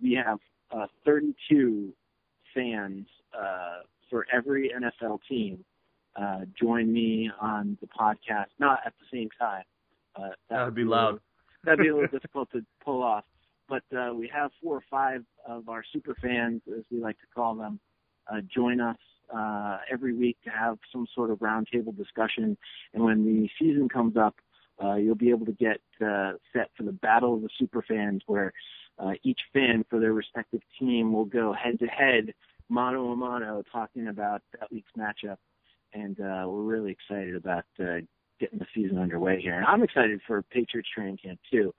We 0.00 0.14
have 0.14 0.38
uh, 0.74 0.86
32 1.04 1.92
fans 2.54 3.06
uh, 3.38 3.80
for 4.10 4.26
every 4.32 4.70
NFL 4.70 5.20
team 5.28 5.64
uh, 6.16 6.40
join 6.60 6.92
me 6.92 7.30
on 7.40 7.76
the 7.80 7.88
podcast, 7.88 8.46
not 8.58 8.80
at 8.86 8.92
the 9.00 9.16
same 9.16 9.28
time. 9.38 9.64
Uh, 10.16 10.30
That 10.48 10.64
would 10.64 10.74
be 10.74 10.84
loud. 10.84 11.20
That'd 11.64 11.80
be 11.80 11.88
a 11.88 11.94
little 11.94 12.08
difficult 12.12 12.50
to 12.52 12.64
pull 12.84 13.02
off. 13.02 13.24
But 13.68 13.82
uh, 13.96 14.12
we 14.14 14.30
have 14.32 14.50
four 14.62 14.76
or 14.76 14.84
five 14.90 15.24
of 15.48 15.68
our 15.68 15.82
super 15.92 16.14
fans, 16.20 16.60
as 16.68 16.84
we 16.90 17.00
like 17.00 17.18
to 17.20 17.26
call 17.34 17.54
them, 17.54 17.80
uh, 18.30 18.40
join 18.54 18.80
us 18.80 18.98
uh, 19.34 19.78
every 19.90 20.14
week 20.14 20.36
to 20.44 20.50
have 20.50 20.78
some 20.92 21.06
sort 21.14 21.30
of 21.30 21.38
roundtable 21.38 21.96
discussion. 21.96 22.56
And 22.92 23.02
when 23.02 23.24
the 23.24 23.48
season 23.58 23.88
comes 23.88 24.16
up, 24.16 24.36
uh, 24.82 24.96
you'll 24.96 25.14
be 25.14 25.30
able 25.30 25.46
to 25.46 25.52
get 25.52 25.80
uh, 26.04 26.32
set 26.52 26.70
for 26.76 26.82
the 26.82 26.92
Battle 26.92 27.34
of 27.34 27.42
the 27.42 27.48
Super 27.58 27.82
Fans, 27.86 28.22
where 28.26 28.52
uh, 28.98 29.12
each 29.22 29.40
fan 29.52 29.84
for 29.88 29.98
their 30.00 30.12
respective 30.12 30.60
team 30.78 31.12
will 31.12 31.24
go 31.24 31.52
head 31.52 31.78
to 31.80 31.86
head, 31.86 32.34
mano 32.68 33.12
a 33.12 33.16
mano, 33.16 33.62
talking 33.72 34.08
about 34.08 34.42
that 34.58 34.70
week's 34.72 34.90
matchup. 34.96 35.36
And 35.92 36.18
uh, 36.20 36.46
we're 36.48 36.62
really 36.62 36.92
excited 36.92 37.36
about 37.36 37.64
uh, 37.80 37.98
getting 38.40 38.58
the 38.58 38.66
season 38.74 38.98
underway 38.98 39.40
here. 39.40 39.54
And 39.54 39.64
I'm 39.64 39.82
excited 39.82 40.20
for 40.26 40.42
Patriots 40.42 40.88
training 40.94 41.18
camp 41.22 41.38
too. 41.50 41.74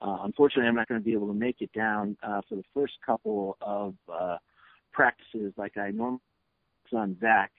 Uh, 0.00 0.18
unfortunately, 0.22 0.68
I'm 0.68 0.76
not 0.76 0.88
going 0.88 1.00
to 1.00 1.04
be 1.04 1.12
able 1.12 1.26
to 1.28 1.34
make 1.34 1.56
it 1.60 1.72
down 1.72 2.16
uh, 2.22 2.40
for 2.48 2.54
the 2.54 2.64
first 2.72 2.94
couple 3.04 3.56
of 3.60 3.94
uh, 4.12 4.36
practices 4.92 5.52
like 5.56 5.76
I 5.76 5.90
normally 5.90 6.20
on 6.92 7.16
Zach 7.20 7.52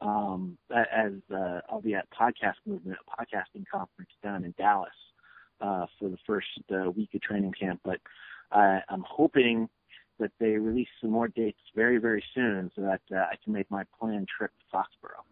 um, 0.00 0.58
as 0.74 1.12
uh, 1.32 1.60
I'll 1.70 1.80
be 1.80 1.94
at 1.94 2.08
Podcast 2.10 2.54
Movement, 2.66 2.98
a 2.98 3.22
podcasting 3.22 3.64
conference 3.70 4.10
down 4.22 4.44
in 4.44 4.54
Dallas 4.58 4.90
uh, 5.60 5.86
for 5.98 6.08
the 6.08 6.18
first 6.26 6.48
uh, 6.72 6.90
week 6.90 7.10
of 7.14 7.22
training 7.22 7.54
camp. 7.58 7.80
But 7.84 8.00
uh, 8.54 8.80
I'm 8.88 9.04
hoping 9.06 9.68
that 10.20 10.30
they 10.38 10.50
release 10.50 10.88
some 11.00 11.10
more 11.10 11.28
dates 11.28 11.58
very, 11.74 11.98
very 11.98 12.22
soon 12.34 12.70
so 12.76 12.82
that 12.82 13.00
uh, 13.14 13.18
I 13.18 13.34
can 13.42 13.52
make 13.52 13.70
my 13.70 13.84
planned 13.98 14.28
trip 14.28 14.52
to 14.60 14.76
Foxborough. 14.76 15.24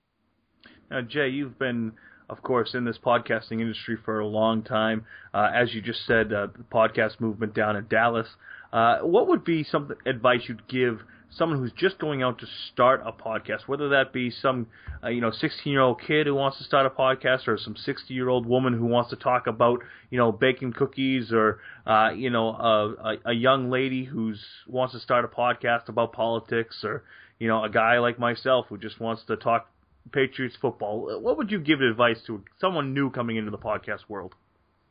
Now, 0.90 1.02
Jay, 1.02 1.28
you've 1.28 1.58
been, 1.58 1.92
of 2.28 2.42
course, 2.42 2.74
in 2.74 2.84
this 2.84 2.98
podcasting 2.98 3.60
industry 3.60 3.96
for 4.04 4.18
a 4.18 4.26
long 4.26 4.62
time. 4.62 5.06
Uh, 5.32 5.50
as 5.54 5.72
you 5.72 5.80
just 5.80 6.04
said, 6.06 6.32
uh, 6.32 6.48
the 6.56 6.64
podcast 6.64 7.20
movement 7.20 7.54
down 7.54 7.76
in 7.76 7.86
Dallas. 7.88 8.26
Uh, 8.72 8.98
what 8.98 9.28
would 9.28 9.44
be 9.44 9.64
some 9.64 9.92
advice 10.06 10.40
you'd 10.48 10.66
give 10.66 11.02
someone 11.36 11.58
who's 11.58 11.72
just 11.72 11.98
going 11.98 12.22
out 12.22 12.38
to 12.38 12.46
start 12.72 13.02
a 13.04 13.12
podcast, 13.12 13.66
whether 13.66 13.88
that 13.90 14.12
be 14.12 14.30
some 14.30 14.66
uh, 15.02 15.08
you 15.08 15.20
know 15.20 15.30
16 15.30 15.72
year 15.72 15.80
old 15.80 16.00
kid 16.00 16.26
who 16.26 16.34
wants 16.34 16.58
to 16.58 16.64
start 16.64 16.86
a 16.86 16.90
podcast, 16.90 17.48
or 17.48 17.58
some 17.58 17.76
60 17.76 18.12
year 18.12 18.28
old 18.28 18.46
woman 18.46 18.72
who 18.72 18.86
wants 18.86 19.10
to 19.10 19.16
talk 19.16 19.46
about 19.46 19.80
you 20.10 20.18
know 20.18 20.32
baking 20.32 20.72
cookies, 20.72 21.32
or 21.32 21.60
uh, 21.86 22.10
you 22.14 22.30
know 22.30 22.48
a, 22.48 22.88
a, 22.92 23.16
a 23.26 23.32
young 23.32 23.70
lady 23.70 24.04
who's 24.04 24.40
wants 24.66 24.94
to 24.94 25.00
start 25.00 25.24
a 25.24 25.28
podcast 25.28 25.88
about 25.88 26.12
politics, 26.12 26.80
or 26.84 27.02
you 27.38 27.48
know 27.48 27.64
a 27.64 27.70
guy 27.70 27.98
like 27.98 28.18
myself 28.18 28.66
who 28.68 28.78
just 28.78 29.00
wants 29.00 29.22
to 29.26 29.36
talk 29.36 29.68
Patriots 30.12 30.56
football. 30.60 31.20
What 31.20 31.36
would 31.38 31.50
you 31.50 31.60
give 31.60 31.80
advice 31.80 32.18
to 32.26 32.42
someone 32.60 32.92
new 32.92 33.10
coming 33.10 33.36
into 33.36 33.50
the 33.50 33.58
podcast 33.58 34.00
world? 34.08 34.34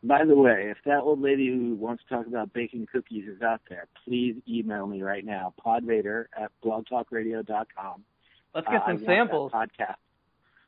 By 0.03 0.25
the 0.25 0.35
way, 0.35 0.69
if 0.71 0.77
that 0.85 1.01
old 1.01 1.21
lady 1.21 1.47
who 1.49 1.75
wants 1.75 2.03
to 2.03 2.15
talk 2.15 2.27
about 2.27 2.53
baking 2.53 2.87
cookies 2.91 3.25
is 3.27 3.41
out 3.41 3.61
there, 3.69 3.87
please 4.03 4.35
email 4.49 4.87
me 4.87 5.03
right 5.03 5.23
now, 5.23 5.53
podvader 5.63 6.25
at 6.35 6.51
blogtalkradio.com. 6.65 8.03
Let's 8.55 8.67
get 8.67 8.81
some 8.87 8.97
uh, 8.97 9.05
samples. 9.05 9.51
podcast. 9.51 9.95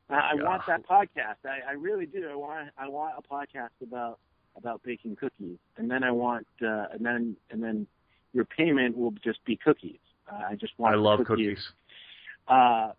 I, 0.08 0.14
I 0.14 0.34
want 0.34 0.62
that 0.68 0.86
podcast. 0.86 1.44
I, 1.44 1.70
I 1.70 1.72
really 1.72 2.06
do. 2.06 2.28
I 2.30 2.34
want. 2.36 2.68
I 2.78 2.88
want 2.88 3.14
a 3.18 3.22
podcast 3.22 3.70
about 3.82 4.18
about 4.56 4.82
baking 4.84 5.16
cookies, 5.16 5.58
and 5.76 5.90
then 5.90 6.04
I 6.04 6.10
want, 6.10 6.46
uh, 6.62 6.86
and 6.92 7.04
then 7.04 7.36
and 7.50 7.62
then 7.62 7.86
your 8.32 8.44
payment 8.44 8.96
will 8.96 9.12
just 9.24 9.44
be 9.44 9.56
cookies. 9.56 9.98
Uh, 10.30 10.42
I 10.50 10.54
just 10.54 10.78
want. 10.78 10.94
I 10.94 10.98
love 10.98 11.20
cookies. 11.26 11.58
cookies. 11.58 11.72
Uh, 12.46 12.92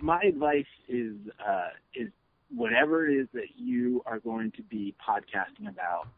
my 0.00 0.20
advice 0.22 0.64
is 0.88 1.16
uh, 1.46 1.68
is 1.94 2.10
whatever 2.54 3.06
it 3.06 3.14
is 3.14 3.28
that 3.34 3.56
you 3.56 4.02
are 4.06 4.18
going 4.18 4.52
to 4.52 4.62
be 4.62 4.94
podcasting 5.06 5.68
about, 5.68 6.08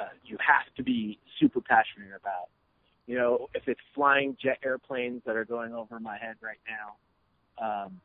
uh, 0.00 0.08
you 0.24 0.36
have 0.46 0.74
to 0.76 0.82
be 0.82 1.18
super 1.40 1.60
passionate 1.60 2.14
about. 2.18 2.48
You 3.06 3.16
know, 3.16 3.48
if 3.54 3.68
it's 3.68 3.80
flying 3.94 4.36
jet 4.42 4.58
airplanes 4.64 5.22
that 5.26 5.36
are 5.36 5.44
going 5.44 5.72
over 5.72 6.00
my 6.00 6.18
head 6.18 6.36
right 6.42 6.58
now, 6.68 7.84
um, 7.86 8.00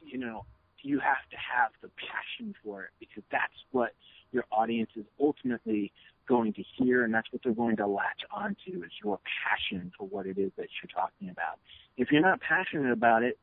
you 0.00 0.18
know, 0.18 0.44
you 0.82 0.98
have 0.98 1.28
to 1.30 1.36
have 1.36 1.70
the 1.82 1.90
passion 1.96 2.54
for 2.64 2.84
it 2.84 2.90
because 2.98 3.22
that's 3.30 3.52
what 3.70 3.92
your 4.32 4.44
audience 4.50 4.90
is 4.96 5.04
ultimately 5.20 5.92
going 6.26 6.52
to 6.52 6.62
hear 6.76 7.04
and 7.04 7.12
that's 7.12 7.26
what 7.32 7.42
they're 7.42 7.52
going 7.52 7.76
to 7.76 7.86
latch 7.86 8.22
onto 8.30 8.82
is 8.84 8.92
your 9.02 9.18
passion 9.48 9.92
for 9.98 10.06
what 10.06 10.26
it 10.26 10.38
is 10.38 10.50
that 10.56 10.68
you're 10.80 10.90
talking 10.94 11.28
about. 11.28 11.58
If 11.96 12.10
you're 12.10 12.22
not 12.22 12.40
passionate 12.40 12.92
about 12.92 13.22
it, 13.22 13.38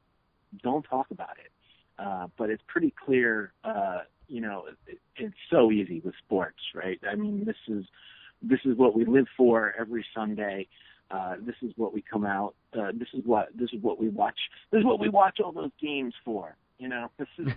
don't 0.64 0.84
talk 0.84 1.12
about 1.12 1.38
it. 1.44 1.52
Uh, 2.00 2.28
but 2.38 2.50
it's 2.50 2.64
pretty 2.68 2.94
clear, 3.06 3.54
uh, 3.64 4.00
you 4.28 4.42
know, 4.42 4.66
it, 4.88 5.00
it's 5.16 5.36
so 5.50 5.72
easy 5.72 6.02
with 6.04 6.14
sports, 6.26 6.60
right? 6.76 7.00
I 7.10 7.16
mean, 7.16 7.44
this 7.46 7.56
is 7.68 7.86
this 8.42 8.60
is 8.66 8.78
what 8.78 8.96
we 8.96 9.06
live 9.06 9.26
for 9.36 9.74
every 9.80 10.06
Sunday. 10.14 10.68
Uh, 11.10 11.36
this 11.40 11.56
is 11.62 11.72
what 11.76 11.94
we 11.94 12.04
come 12.04 12.26
out. 12.26 12.54
Uh, 12.78 12.92
this 12.94 13.08
is 13.14 13.22
what 13.26 13.50
this 13.58 13.70
is 13.74 13.82
what 13.82 14.00
we 14.00 14.10
watch. 14.10 14.38
This 14.72 14.80
is 14.80 14.86
what 14.86 15.00
we 15.00 15.10
watch 15.10 15.40
all 15.44 15.52
those 15.52 15.72
games 15.82 16.14
for. 16.24 16.56
You 16.78 16.90
know, 16.90 17.10
this 17.18 17.28
is 17.40 17.48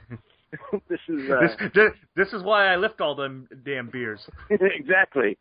this 0.89 1.01
is 1.09 1.31
uh, 1.31 1.41
this, 1.41 1.71
this 1.75 1.93
this 2.17 2.33
is 2.33 2.43
why 2.43 2.73
I 2.73 2.77
lift 2.77 3.01
all 3.01 3.15
them 3.15 3.49
damn 3.65 3.91
beers. 3.91 4.21
exactly. 4.51 5.37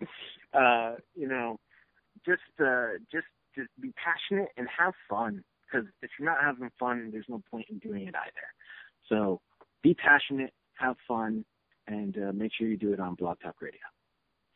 Uh, 0.54 0.96
you 1.16 1.28
know, 1.28 1.60
just 2.26 2.42
uh, 2.60 2.98
just 3.12 3.28
just 3.56 3.70
be 3.80 3.94
passionate 4.04 4.50
and 4.58 4.68
have 4.78 4.94
fun. 5.10 5.44
Because 5.72 5.88
if 6.02 6.10
you're 6.18 6.28
not 6.28 6.44
having 6.44 6.72
fun, 6.80 7.10
there's 7.12 7.30
no 7.30 7.44
point 7.52 7.68
in 7.70 7.78
doing 7.78 8.08
it 8.08 8.16
either. 8.16 8.48
So 9.10 9.42
be 9.84 9.94
passionate, 9.94 10.54
have 10.78 10.96
fun, 11.08 11.44
and 11.88 12.16
uh, 12.18 12.32
make 12.34 12.52
sure 12.54 12.68
you 12.68 12.78
do 12.78 12.94
it 12.94 13.00
on 13.00 13.16
Blog 13.16 13.38
Talk 13.42 13.56
Radio. 13.62 13.80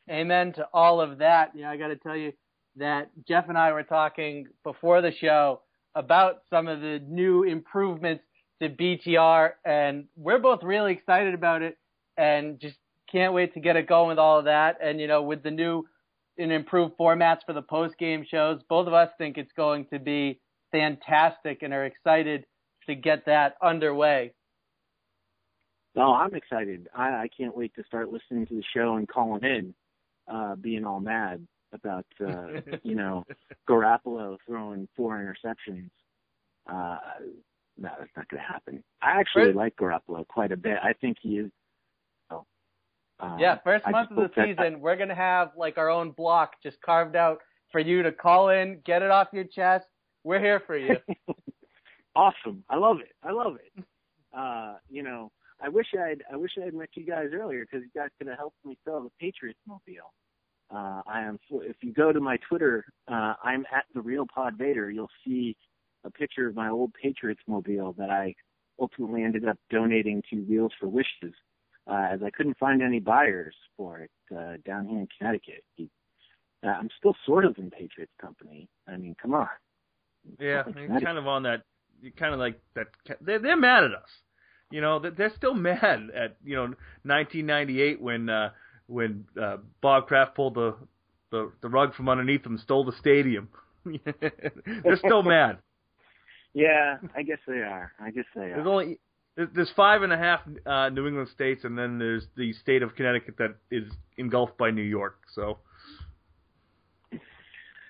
Amen 0.10 0.54
to 0.54 0.68
all 0.74 1.02
of 1.02 1.18
that. 1.20 1.56
Know, 1.56 1.68
I 1.68 1.78
got 1.78 1.88
to 1.88 1.96
tell 1.96 2.16
you 2.16 2.34
that 2.76 3.12
Jeff 3.28 3.50
and 3.50 3.58
I 3.58 3.72
were 3.72 3.84
talking 3.84 4.48
before 4.64 5.02
the 5.02 5.12
show 5.20 5.62
about 5.96 6.42
some 6.50 6.68
of 6.68 6.82
the 6.82 7.02
new 7.08 7.44
improvements 7.44 8.24
to 8.62 8.70
BTR, 8.70 9.52
and 9.66 10.06
we're 10.16 10.40
both 10.40 10.64
really 10.64 10.94
excited 10.94 11.34
about 11.34 11.62
it, 11.62 11.78
and 12.18 12.60
just 12.60 12.76
can't 13.12 13.34
wait 13.34 13.54
to 13.54 13.60
get 13.60 13.76
it 13.76 13.88
going 13.88 14.10
with 14.10 14.20
all 14.20 14.40
of 14.40 14.46
that. 14.46 14.78
And 14.84 15.00
you 15.00 15.08
know, 15.08 15.22
with 15.22 15.44
the 15.44 15.52
new 15.52 15.86
and 16.38 16.52
improved 16.52 16.98
formats 17.00 17.40
for 17.46 17.54
the 17.54 17.62
post 17.62 17.98
game 17.98 18.26
shows, 18.30 18.62
both 18.68 18.88
of 18.88 18.94
us 18.94 19.10
think 19.18 19.38
it's 19.38 19.52
going 19.56 19.86
to 19.94 20.00
be 20.00 20.40
fantastic, 20.72 21.62
and 21.62 21.74
are 21.74 21.86
excited 21.86 22.46
to 22.88 22.96
get 22.96 23.26
that 23.26 23.56
underway. 23.62 24.34
No, 25.96 26.14
I'm 26.14 26.34
excited. 26.34 26.88
I, 26.96 27.10
I 27.10 27.30
can't 27.36 27.56
wait 27.56 27.74
to 27.76 27.84
start 27.86 28.12
listening 28.12 28.48
to 28.48 28.56
the 28.56 28.64
show 28.76 28.96
and 28.96 29.08
calling 29.08 29.44
in, 29.44 29.74
uh, 30.32 30.56
being 30.56 30.86
all 30.86 31.00
mad 31.00 31.46
about 31.74 32.06
uh, 32.26 32.48
you 32.84 32.96
know 32.96 33.26
Garoppolo 33.70 34.38
throwing 34.48 34.88
four 34.96 35.18
interceptions. 35.18 35.90
Uh, 36.68 36.98
no, 37.78 37.90
that's 38.00 38.12
not 38.16 38.28
going 38.30 38.42
to 38.42 38.48
happen. 38.48 38.84
I 39.02 39.20
actually 39.20 39.48
Right. 39.48 39.56
like 39.56 39.76
Garoppolo 39.76 40.28
quite 40.28 40.52
a 40.52 40.58
bit. 40.58 40.78
I 40.84 40.94
think 40.94 41.18
he 41.22 41.38
is. 41.40 41.52
oh, 42.32 42.46
uh, 43.20 43.38
Yeah, 43.40 43.58
first 43.64 43.86
I 43.88 43.92
month 43.92 44.12
of 44.12 44.18
the 44.18 44.30
season, 44.36 44.80
we're 44.80 44.96
gonna 44.96 45.16
have 45.16 45.52
like 45.58 45.78
our 45.78 45.90
own 45.90 46.12
block 46.12 46.54
just 46.64 46.80
carved 46.82 47.16
out 47.16 47.40
for 47.72 47.80
you 47.80 48.04
to 48.04 48.12
call 48.12 48.50
in, 48.50 48.80
get 48.86 49.02
it 49.02 49.10
off 49.12 49.28
your 49.34 49.44
chest. 49.46 49.86
We're 50.24 50.40
here 50.40 50.62
for 50.66 50.78
you. 50.78 50.98
awesome. 52.16 52.64
I 52.70 52.78
love 52.78 52.98
it. 53.00 53.12
I 53.24 53.32
love 53.32 53.56
it. 53.56 53.84
Uh, 54.36 54.76
you 54.90 55.04
know, 55.04 55.32
I 55.64 55.70
wish 55.70 55.88
I'd 55.94 56.24
I 56.32 56.36
wish 56.36 56.52
I 56.62 56.66
had 56.66 56.74
met 56.74 56.90
you 56.96 57.06
guys 57.06 57.30
earlier 57.34 57.62
because 57.66 57.84
you 57.84 58.00
guys 58.00 58.10
could 58.18 58.28
have 58.28 58.38
helped 58.38 58.58
me 58.66 58.78
sell 58.86 59.02
the 59.02 59.10
Patriots 59.20 59.60
mobile. 59.66 60.14
Uh, 60.70 61.02
I 61.08 61.22
am. 61.22 61.40
If 61.52 61.78
you 61.82 61.94
go 61.94 62.12
to 62.12 62.20
my 62.20 62.38
Twitter, 62.50 62.86
uh, 63.08 63.36
I'm 63.44 63.66
at 63.74 63.86
the 63.94 64.02
real 64.02 64.26
Pod 64.34 64.56
Vader. 64.58 64.92
You'll 64.92 65.10
see 65.26 65.56
a 66.04 66.12
picture 66.12 66.48
of 66.48 66.56
my 66.56 66.70
old 66.70 66.92
Patriots 67.02 67.42
mobile 67.48 67.94
that 67.98 68.10
I 68.10 68.36
ultimately 68.80 69.24
ended 69.24 69.48
up 69.48 69.58
donating 69.70 70.22
to 70.32 70.38
Wheels 70.42 70.72
for 70.80 70.88
Wishes, 70.88 71.34
uh, 71.88 72.08
as 72.12 72.22
I 72.24 72.30
couldn't 72.32 72.58
find 72.58 72.82
any 72.82 73.00
buyers 73.00 73.56
for 73.78 74.00
it 74.00 74.12
uh, 74.36 74.58
down 74.66 74.88
here 74.88 75.00
in 75.00 75.08
Connecticut. 75.18 75.64
Uh, 75.80 76.68
I'm 76.68 76.90
still 76.98 77.16
sort 77.26 77.46
of 77.46 77.58
in 77.58 77.70
Patriots 77.70 78.14
company. 78.20 78.68
I 78.88 78.98
mean, 78.98 79.16
come 79.22 79.34
on. 79.34 79.48
Yeah, 80.40 80.64
kind 80.64 81.18
of 81.18 81.28
on 81.28 81.44
that. 81.44 81.64
You're 82.02 82.12
kind 82.14 82.34
of 82.34 82.40
like 82.40 82.60
that. 82.76 82.88
They're, 83.22 83.40
they're 83.40 83.58
mad 83.58 83.84
at 83.84 83.92
us. 83.92 84.10
You 84.74 84.82
know, 84.82 84.98
they're- 85.00 85.12
they're 85.12 85.34
still 85.38 85.54
mad 85.72 86.10
at 86.16 86.36
you 86.44 86.56
know 86.56 86.64
1998 87.04 88.02
when 88.02 88.28
uh, 88.30 88.50
when 88.88 89.26
uh, 89.42 89.58
Bob 89.82 90.08
Kraft 90.08 90.36
pulled 90.36 90.56
the, 90.56 90.76
the 91.32 91.52
the 91.62 91.70
rug 91.70 91.94
from 91.94 92.10
underneath 92.10 92.44
them, 92.44 92.54
and 92.54 92.60
stole 92.62 92.84
the 92.84 92.92
stadium. 93.00 93.50
they're 94.84 94.98
still 94.98 95.24
mad. 95.24 95.58
Yeah, 96.56 96.98
I 97.18 97.24
guess 97.24 97.40
they 97.48 97.62
are. 97.64 97.92
I 98.00 98.12
guess 98.12 98.26
they 98.36 98.52
are. 98.52 98.56
There's 98.58 98.68
only 98.68 99.00
there's 99.36 99.72
five 99.76 100.04
and 100.04 100.14
a 100.14 100.18
half 100.18 100.42
uh, 100.68 100.90
New 100.90 101.08
England 101.08 101.30
states, 101.34 101.64
and 101.64 101.76
then 101.76 101.98
there's 101.98 102.28
the 102.38 102.54
state 102.54 102.84
of 102.84 102.94
Connecticut 102.96 103.38
that 103.40 103.56
is 103.72 103.92
engulfed 104.20 104.56
by 104.56 104.70
New 104.70 104.84
York. 104.84 105.18
So 105.34 105.58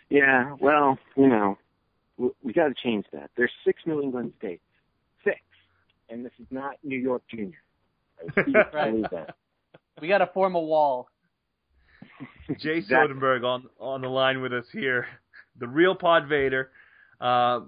Yeah, 0.09 0.55
well, 0.61 0.97
you 1.17 1.27
know, 1.27 1.57
we, 2.17 2.29
we 2.41 2.53
got 2.53 2.69
to 2.69 2.73
change 2.73 3.05
that. 3.11 3.31
There's 3.35 3.51
six 3.65 3.81
New 3.85 4.01
England 4.01 4.31
states, 4.37 4.63
and 6.09 6.25
this 6.25 6.31
is 6.39 6.47
not 6.51 6.75
New 6.83 6.99
York 6.99 7.23
Junior. 7.29 7.57
I 8.19 8.23
refuse 8.39 8.55
to 8.55 8.69
Right. 8.77 9.11
that. 9.11 9.35
we 10.01 10.07
got 10.07 10.19
to 10.19 10.27
form 10.27 10.55
a 10.55 10.61
wall. 10.61 11.07
Jay 12.59 12.77
Exactly. 12.77 13.15
Soderberg 13.15 13.43
on 13.43 13.69
on 13.79 14.01
the 14.01 14.09
line 14.09 14.41
with 14.41 14.53
us 14.53 14.65
here, 14.71 15.07
the 15.59 15.67
real 15.67 15.95
Pod 15.95 16.27
Vader, 16.27 16.69
uh, 17.21 17.61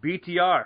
BTR, 0.00 0.64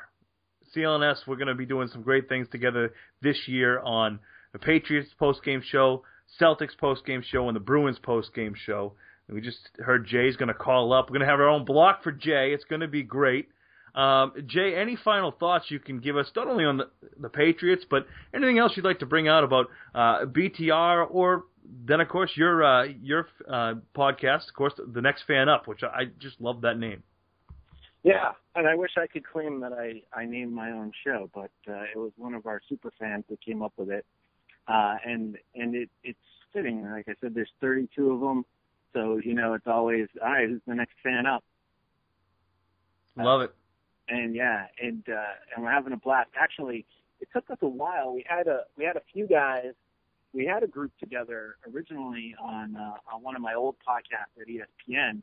CLNS. 0.75 1.27
We're 1.27 1.37
going 1.37 1.49
to 1.49 1.55
be 1.55 1.67
doing 1.67 1.89
some 1.89 2.03
great 2.03 2.29
things 2.29 2.47
together 2.51 2.93
this 3.23 3.37
year 3.49 3.81
on 3.81 4.19
the 4.53 4.59
Patriots 4.59 5.11
post 5.19 5.43
game 5.45 5.63
show, 5.65 6.03
Celtics 6.41 6.77
post 6.79 7.05
game 7.07 7.23
show, 7.27 7.49
and 7.49 7.57
the 7.57 7.61
Bruins 7.61 7.99
post 7.99 8.35
game 8.35 8.55
show. 8.55 8.93
We 9.29 9.41
just 9.41 9.59
heard 9.85 10.07
Jay's 10.07 10.37
going 10.37 10.49
to 10.49 10.55
call 10.55 10.93
up. 10.93 11.07
We're 11.09 11.19
going 11.19 11.27
to 11.27 11.31
have 11.33 11.41
our 11.41 11.49
own 11.49 11.65
block 11.65 12.05
for 12.05 12.13
Jay. 12.13 12.53
It's 12.53 12.63
going 12.65 12.83
to 12.83 12.87
be 12.89 13.03
great. 13.03 13.49
Um, 13.97 14.35
Jay, 14.47 14.77
any 14.77 14.95
final 15.03 15.33
thoughts 15.33 15.67
you 15.71 15.81
can 15.81 16.01
give 16.01 16.19
us, 16.19 16.31
not 16.37 16.49
only 16.49 16.67
on 16.67 16.77
the, 16.77 16.91
the 17.19 17.31
Patriots, 17.31 17.85
but 17.89 18.07
anything 18.35 18.59
else 18.59 18.73
you'd 18.77 18.85
like 18.85 18.99
to 18.99 19.07
bring 19.07 19.27
out 19.27 19.43
about 19.43 19.69
uh, 19.95 20.27
BTR, 20.27 21.07
or 21.11 21.45
then 21.87 22.01
of 22.01 22.09
course 22.09 22.31
your 22.35 22.63
uh, 22.63 22.85
your 22.85 23.27
uh, 23.49 23.75
podcast, 23.97 24.49
of 24.49 24.55
course, 24.55 24.75
the 24.77 25.01
next 25.01 25.23
fan 25.27 25.49
up, 25.49 25.67
which 25.67 25.83
I 25.83 26.05
just 26.19 26.39
love 26.43 26.61
that 26.61 26.79
name. 26.79 27.03
Yeah, 28.03 28.33
and 28.55 28.69
I 28.69 28.75
wish 28.75 28.93
I 28.99 29.07
could 29.07 29.27
claim 29.27 29.61
that 29.61 29.73
I 29.73 30.03
I 30.13 30.27
named 30.27 30.53
my 30.53 30.73
own 30.73 30.93
show, 31.03 31.31
but 31.35 31.51
uh, 31.67 31.85
it 31.93 31.97
was 31.97 32.13
one 32.19 32.35
of 32.35 32.47
our 32.47 32.61
super 32.69 32.93
fans 33.01 33.25
that 33.31 33.41
came 33.41 33.63
up 33.63 33.73
with 33.79 33.91
it, 33.91 34.05
uh, 34.69 34.97
and 35.07 35.39
and 35.55 35.75
it 35.75 35.89
it's 36.05 36.19
fitting. 36.53 36.85
Like 36.85 37.09
I 37.09 37.15
said, 37.23 37.35
there's 37.35 37.51
32 37.63 38.11
of 38.11 38.21
them, 38.21 38.45
so 38.93 39.19
you 39.25 39.33
know 39.33 39.55
it's 39.55 39.67
always 39.67 40.07
all 40.23 40.31
right. 40.31 40.49
Who's 40.49 40.61
the 40.67 40.75
next 40.75 40.95
fan 41.03 41.25
up? 41.25 41.43
Love 43.17 43.41
it. 43.41 43.55
And 44.09 44.35
yeah, 44.35 44.67
and 44.81 45.03
uh, 45.09 45.55
and 45.55 45.65
we're 45.65 45.71
having 45.71 45.93
a 45.93 45.97
blast. 45.97 46.31
Actually, 46.39 46.85
it 47.21 47.29
took 47.33 47.51
us 47.51 47.59
a 47.63 47.69
while. 47.69 48.15
We 48.15 48.25
had 48.29 48.47
a 48.47 48.63
we 48.77 48.85
had 48.85 48.97
a 48.97 49.03
few 49.13 49.27
guys. 49.27 49.73
We 50.33 50.45
had 50.45 50.63
a 50.63 50.67
group 50.67 50.93
together 51.01 51.57
originally 51.73 52.35
on 52.41 52.77
uh, 52.77 53.15
on 53.15 53.23
one 53.23 53.37
of 53.37 53.43
my 53.43 53.55
old 53.55 53.77
podcasts 53.87 54.41
at 54.41 54.49
ESPN, 54.49 55.23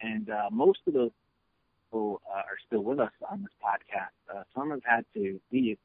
and 0.00 0.30
uh, 0.30 0.50
most 0.50 0.80
of 0.86 0.94
those 0.94 1.10
people 1.90 2.20
uh, 2.30 2.38
are 2.38 2.58
still 2.66 2.82
with 2.82 3.00
us 3.00 3.12
on 3.30 3.42
this 3.42 3.52
podcast. 3.62 4.34
Uh, 4.34 4.42
some 4.54 4.70
have 4.70 4.82
had 4.84 5.04
to 5.14 5.40
leave. 5.52 5.78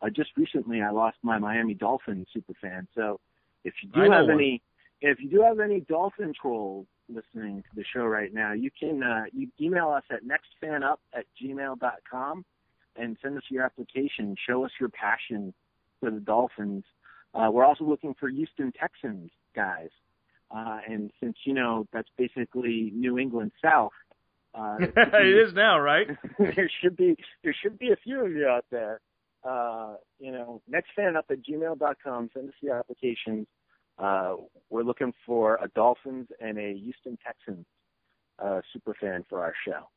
Uh, 0.00 0.10
just 0.10 0.30
recently, 0.36 0.82
I 0.82 0.90
lost 0.90 1.16
my 1.22 1.38
Miami 1.38 1.74
Dolphins 1.74 2.26
super 2.32 2.54
fan. 2.60 2.88
So, 2.94 3.20
if 3.64 3.74
you 3.82 3.88
do 3.90 4.10
have 4.10 4.26
one. 4.26 4.30
any, 4.32 4.62
if 5.00 5.18
you 5.20 5.30
do 5.30 5.42
have 5.42 5.60
any 5.60 5.80
Dolphin 5.80 6.32
trolls 6.40 6.86
listening 7.08 7.62
to 7.62 7.76
the 7.76 7.84
show 7.94 8.04
right 8.04 8.32
now, 8.32 8.52
you 8.52 8.70
can 8.78 9.02
uh, 9.02 9.24
you 9.32 9.48
email 9.60 9.90
us 9.90 10.04
at 10.10 10.20
nextfanup 10.24 10.96
at 11.14 11.24
gmail.com 11.42 12.44
and 12.96 13.16
send 13.22 13.36
us 13.36 13.44
your 13.50 13.64
application. 13.64 14.36
Show 14.46 14.64
us 14.64 14.70
your 14.78 14.88
passion 14.88 15.54
for 16.00 16.10
the 16.10 16.20
Dolphins. 16.20 16.84
Uh, 17.34 17.48
we're 17.50 17.64
also 17.64 17.84
looking 17.84 18.14
for 18.18 18.28
Houston 18.28 18.72
Texans 18.72 19.30
guys. 19.54 19.88
Uh, 20.54 20.80
and 20.86 21.10
since 21.20 21.36
you 21.44 21.54
know 21.54 21.86
that's 21.92 22.10
basically 22.18 22.92
New 22.94 23.18
England 23.18 23.52
South, 23.62 23.92
uh, 24.54 24.76
it 24.80 25.48
is 25.48 25.54
now, 25.54 25.78
right? 25.78 26.08
there 26.38 26.70
should 26.82 26.96
be 26.96 27.16
there 27.42 27.54
should 27.62 27.78
be 27.78 27.90
a 27.90 27.96
few 27.96 28.24
of 28.24 28.32
you 28.32 28.46
out 28.46 28.66
there. 28.70 29.00
Uh, 29.44 29.94
you 30.20 30.30
know, 30.30 30.60
nextfanup 30.70 31.22
at 31.30 31.42
gmail.com. 31.42 32.30
Send 32.34 32.48
us 32.48 32.54
your 32.60 32.78
applications. 32.78 33.46
Uh, 34.02 34.34
we're 34.68 34.82
looking 34.82 35.12
for 35.24 35.58
a 35.62 35.68
Dolphins 35.68 36.26
and 36.40 36.58
a 36.58 36.74
Houston 36.74 37.16
Texans 37.24 37.64
uh, 38.42 38.60
super 38.72 38.94
fan 39.00 39.24
for 39.28 39.40
our 39.42 39.54
show. 39.64 39.88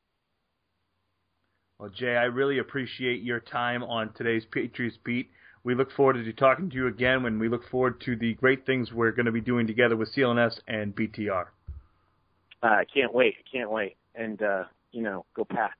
Well, 1.79 1.89
Jay, 1.89 2.15
I 2.15 2.25
really 2.25 2.59
appreciate 2.59 3.23
your 3.23 3.39
time 3.39 3.83
on 3.83 4.13
today's 4.13 4.43
Patriots 4.51 4.97
Beat. 5.03 5.29
We 5.63 5.73
look 5.73 5.91
forward 5.93 6.23
to 6.23 6.33
talking 6.33 6.69
to 6.69 6.75
you 6.75 6.87
again 6.87 7.23
when 7.23 7.39
we 7.39 7.49
look 7.49 7.67
forward 7.69 7.99
to 8.01 8.15
the 8.15 8.35
great 8.35 8.67
things 8.67 8.93
we're 8.93 9.11
going 9.11 9.25
to 9.25 9.31
be 9.31 9.41
doing 9.41 9.65
together 9.65 9.97
with 9.97 10.13
CLNS 10.15 10.59
and 10.67 10.95
BTR. 10.95 11.45
Uh, 12.61 12.67
I 12.67 12.85
can't 12.93 13.13
wait. 13.13 13.35
I 13.39 13.57
can't 13.57 13.71
wait. 13.71 13.97
And, 14.13 14.41
uh, 14.41 14.65
you 14.91 15.01
know, 15.01 15.25
go 15.35 15.43
Pats. 15.43 15.73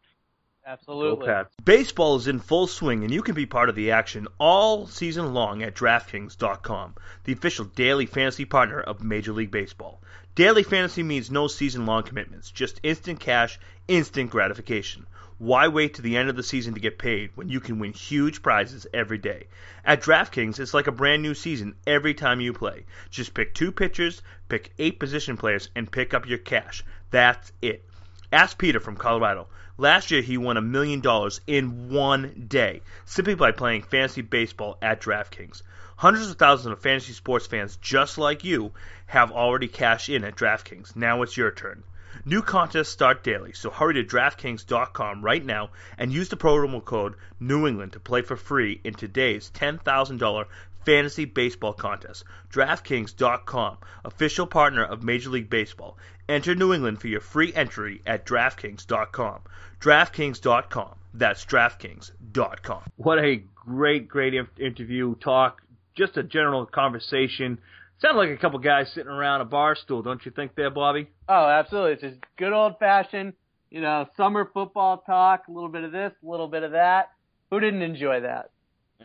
Absolutely. 0.67 1.31
Baseball 1.63 2.15
is 2.15 2.27
in 2.27 2.39
full 2.39 2.65
swing, 2.65 3.03
and 3.03 3.13
you 3.13 3.21
can 3.21 3.35
be 3.35 3.45
part 3.45 3.69
of 3.69 3.75
the 3.75 3.91
action 3.91 4.27
all 4.39 4.87
season 4.87 5.31
long 5.31 5.61
at 5.61 5.75
DraftKings.com, 5.75 6.95
the 7.23 7.33
official 7.33 7.65
daily 7.65 8.07
fantasy 8.07 8.45
partner 8.45 8.79
of 8.79 9.03
Major 9.03 9.31
League 9.31 9.51
Baseball. 9.51 10.01
Daily 10.33 10.63
fantasy 10.63 11.03
means 11.03 11.29
no 11.29 11.47
season 11.47 11.85
long 11.85 12.01
commitments, 12.01 12.49
just 12.49 12.79
instant 12.81 13.19
cash, 13.19 13.59
instant 13.87 14.31
gratification. 14.31 15.05
Why 15.37 15.67
wait 15.67 15.93
to 15.95 16.01
the 16.01 16.17
end 16.17 16.29
of 16.29 16.35
the 16.35 16.41
season 16.41 16.73
to 16.73 16.79
get 16.79 16.97
paid 16.97 17.29
when 17.35 17.47
you 17.47 17.59
can 17.59 17.77
win 17.77 17.93
huge 17.93 18.41
prizes 18.41 18.87
every 18.91 19.19
day? 19.19 19.47
At 19.83 20.01
DraftKings, 20.01 20.59
it's 20.59 20.73
like 20.73 20.87
a 20.87 20.91
brand 20.91 21.21
new 21.21 21.35
season 21.35 21.75
every 21.85 22.15
time 22.15 22.41
you 22.41 22.53
play. 22.53 22.85
Just 23.11 23.35
pick 23.35 23.53
two 23.53 23.71
pitchers, 23.71 24.23
pick 24.49 24.73
eight 24.79 24.97
position 24.97 25.37
players, 25.37 25.69
and 25.75 25.91
pick 25.91 26.15
up 26.15 26.27
your 26.27 26.39
cash. 26.39 26.83
That's 27.11 27.51
it. 27.61 27.85
Ask 28.31 28.57
Peter 28.57 28.79
from 28.79 28.97
Colorado. 28.97 29.47
Last 29.77 30.09
year, 30.09 30.21
he 30.21 30.37
won 30.37 30.57
a 30.57 30.61
million 30.61 31.01
dollars 31.01 31.41
in 31.47 31.89
one 31.89 32.45
day 32.47 32.81
simply 33.05 33.35
by 33.35 33.51
playing 33.51 33.83
fantasy 33.83 34.21
baseball 34.21 34.77
at 34.81 35.01
DraftKings. 35.01 35.61
Hundreds 35.97 36.29
of 36.29 36.37
thousands 36.37 36.73
of 36.73 36.81
fantasy 36.81 37.13
sports 37.13 37.47
fans 37.47 37.77
just 37.77 38.17
like 38.17 38.43
you 38.43 38.73
have 39.05 39.31
already 39.31 39.67
cashed 39.67 40.09
in 40.09 40.23
at 40.23 40.35
DraftKings. 40.35 40.95
Now 40.95 41.21
it's 41.21 41.37
your 41.37 41.51
turn. 41.51 41.83
New 42.23 42.41
contests 42.41 42.89
start 42.89 43.23
daily, 43.23 43.51
so 43.51 43.69
hurry 43.69 43.95
to 43.95 44.03
DraftKings.com 44.03 45.21
right 45.21 45.43
now 45.43 45.69
and 45.97 46.13
use 46.13 46.29
the 46.29 46.37
promo 46.37 46.83
code 46.83 47.15
New 47.39 47.67
England 47.67 47.93
to 47.93 47.99
play 47.99 48.21
for 48.21 48.37
free 48.37 48.79
in 48.83 48.93
today's 48.93 49.51
$10,000 49.53 50.45
fantasy 50.85 51.25
baseball 51.25 51.73
contest. 51.73 52.23
DraftKings.com, 52.51 53.77
official 54.03 54.47
partner 54.47 54.83
of 54.83 55.03
Major 55.03 55.29
League 55.29 55.49
Baseball. 55.49 55.97
Enter 56.29 56.55
New 56.55 56.73
England 56.73 57.01
for 57.01 57.07
your 57.07 57.21
free 57.21 57.53
entry 57.53 58.01
at 58.05 58.25
DraftKings.com. 58.25 59.41
DraftKings.com. 59.79 60.95
That's 61.13 61.45
DraftKings.com. 61.45 62.81
What 62.97 63.19
a 63.19 63.43
great, 63.53 64.07
great 64.07 64.33
interview, 64.59 65.15
talk, 65.15 65.61
just 65.95 66.17
a 66.17 66.23
general 66.23 66.65
conversation. 66.65 67.59
Sounded 68.01 68.19
like 68.19 68.29
a 68.29 68.37
couple 68.37 68.59
guys 68.59 68.91
sitting 68.93 69.11
around 69.11 69.41
a 69.41 69.45
bar 69.45 69.75
stool, 69.75 70.01
don't 70.01 70.23
you 70.25 70.31
think, 70.31 70.55
there, 70.55 70.69
Bobby? 70.69 71.07
Oh, 71.29 71.47
absolutely. 71.47 71.93
It's 71.93 72.01
just 72.01 72.17
good 72.37 72.51
old 72.51 72.77
fashioned, 72.79 73.33
you 73.69 73.81
know, 73.81 74.05
summer 74.17 74.49
football 74.53 75.03
talk. 75.05 75.47
A 75.47 75.51
little 75.51 75.69
bit 75.69 75.83
of 75.83 75.91
this, 75.91 76.11
a 76.23 76.29
little 76.29 76.47
bit 76.47 76.63
of 76.63 76.71
that. 76.71 77.11
Who 77.49 77.59
didn't 77.59 77.81
enjoy 77.81 78.21
that? 78.21 78.49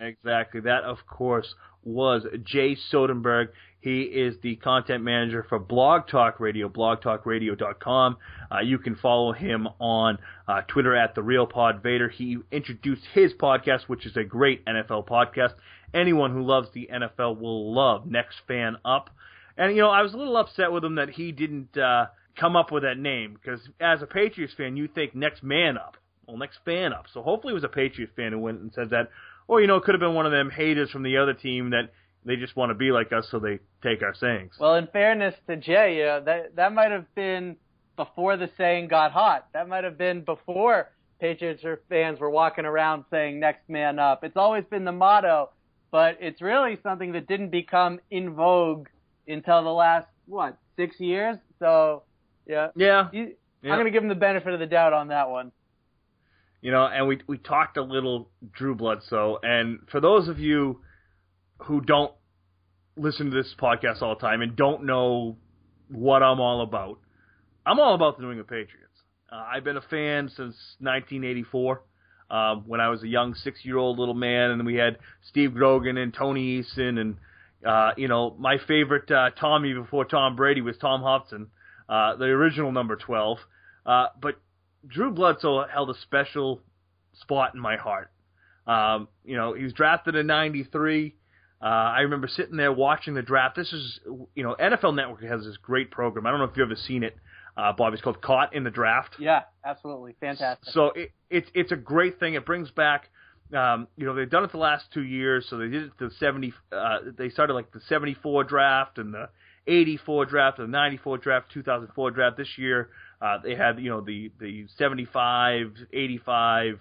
Exactly. 0.00 0.60
That, 0.62 0.82
of 0.84 0.98
course, 1.06 1.54
was 1.84 2.24
Jay 2.44 2.76
Sodenberg. 2.92 3.48
He 3.80 4.02
is 4.02 4.36
the 4.42 4.56
content 4.56 5.02
manager 5.02 5.46
for 5.48 5.58
Blog 5.58 6.06
Talk 6.06 6.38
Radio, 6.38 6.68
blogtalkradio.com. 6.68 8.16
Uh, 8.52 8.60
you 8.60 8.78
can 8.78 8.96
follow 8.96 9.32
him 9.32 9.68
on 9.78 10.18
uh, 10.46 10.60
Twitter 10.68 10.94
at 10.94 11.14
the 11.14 11.22
Real 11.22 11.46
Pod 11.46 11.82
Vader. 11.82 12.10
He 12.10 12.38
introduced 12.52 13.02
his 13.14 13.32
podcast, 13.32 13.84
which 13.86 14.04
is 14.04 14.16
a 14.16 14.24
great 14.24 14.64
NFL 14.66 15.08
podcast. 15.08 15.54
Anyone 15.94 16.32
who 16.32 16.42
loves 16.42 16.68
the 16.74 16.90
NFL 16.92 17.40
will 17.40 17.74
love 17.74 18.06
Next 18.06 18.36
Fan 18.46 18.76
Up. 18.84 19.08
And 19.56 19.74
you 19.74 19.82
know, 19.82 19.90
I 19.90 20.02
was 20.02 20.12
a 20.12 20.16
little 20.16 20.36
upset 20.36 20.72
with 20.72 20.84
him 20.84 20.96
that 20.96 21.10
he 21.10 21.32
didn't 21.32 21.76
uh, 21.76 22.06
come 22.38 22.56
up 22.56 22.70
with 22.70 22.82
that 22.82 22.98
name 22.98 23.34
because 23.34 23.60
as 23.80 24.02
a 24.02 24.06
Patriots 24.06 24.54
fan, 24.56 24.76
you 24.76 24.88
think 24.88 25.14
Next 25.14 25.42
Man 25.42 25.76
Up, 25.76 25.96
well, 26.26 26.36
Next 26.36 26.58
Fan 26.64 26.92
Up. 26.92 27.06
So 27.12 27.22
hopefully, 27.22 27.52
it 27.52 27.54
was 27.54 27.64
a 27.64 27.68
Patriots 27.68 28.12
fan 28.14 28.32
who 28.32 28.38
went 28.38 28.60
and 28.60 28.72
said 28.74 28.90
that, 28.90 29.10
or 29.50 29.60
you 29.60 29.66
know, 29.66 29.76
it 29.76 29.82
could 29.82 29.94
have 29.94 30.00
been 30.00 30.14
one 30.14 30.26
of 30.26 30.32
them 30.32 30.48
haters 30.48 30.90
from 30.90 31.02
the 31.02 31.16
other 31.16 31.34
team 31.34 31.70
that 31.70 31.90
they 32.24 32.36
just 32.36 32.54
want 32.54 32.70
to 32.70 32.74
be 32.74 32.92
like 32.92 33.12
us, 33.12 33.26
so 33.32 33.40
they 33.40 33.58
take 33.82 34.00
our 34.00 34.14
sayings. 34.14 34.52
Well, 34.60 34.76
in 34.76 34.86
fairness 34.86 35.34
to 35.48 35.56
Jay, 35.56 35.96
you 35.96 36.04
know, 36.04 36.22
that 36.24 36.54
that 36.54 36.72
might 36.72 36.92
have 36.92 37.12
been 37.16 37.56
before 37.96 38.36
the 38.36 38.48
saying 38.56 38.88
got 38.88 39.10
hot. 39.10 39.48
That 39.52 39.68
might 39.68 39.82
have 39.82 39.98
been 39.98 40.22
before 40.22 40.92
Patriots 41.20 41.64
fans 41.88 42.20
were 42.20 42.30
walking 42.30 42.64
around 42.64 43.06
saying 43.10 43.40
"next 43.40 43.68
man 43.68 43.98
up." 43.98 44.22
It's 44.22 44.36
always 44.36 44.64
been 44.70 44.84
the 44.84 44.92
motto, 44.92 45.50
but 45.90 46.18
it's 46.20 46.40
really 46.40 46.78
something 46.84 47.10
that 47.12 47.26
didn't 47.26 47.50
become 47.50 47.98
in 48.08 48.34
vogue 48.34 48.86
until 49.26 49.64
the 49.64 49.70
last 49.70 50.06
what 50.26 50.58
six 50.76 51.00
years. 51.00 51.38
So, 51.58 52.04
yeah, 52.46 52.68
yeah. 52.76 53.08
You, 53.12 53.34
yeah. 53.62 53.72
I'm 53.72 53.78
going 53.78 53.86
to 53.86 53.90
give 53.90 54.04
him 54.04 54.08
the 54.08 54.14
benefit 54.14 54.54
of 54.54 54.60
the 54.60 54.66
doubt 54.66 54.92
on 54.92 55.08
that 55.08 55.28
one. 55.28 55.50
You 56.60 56.70
know, 56.70 56.84
and 56.84 57.08
we 57.08 57.18
we 57.26 57.38
talked 57.38 57.76
a 57.76 57.82
little 57.82 58.28
Drew 58.52 58.74
Bledsoe, 58.74 59.38
and 59.42 59.80
for 59.90 60.00
those 60.00 60.28
of 60.28 60.38
you 60.38 60.80
who 61.64 61.80
don't 61.80 62.12
listen 62.96 63.30
to 63.30 63.36
this 63.36 63.54
podcast 63.58 64.02
all 64.02 64.14
the 64.14 64.20
time 64.20 64.42
and 64.42 64.56
don't 64.56 64.84
know 64.84 65.38
what 65.88 66.22
I'm 66.22 66.38
all 66.38 66.62
about, 66.62 66.98
I'm 67.64 67.80
all 67.80 67.94
about 67.94 68.16
the 68.16 68.22
New 68.22 68.30
England 68.30 68.48
Patriots. 68.48 68.90
Uh, 69.32 69.36
I've 69.36 69.64
been 69.64 69.76
a 69.76 69.82
fan 69.82 70.28
since 70.28 70.54
1984. 70.80 71.82
Um, 72.30 72.62
when 72.66 72.80
I 72.80 72.90
was 72.90 73.02
a 73.02 73.08
young 73.08 73.34
six-year-old 73.34 73.98
little 73.98 74.14
man, 74.14 74.52
and 74.52 74.64
we 74.64 74.76
had 74.76 74.98
Steve 75.28 75.52
Grogan 75.52 75.96
and 75.96 76.14
Tony 76.14 76.62
Eason, 76.62 76.98
and 77.00 77.16
uh, 77.66 77.90
you 77.96 78.06
know 78.06 78.36
my 78.38 78.58
favorite 78.68 79.10
uh, 79.10 79.30
Tommy 79.30 79.72
before 79.74 80.04
Tom 80.04 80.36
Brady 80.36 80.60
was 80.60 80.76
Tom 80.78 81.02
Hodson, 81.02 81.48
uh, 81.88 82.14
the 82.16 82.26
original 82.26 82.70
number 82.70 82.94
12. 82.94 83.38
Uh, 83.84 84.06
but 84.20 84.36
Drew 84.86 85.10
Bledsoe 85.10 85.66
held 85.66 85.90
a 85.90 85.94
special 86.02 86.60
spot 87.14 87.54
in 87.54 87.60
my 87.60 87.76
heart. 87.76 88.10
Um, 88.66 89.08
you 89.24 89.36
know, 89.36 89.54
he 89.54 89.64
was 89.64 89.72
drafted 89.72 90.14
in 90.14 90.26
'93. 90.26 91.14
Uh, 91.62 91.66
I 91.66 92.00
remember 92.00 92.26
sitting 92.26 92.56
there 92.56 92.72
watching 92.72 93.14
the 93.14 93.22
draft. 93.22 93.54
This 93.54 93.72
is, 93.72 94.00
you 94.34 94.42
know, 94.42 94.56
NFL 94.58 94.94
Network 94.94 95.22
has 95.22 95.44
this 95.44 95.58
great 95.58 95.90
program. 95.90 96.26
I 96.26 96.30
don't 96.30 96.38
know 96.38 96.46
if 96.46 96.56
you've 96.56 96.66
ever 96.66 96.76
seen 96.76 97.02
it, 97.02 97.16
uh, 97.56 97.72
Bob. 97.72 97.92
It's 97.92 98.00
called 98.00 98.22
Caught 98.22 98.54
in 98.54 98.64
the 98.64 98.70
Draft. 98.70 99.16
Yeah, 99.18 99.42
absolutely, 99.64 100.14
fantastic. 100.20 100.72
So 100.72 100.86
it, 100.94 101.12
it's 101.28 101.50
it's 101.54 101.72
a 101.72 101.76
great 101.76 102.18
thing. 102.18 102.34
It 102.34 102.46
brings 102.46 102.70
back, 102.70 103.10
um, 103.54 103.88
you 103.96 104.06
know, 104.06 104.14
they've 104.14 104.30
done 104.30 104.44
it 104.44 104.52
the 104.52 104.58
last 104.58 104.86
two 104.94 105.02
years. 105.02 105.46
So 105.50 105.58
they 105.58 105.68
did 105.68 105.84
it 105.84 105.92
the 105.98 106.10
seventy. 106.18 106.54
Uh, 106.72 106.98
they 107.16 107.28
started 107.28 107.52
like 107.52 107.72
the 107.72 107.80
seventy 107.88 108.14
four 108.14 108.42
draft 108.42 108.96
and 108.96 109.12
the 109.12 109.28
eighty 109.66 109.98
four 109.98 110.24
draft 110.24 110.58
and 110.58 110.72
the 110.72 110.78
ninety 110.78 110.96
four 110.96 111.18
draft, 111.18 111.52
two 111.52 111.62
thousand 111.62 111.88
four 111.94 112.10
draft. 112.10 112.38
This 112.38 112.56
year 112.56 112.88
uh, 113.20 113.38
they 113.42 113.54
had 113.54 113.78
you 113.78 113.90
know 113.90 114.00
the 114.00 114.30
the 114.40 114.66
seventy 114.76 115.04
five, 115.04 115.72
eighty 115.92 116.18
five, 116.18 116.80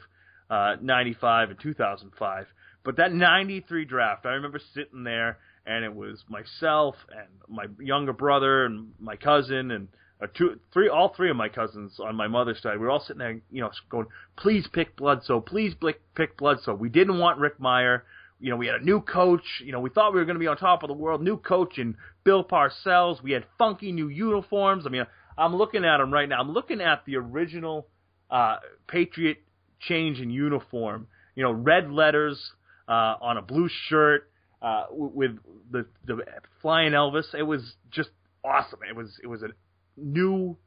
uh, 0.50 0.76
ninety 0.82 1.14
five, 1.14 1.50
and 1.50 1.60
two 1.60 1.74
thousand 1.74 2.12
five. 2.18 2.48
But 2.84 2.98
that 2.98 3.14
93 3.14 3.86
draft, 3.86 4.26
I 4.26 4.30
remember 4.30 4.60
sitting 4.74 5.04
there 5.04 5.38
and 5.66 5.84
it 5.84 5.94
was 5.94 6.24
myself 6.30 6.96
and 7.12 7.28
my 7.48 7.66
younger 7.80 8.14
brother 8.14 8.66
and 8.66 8.92
my 9.00 9.16
cousin 9.16 9.72
and 9.72 9.88
uh, 10.22 10.28
two, 10.36 10.60
three, 10.74 10.90
all 10.90 11.14
three 11.16 11.30
of 11.30 11.36
my 11.36 11.50
cousins 11.50 12.00
on 12.00 12.16
my 12.16 12.28
mother's 12.28 12.62
side. 12.62 12.74
We 12.74 12.80
were 12.80 12.90
all 12.90 13.00
sitting 13.00 13.20
there, 13.20 13.40
you 13.52 13.62
know, 13.62 13.72
going, 13.90 14.08
please 14.38 14.68
pick 14.74 14.96
Bledsoe, 14.98 15.42
please 15.42 15.74
pick 16.16 16.38
Bledsoe. 16.38 16.74
We 16.74 16.90
didn't 16.90 17.20
want 17.20 17.40
Rick 17.40 17.60
Mirer. 17.60 18.02
You 18.42 18.50
know, 18.50 18.56
we 18.56 18.68
had 18.68 18.82
a 18.82 18.84
new 18.84 19.02
coach. 19.02 19.44
You 19.64 19.74
know, 19.74 19.82
we 19.82 19.90
thought 19.90 20.14
we 20.14 20.20
were 20.20 20.26
going 20.26 20.36
to 20.36 20.40
be 20.40 20.48
on 20.48 20.58
top 20.58 20.82
of 20.82 20.88
the 20.88 20.94
world. 20.94 21.22
New 21.22 21.38
coach 21.38 21.78
and 21.78 21.96
Bill 22.24 22.44
Parcells. 22.44 23.22
We 23.22 23.32
had 23.32 23.46
funky 23.58 23.92
new 23.92 24.08
uniforms. 24.08 24.86
I 24.86 24.90
mean, 24.90 25.06
I'm 25.40 25.56
looking 25.56 25.86
at 25.86 25.98
them 25.98 26.12
right 26.12 26.28
now. 26.28 26.40
I'm 26.40 26.52
looking 26.52 26.82
at 26.82 27.06
the 27.06 27.16
original 27.16 27.88
uh, 28.30 28.58
Patriot 28.88 29.38
change 29.80 30.20
in 30.20 30.30
uniform. 30.30 31.08
You 31.36 31.44
know, 31.44 31.52
red 31.52 31.92
letters 31.92 32.38
uh, 32.88 33.16
on 33.22 33.38
a 33.38 33.42
blue 33.42 33.70
shirt 33.88 34.30
uh, 34.62 34.86
with 34.92 35.38
the 35.72 35.86
the 36.06 36.20
flying 36.62 36.92
Elvis. 36.92 37.34
It 37.34 37.44
was 37.44 37.62
just 37.92 38.10
awesome. 38.44 38.80
It 38.88 38.96
was 38.96 39.18
it 39.24 39.28
was 39.28 39.42
a 39.42 39.50
new 39.96 40.58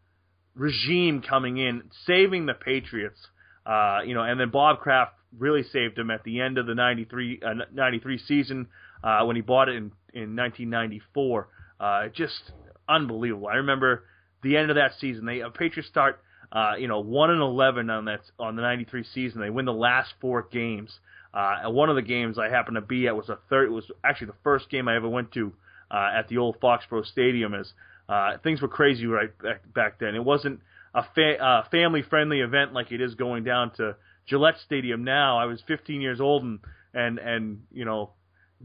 regime 0.55 1.23
coming 1.23 1.59
in, 1.59 1.83
saving 2.07 2.47
the 2.47 2.55
Patriots. 2.55 3.19
Uh, 3.65 4.01
you 4.05 4.15
know, 4.15 4.23
and 4.23 4.41
then 4.41 4.51
Bob 4.51 4.81
Kraft 4.81 5.13
really 5.39 5.63
saved 5.63 5.99
him 5.99 6.11
at 6.11 6.25
the 6.25 6.41
end 6.41 6.59
of 6.59 6.67
the 6.67 6.75
93, 6.75 7.41
uh, 7.45 7.55
93 7.73 8.19
season 8.19 8.67
uh, 9.05 9.25
when 9.25 9.37
he 9.37 9.43
bought 9.43 9.69
it 9.69 9.77
in, 9.77 9.93
in 10.13 10.37
1994. 10.37 11.49
Uh, 11.79 12.09
just 12.09 12.53
unbelievable. 12.89 13.49
I 13.49 13.57
remember 13.57 14.05
the 14.43 14.57
end 14.57 14.71
of 14.71 14.77
that 14.77 14.93
season. 14.99 15.27
They 15.27 15.43
uh, 15.43 15.51
Patriots 15.51 15.89
start, 15.89 16.21
uh, 16.51 16.75
you 16.79 16.89
know, 16.89 17.01
one 17.01 17.31
and 17.31 17.41
eleven 17.41 17.91
on 17.91 18.07
that 18.07 18.21
on 18.39 18.57
the 18.57 18.63
'93 18.63 19.05
season. 19.15 19.41
They 19.41 19.51
win 19.51 19.65
the 19.65 19.73
last 19.73 20.15
four 20.21 20.47
games. 20.51 20.99
Uh, 21.35 21.71
one 21.71 21.89
of 21.89 21.97
the 21.97 22.03
games 22.03 22.39
I 22.39 22.49
happened 22.49 22.75
to 22.75 22.83
be 22.83 23.07
at 23.07 23.17
was 23.17 23.29
a 23.29 23.39
third. 23.49 23.69
It 23.69 23.73
was 23.73 23.91
actually 24.05 24.29
the 24.29 24.39
first 24.45 24.69
game 24.71 24.89
I 24.89 24.97
ever 24.97 25.09
went 25.09 25.33
to 25.33 25.53
uh, 25.91 26.11
at 26.15 26.29
the 26.29 26.39
old 26.39 26.61
Foxborough 26.61 27.07
Stadium. 27.07 27.55
As 27.55 27.73
uh, 28.09 28.39
things 28.43 28.61
were 28.61 28.69
crazy 28.69 29.07
right 29.07 29.37
back, 29.39 29.73
back 29.73 29.99
then. 29.99 30.15
It 30.15 30.25
wasn't 30.25 30.61
a 30.95 31.05
fa- 31.15 31.43
uh, 31.43 31.69
family-friendly 31.71 32.41
event 32.41 32.75
like 32.75 32.93
it 32.93 33.01
is 33.01 33.15
going 33.15 33.45
down 33.45 33.73
to 33.77 33.97
Gillette 34.27 34.59
Stadium 34.65 35.05
now. 35.05 35.39
I 35.39 35.47
was 35.47 35.63
15 35.67 36.01
years 36.01 36.21
old 36.21 36.43
and 36.43 36.61
and 36.95 37.19
and 37.19 37.63
you 37.73 37.85
know 37.85 38.11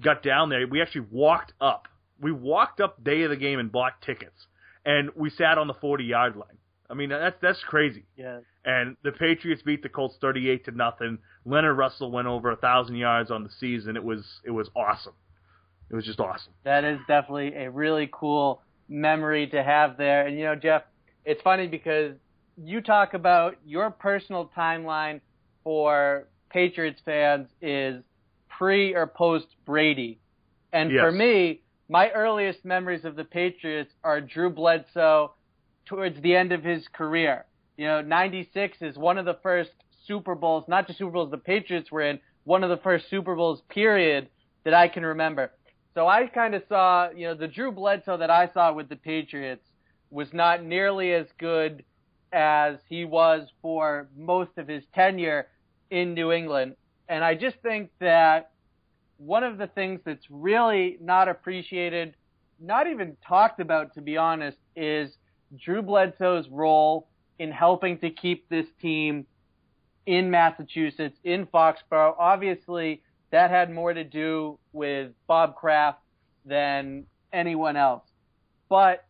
got 0.02 0.24
down 0.24 0.50
there. 0.50 0.68
We 0.68 0.82
actually 0.82 1.08
walked 1.12 1.54
up. 1.60 1.88
We 2.20 2.32
walked 2.32 2.82
up 2.82 3.04
day 3.04 3.24
of 3.24 3.30
the 3.30 3.36
game 3.36 3.60
and 3.60 3.72
bought 3.72 4.02
tickets, 4.02 4.48
and 4.88 5.12
we 5.16 5.30
sat 5.30 5.60
on 5.60 5.68
the 5.68 5.74
40-yard 5.76 6.36
line. 6.36 6.58
I 6.90 6.94
mean 6.96 7.10
that's 7.10 7.36
that's 7.42 7.62
crazy. 7.68 8.06
Yeah. 8.16 8.40
And 8.66 8.96
the 9.04 9.12
Patriots 9.12 9.62
beat 9.62 9.84
the 9.84 9.90
Colts 9.90 10.16
38 10.22 10.66
to 10.66 10.72
nothing. 10.72 11.20
Leonard 11.46 11.78
Russell 11.78 12.12
went 12.12 12.28
over 12.28 12.50
a 12.52 12.56
thousand 12.56 12.96
yards 12.96 13.30
on 13.30 13.44
the 13.44 13.50
season. 13.60 13.96
It 13.96 14.04
was 14.04 14.26
it 14.46 14.52
was 14.52 14.70
awesome. 14.76 15.14
It 15.92 15.96
was 15.96 16.06
just 16.06 16.20
awesome. 16.20 16.54
That 16.64 16.84
is 16.84 17.00
definitely 17.08 17.54
a 17.56 17.70
really 17.70 18.10
cool 18.12 18.62
memory 18.90 19.48
to 19.48 19.62
have 19.64 19.98
there. 19.98 20.26
And 20.26 20.38
you 20.38 20.46
know, 20.46 20.56
Jeff, 20.56 20.84
it's 21.26 21.42
funny 21.42 21.68
because 21.68 22.14
you 22.58 22.82
talk 22.82 23.14
about 23.14 23.56
your 23.66 23.92
personal 23.92 24.50
timeline 24.58 25.20
for 25.64 26.28
Patriots 26.50 27.02
fans 27.04 27.48
is 27.62 28.02
pre 28.50 28.96
or 28.96 29.08
post 29.08 29.48
Brady. 29.66 30.20
And 30.72 30.92
Yes. 30.92 31.02
for 31.02 31.12
me, 31.12 31.62
my 31.90 32.10
earliest 32.12 32.66
memories 32.66 33.06
of 33.06 33.16
the 33.16 33.24
Patriots 33.24 33.94
are 34.04 34.20
Drew 34.20 34.50
Bledsoe 34.50 35.34
towards 35.86 36.22
the 36.22 36.36
end 36.36 36.52
of 36.52 36.64
his 36.64 36.88
career. 36.90 37.46
You 37.78 37.88
know, 37.88 38.02
96 38.02 38.78
is 38.82 38.98
one 38.98 39.18
of 39.18 39.26
the 39.26 39.38
first 39.42 39.72
Super 40.06 40.36
Bowls, 40.36 40.66
not 40.68 40.88
just 40.88 41.00
Super 41.00 41.12
Bowls 41.12 41.32
the 41.32 41.38
Patriots 41.38 41.92
were 41.92 42.02
in, 42.02 42.20
one 42.44 42.64
of 42.64 42.70
the 42.70 42.78
first 42.78 43.10
Super 43.10 43.36
Bowls, 43.36 43.62
period, 43.70 44.30
that 44.64 44.74
I 44.74 44.88
can 44.88 45.06
remember. 45.06 45.52
So 45.94 46.08
I 46.08 46.28
kind 46.28 46.56
of 46.56 46.64
saw, 46.68 47.10
you 47.10 47.28
know, 47.28 47.36
the 47.36 47.48
Drew 47.48 47.72
Bledsoe 47.72 48.18
that 48.18 48.30
I 48.30 48.50
saw 48.54 48.74
with 48.74 48.90
the 48.90 48.96
Patriots 48.96 49.66
was 50.12 50.28
not 50.34 50.64
nearly 50.64 51.14
as 51.14 51.28
good 51.38 51.84
as 52.34 52.78
he 52.88 53.06
was 53.06 53.48
for 53.62 54.08
most 54.18 54.52
of 54.58 54.68
his 54.68 54.84
tenure 54.94 55.48
in 55.90 56.14
New 56.14 56.32
England. 56.32 56.76
And 57.10 57.24
I 57.24 57.36
just 57.36 57.58
think 57.64 57.90
that 58.00 58.52
one 59.18 59.44
of 59.44 59.58
the 59.58 59.68
things 59.68 60.00
that's 60.06 60.26
really 60.30 60.98
not 61.02 61.28
appreciated, 61.28 62.16
not 62.60 62.88
even 62.88 63.18
talked 63.28 63.60
about 63.60 63.94
to 63.96 64.02
be 64.02 64.18
honest, 64.18 64.58
is 64.76 65.18
Drew 65.64 65.82
Bledsoe's 65.82 66.48
role 66.50 67.08
in 67.40 67.52
helping 67.52 67.98
to 68.00 68.10
keep 68.10 68.48
this 68.50 68.66
team 68.82 69.26
in 70.06 70.32
Massachusetts, 70.32 71.18
in 71.24 71.46
Foxborough. 71.48 72.16
Obviously, 72.18 73.02
that 73.32 73.52
had 73.52 73.72
more 73.72 73.94
to 73.94 74.04
do 74.04 74.58
with 74.72 75.12
Bob 75.28 75.56
Kraft 75.56 76.00
than 76.46 77.06
anyone 77.34 77.76
else. 77.76 78.04
But 78.70 79.06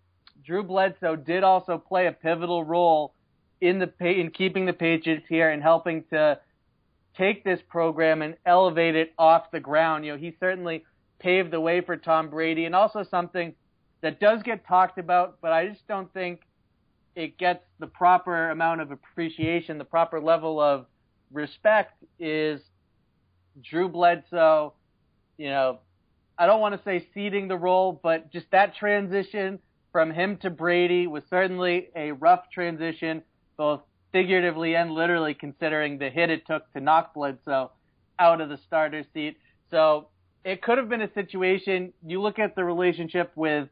Drew 0.45 0.63
Bledsoe 0.63 1.15
did 1.15 1.43
also 1.43 1.77
play 1.77 2.07
a 2.07 2.11
pivotal 2.11 2.63
role 2.63 3.13
in 3.61 3.79
the 3.79 3.91
in 3.99 4.31
keeping 4.31 4.65
the 4.65 4.73
Patriots 4.73 5.25
here 5.27 5.49
and 5.49 5.61
helping 5.61 6.03
to 6.11 6.39
take 7.17 7.43
this 7.43 7.59
program 7.67 8.21
and 8.21 8.35
elevate 8.45 8.95
it 8.95 9.13
off 9.17 9.51
the 9.51 9.59
ground. 9.59 10.05
You 10.05 10.13
know, 10.13 10.17
he 10.17 10.35
certainly 10.39 10.85
paved 11.19 11.51
the 11.51 11.59
way 11.59 11.81
for 11.81 11.97
Tom 11.97 12.29
Brady 12.29 12.65
and 12.65 12.75
also 12.75 13.03
something 13.03 13.53
that 14.01 14.19
does 14.19 14.43
get 14.43 14.67
talked 14.67 14.97
about, 14.99 15.39
but 15.41 15.51
I 15.51 15.67
just 15.67 15.87
don't 15.87 16.11
think 16.13 16.41
it 17.15 17.37
gets 17.37 17.63
the 17.79 17.87
proper 17.87 18.51
amount 18.51 18.81
of 18.81 18.91
appreciation, 18.91 19.79
the 19.79 19.83
proper 19.83 20.19
level 20.19 20.59
of 20.61 20.85
respect 21.31 22.03
is 22.19 22.61
Drew 23.63 23.89
Bledsoe, 23.89 24.73
you 25.37 25.49
know, 25.49 25.79
I 26.37 26.45
don't 26.45 26.61
want 26.61 26.75
to 26.75 26.81
say 26.83 27.07
ceding 27.15 27.47
the 27.47 27.57
role, 27.57 27.99
but 28.03 28.31
just 28.31 28.45
that 28.51 28.75
transition 28.75 29.57
from 29.91 30.11
him 30.11 30.37
to 30.37 30.51
Brady 30.51 31.07
was 31.07 31.23
certainly 31.29 31.89
a 31.95 32.11
rough 32.11 32.51
transition, 32.53 33.23
both 33.57 33.81
figuratively 34.11 34.75
and 34.75 34.91
literally, 34.91 35.33
considering 35.33 35.97
the 35.97 36.09
hit 36.09 36.29
it 36.29 36.45
took 36.47 36.71
to 36.73 36.79
knock 36.79 37.13
Bledsoe 37.13 37.71
out 38.19 38.41
of 38.41 38.49
the 38.49 38.57
starter 38.65 39.03
seat. 39.13 39.37
So 39.69 40.07
it 40.43 40.61
could 40.61 40.77
have 40.77 40.89
been 40.89 41.01
a 41.01 41.13
situation. 41.13 41.93
You 42.05 42.21
look 42.21 42.39
at 42.39 42.55
the 42.55 42.63
relationship 42.63 43.31
with 43.35 43.69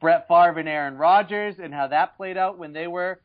Brett 0.00 0.26
Favre 0.28 0.58
and 0.58 0.68
Aaron 0.68 0.96
Rodgers 0.96 1.56
and 1.62 1.72
how 1.72 1.88
that 1.88 2.16
played 2.16 2.36
out 2.36 2.58
when 2.58 2.72
they 2.72 2.86
were 2.86 3.20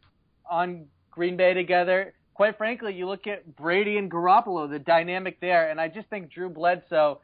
on 0.49 0.86
Green 1.12 1.38
Bay 1.38 1.53
together. 1.53 2.14
Quite 2.34 2.58
frankly, 2.58 2.93
you 2.93 3.08
look 3.08 3.26
at 3.26 3.55
Brady 3.55 3.97
and 3.97 4.12
Garoppolo, 4.12 4.70
the 4.70 4.78
dynamic 4.78 5.39
there, 5.39 5.72
and 5.72 5.82
I 5.82 5.88
just 5.88 6.08
think 6.10 6.32
Drew 6.32 6.49
Bledsoe 6.49 7.20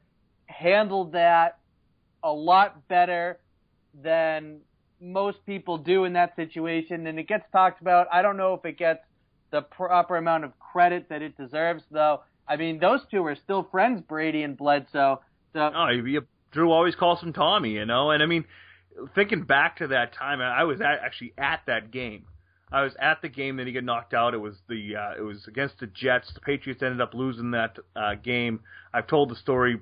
handled 0.47 1.13
that 1.13 1.59
a 2.23 2.31
lot 2.31 2.87
better 2.87 3.39
than 4.01 4.59
most 4.99 5.37
people 5.45 5.77
do 5.77 6.05
in 6.05 6.13
that 6.13 6.35
situation. 6.35 7.05
And 7.05 7.19
it 7.19 7.27
gets 7.27 7.45
talked 7.51 7.81
about. 7.81 8.07
I 8.11 8.21
don't 8.21 8.37
know 8.37 8.53
if 8.53 8.65
it 8.65 8.77
gets 8.77 9.01
the 9.53 9.61
proper 9.61 10.17
amount 10.17 10.43
of 10.43 10.51
credit 10.59 11.07
that 11.09 11.21
it 11.21 11.37
deserves, 11.37 11.83
though. 11.91 12.23
I 12.47 12.57
mean, 12.57 12.79
those 12.79 13.01
two 13.11 13.23
are 13.25 13.35
still 13.35 13.67
friends, 13.71 14.01
Brady 14.01 14.41
and 14.41 14.57
Bledsoe. 14.57 15.21
So 15.53 15.71
Oh, 15.73 15.89
you, 15.89 16.25
Drew 16.51 16.71
always 16.71 16.95
calls 16.95 17.21
him 17.21 17.33
Tommy, 17.33 17.69
you 17.69 17.85
know. 17.85 18.09
And 18.09 18.23
I 18.23 18.25
mean, 18.25 18.45
thinking 19.13 19.43
back 19.43 19.77
to 19.77 19.87
that 19.87 20.13
time, 20.15 20.41
I 20.41 20.63
was 20.63 20.81
at, 20.81 20.99
actually 21.05 21.33
at 21.37 21.61
that 21.67 21.91
game. 21.91 22.25
I 22.71 22.81
was 22.81 22.93
at 22.99 23.21
the 23.21 23.29
game 23.29 23.57
that 23.57 23.67
he 23.67 23.73
got 23.73 23.83
knocked 23.83 24.15
out. 24.15 24.33
It 24.33 24.39
was 24.39 24.55
the 24.67 24.95
uh, 24.95 25.19
it 25.19 25.21
was 25.21 25.45
against 25.47 25.79
the 25.79 25.85
Jets. 25.85 26.33
The 26.33 26.39
Patriots 26.39 26.81
ended 26.81 26.99
up 26.99 27.13
losing 27.13 27.51
that 27.51 27.77
uh, 27.95 28.15
game. 28.15 28.61
I've 28.91 29.05
told 29.05 29.29
the 29.29 29.35
story 29.35 29.79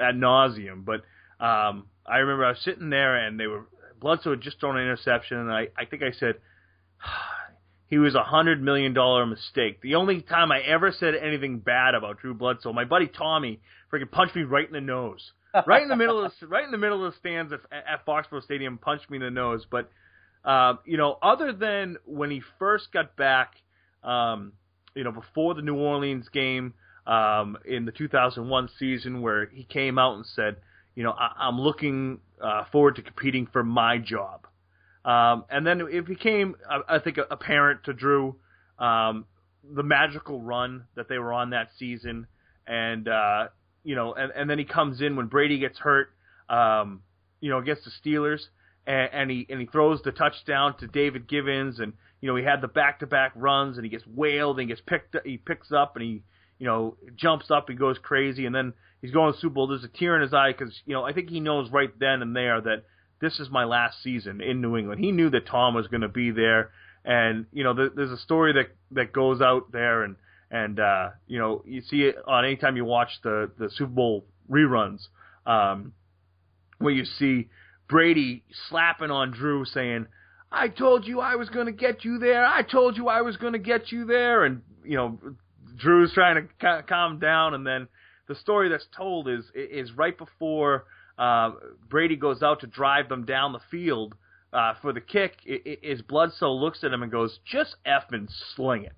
ad 0.00 0.16
nauseum, 0.16 0.84
but 0.84 1.02
um, 1.38 1.86
I 2.04 2.18
remember 2.18 2.44
I 2.44 2.50
was 2.50 2.60
sitting 2.64 2.90
there 2.90 3.24
and 3.24 3.38
they 3.38 3.46
were 3.46 3.66
Bledsoe 4.00 4.30
had 4.30 4.40
just 4.40 4.58
thrown 4.58 4.76
an 4.76 4.82
interception, 4.82 5.38
and 5.38 5.52
I 5.52 5.68
I 5.78 5.84
think 5.84 6.02
I 6.02 6.10
said 6.10 6.34
he 7.90 7.98
was 7.98 8.14
a 8.14 8.22
hundred 8.22 8.62
million 8.62 8.94
dollar 8.94 9.26
mistake. 9.26 9.82
The 9.82 9.96
only 9.96 10.22
time 10.22 10.52
I 10.52 10.60
ever 10.60 10.92
said 10.92 11.14
anything 11.16 11.58
bad 11.58 11.94
about 11.94 12.20
Drew 12.20 12.34
Bledsoe, 12.34 12.72
my 12.72 12.84
buddy 12.84 13.08
Tommy 13.08 13.60
freaking 13.92 14.10
punched 14.10 14.36
me 14.36 14.44
right 14.44 14.66
in 14.66 14.72
the 14.72 14.80
nose, 14.80 15.32
right 15.66 15.82
in 15.82 15.88
the 15.88 15.96
middle 15.96 16.24
of 16.24 16.32
the, 16.40 16.46
right 16.46 16.64
in 16.64 16.70
the 16.70 16.78
middle 16.78 17.04
of 17.04 17.12
the 17.12 17.18
stands 17.18 17.52
at, 17.52 17.60
at 17.72 18.06
Foxborough 18.06 18.44
Stadium, 18.44 18.78
punched 18.78 19.10
me 19.10 19.16
in 19.16 19.22
the 19.24 19.30
nose. 19.30 19.66
But 19.68 19.90
um, 20.44 20.78
you 20.84 20.96
know, 20.96 21.18
other 21.20 21.52
than 21.52 21.96
when 22.06 22.30
he 22.30 22.40
first 22.60 22.92
got 22.92 23.16
back, 23.16 23.54
um, 24.04 24.52
you 24.94 25.02
know, 25.02 25.12
before 25.12 25.54
the 25.54 25.62
New 25.62 25.76
Orleans 25.76 26.28
game 26.28 26.74
um, 27.08 27.58
in 27.64 27.86
the 27.86 27.92
2001 27.92 28.68
season, 28.78 29.20
where 29.20 29.46
he 29.46 29.64
came 29.64 29.98
out 29.98 30.14
and 30.14 30.24
said, 30.24 30.56
you 30.94 31.02
know, 31.02 31.10
I, 31.10 31.32
I'm 31.40 31.60
looking 31.60 32.20
uh, 32.40 32.64
forward 32.70 32.96
to 32.96 33.02
competing 33.02 33.48
for 33.52 33.64
my 33.64 33.98
job. 33.98 34.46
Um, 35.04 35.44
and 35.50 35.66
then 35.66 35.80
it 35.90 36.06
became, 36.06 36.56
I, 36.88 36.98
think, 36.98 37.18
apparent 37.30 37.84
to 37.84 37.94
Drew 37.94 38.36
um, 38.78 39.24
the 39.64 39.82
magical 39.82 40.40
run 40.40 40.84
that 40.94 41.08
they 41.08 41.18
were 41.18 41.32
on 41.32 41.50
that 41.50 41.68
season, 41.78 42.26
and 42.66 43.08
uh, 43.08 43.48
you 43.84 43.94
know, 43.94 44.14
and, 44.14 44.32
and 44.34 44.50
then 44.50 44.58
he 44.58 44.64
comes 44.64 45.00
in 45.00 45.16
when 45.16 45.26
Brady 45.26 45.58
gets 45.58 45.78
hurt, 45.78 46.08
um, 46.48 47.02
you 47.40 47.50
know, 47.50 47.58
against 47.58 47.82
the 47.84 47.90
Steelers, 47.90 48.40
and, 48.86 49.10
and 49.12 49.30
he 49.30 49.46
and 49.48 49.60
he 49.60 49.66
throws 49.66 50.00
the 50.02 50.12
touchdown 50.12 50.76
to 50.78 50.86
David 50.86 51.28
Givens, 51.28 51.78
and 51.78 51.92
you 52.20 52.28
know 52.28 52.36
he 52.36 52.44
had 52.44 52.60
the 52.60 52.68
back-to-back 52.68 53.32
runs, 53.36 53.76
and 53.76 53.84
he 53.84 53.90
gets 53.90 54.06
wailed, 54.06 54.58
and 54.58 54.68
he 54.68 54.74
gets 54.74 54.82
picked, 54.86 55.16
he 55.24 55.36
picks 55.36 55.72
up, 55.72 55.96
and 55.96 56.04
he 56.04 56.22
you 56.58 56.66
know 56.66 56.96
jumps 57.16 57.50
up, 57.50 57.68
he 57.68 57.74
goes 57.74 57.98
crazy, 57.98 58.46
and 58.46 58.54
then 58.54 58.72
he's 59.02 59.12
going 59.12 59.32
to 59.32 59.38
Super 59.38 59.54
Bowl. 59.54 59.66
There's 59.66 59.84
a 59.84 59.88
tear 59.88 60.16
in 60.16 60.22
his 60.22 60.34
eye 60.34 60.52
because 60.52 60.74
you 60.86 60.94
know 60.94 61.04
I 61.04 61.12
think 61.12 61.30
he 61.30 61.40
knows 61.40 61.70
right 61.70 61.90
then 61.98 62.22
and 62.22 62.34
there 62.34 62.60
that 62.60 62.84
this 63.20 63.38
is 63.38 63.50
my 63.50 63.64
last 63.64 64.02
season 64.02 64.40
in 64.40 64.60
New 64.60 64.76
England. 64.76 65.02
He 65.02 65.12
knew 65.12 65.30
that 65.30 65.46
Tom 65.46 65.74
was 65.74 65.86
going 65.88 66.00
to 66.00 66.08
be 66.08 66.30
there, 66.30 66.70
and 67.04 67.46
you 67.52 67.64
know 67.64 67.74
th- 67.74 67.92
there's 67.94 68.10
a 68.10 68.18
story 68.18 68.52
that 68.54 68.74
that 68.92 69.12
goes 69.12 69.40
out 69.40 69.72
there, 69.72 70.02
and 70.02 70.16
and 70.50 70.80
uh, 70.80 71.10
you 71.26 71.38
know 71.38 71.62
you 71.66 71.82
see 71.82 72.02
it 72.02 72.16
on 72.26 72.44
anytime 72.44 72.76
you 72.76 72.84
watch 72.84 73.10
the 73.22 73.50
the 73.58 73.70
Super 73.70 73.92
Bowl 73.92 74.24
reruns, 74.50 75.08
um, 75.46 75.92
where 76.78 76.92
you 76.92 77.04
see 77.04 77.48
Brady 77.88 78.44
slapping 78.68 79.10
on 79.10 79.32
Drew 79.32 79.64
saying. 79.64 80.06
I 80.52 80.66
told 80.66 81.06
you 81.06 81.20
I 81.20 81.36
was 81.36 81.48
going 81.48 81.66
to 81.66 81.72
get 81.72 82.04
you 82.04 82.18
there. 82.18 82.44
I 82.44 82.62
told 82.62 82.96
you 82.96 83.06
I 83.06 83.20
was 83.20 83.36
going 83.36 83.52
to 83.52 83.60
get 83.60 83.92
you 83.92 84.04
there. 84.04 84.44
And, 84.44 84.62
you 84.84 84.96
know, 84.96 85.16
Drew's 85.76 86.12
trying 86.12 86.42
to 86.42 86.48
ca- 86.60 86.82
calm 86.82 87.20
down. 87.20 87.54
And 87.54 87.64
then 87.64 87.86
the 88.26 88.34
story 88.34 88.68
that's 88.68 88.86
told 88.96 89.28
is, 89.28 89.44
is 89.54 89.92
right 89.92 90.18
before 90.18 90.86
uh, 91.20 91.52
Brady 91.88 92.16
goes 92.16 92.42
out 92.42 92.60
to 92.60 92.66
drive 92.66 93.08
them 93.08 93.24
down 93.26 93.52
the 93.52 93.60
field. 93.70 94.14
uh, 94.52 94.74
for 94.82 94.92
the 94.92 95.00
kick, 95.00 95.36
is 95.44 96.02
Bledsoe 96.02 96.52
looks 96.52 96.82
at 96.82 96.92
him 96.92 97.02
and 97.04 97.12
goes, 97.12 97.38
"Just 97.44 97.76
effing 97.86 98.28
sling 98.56 98.84
it." 98.84 98.96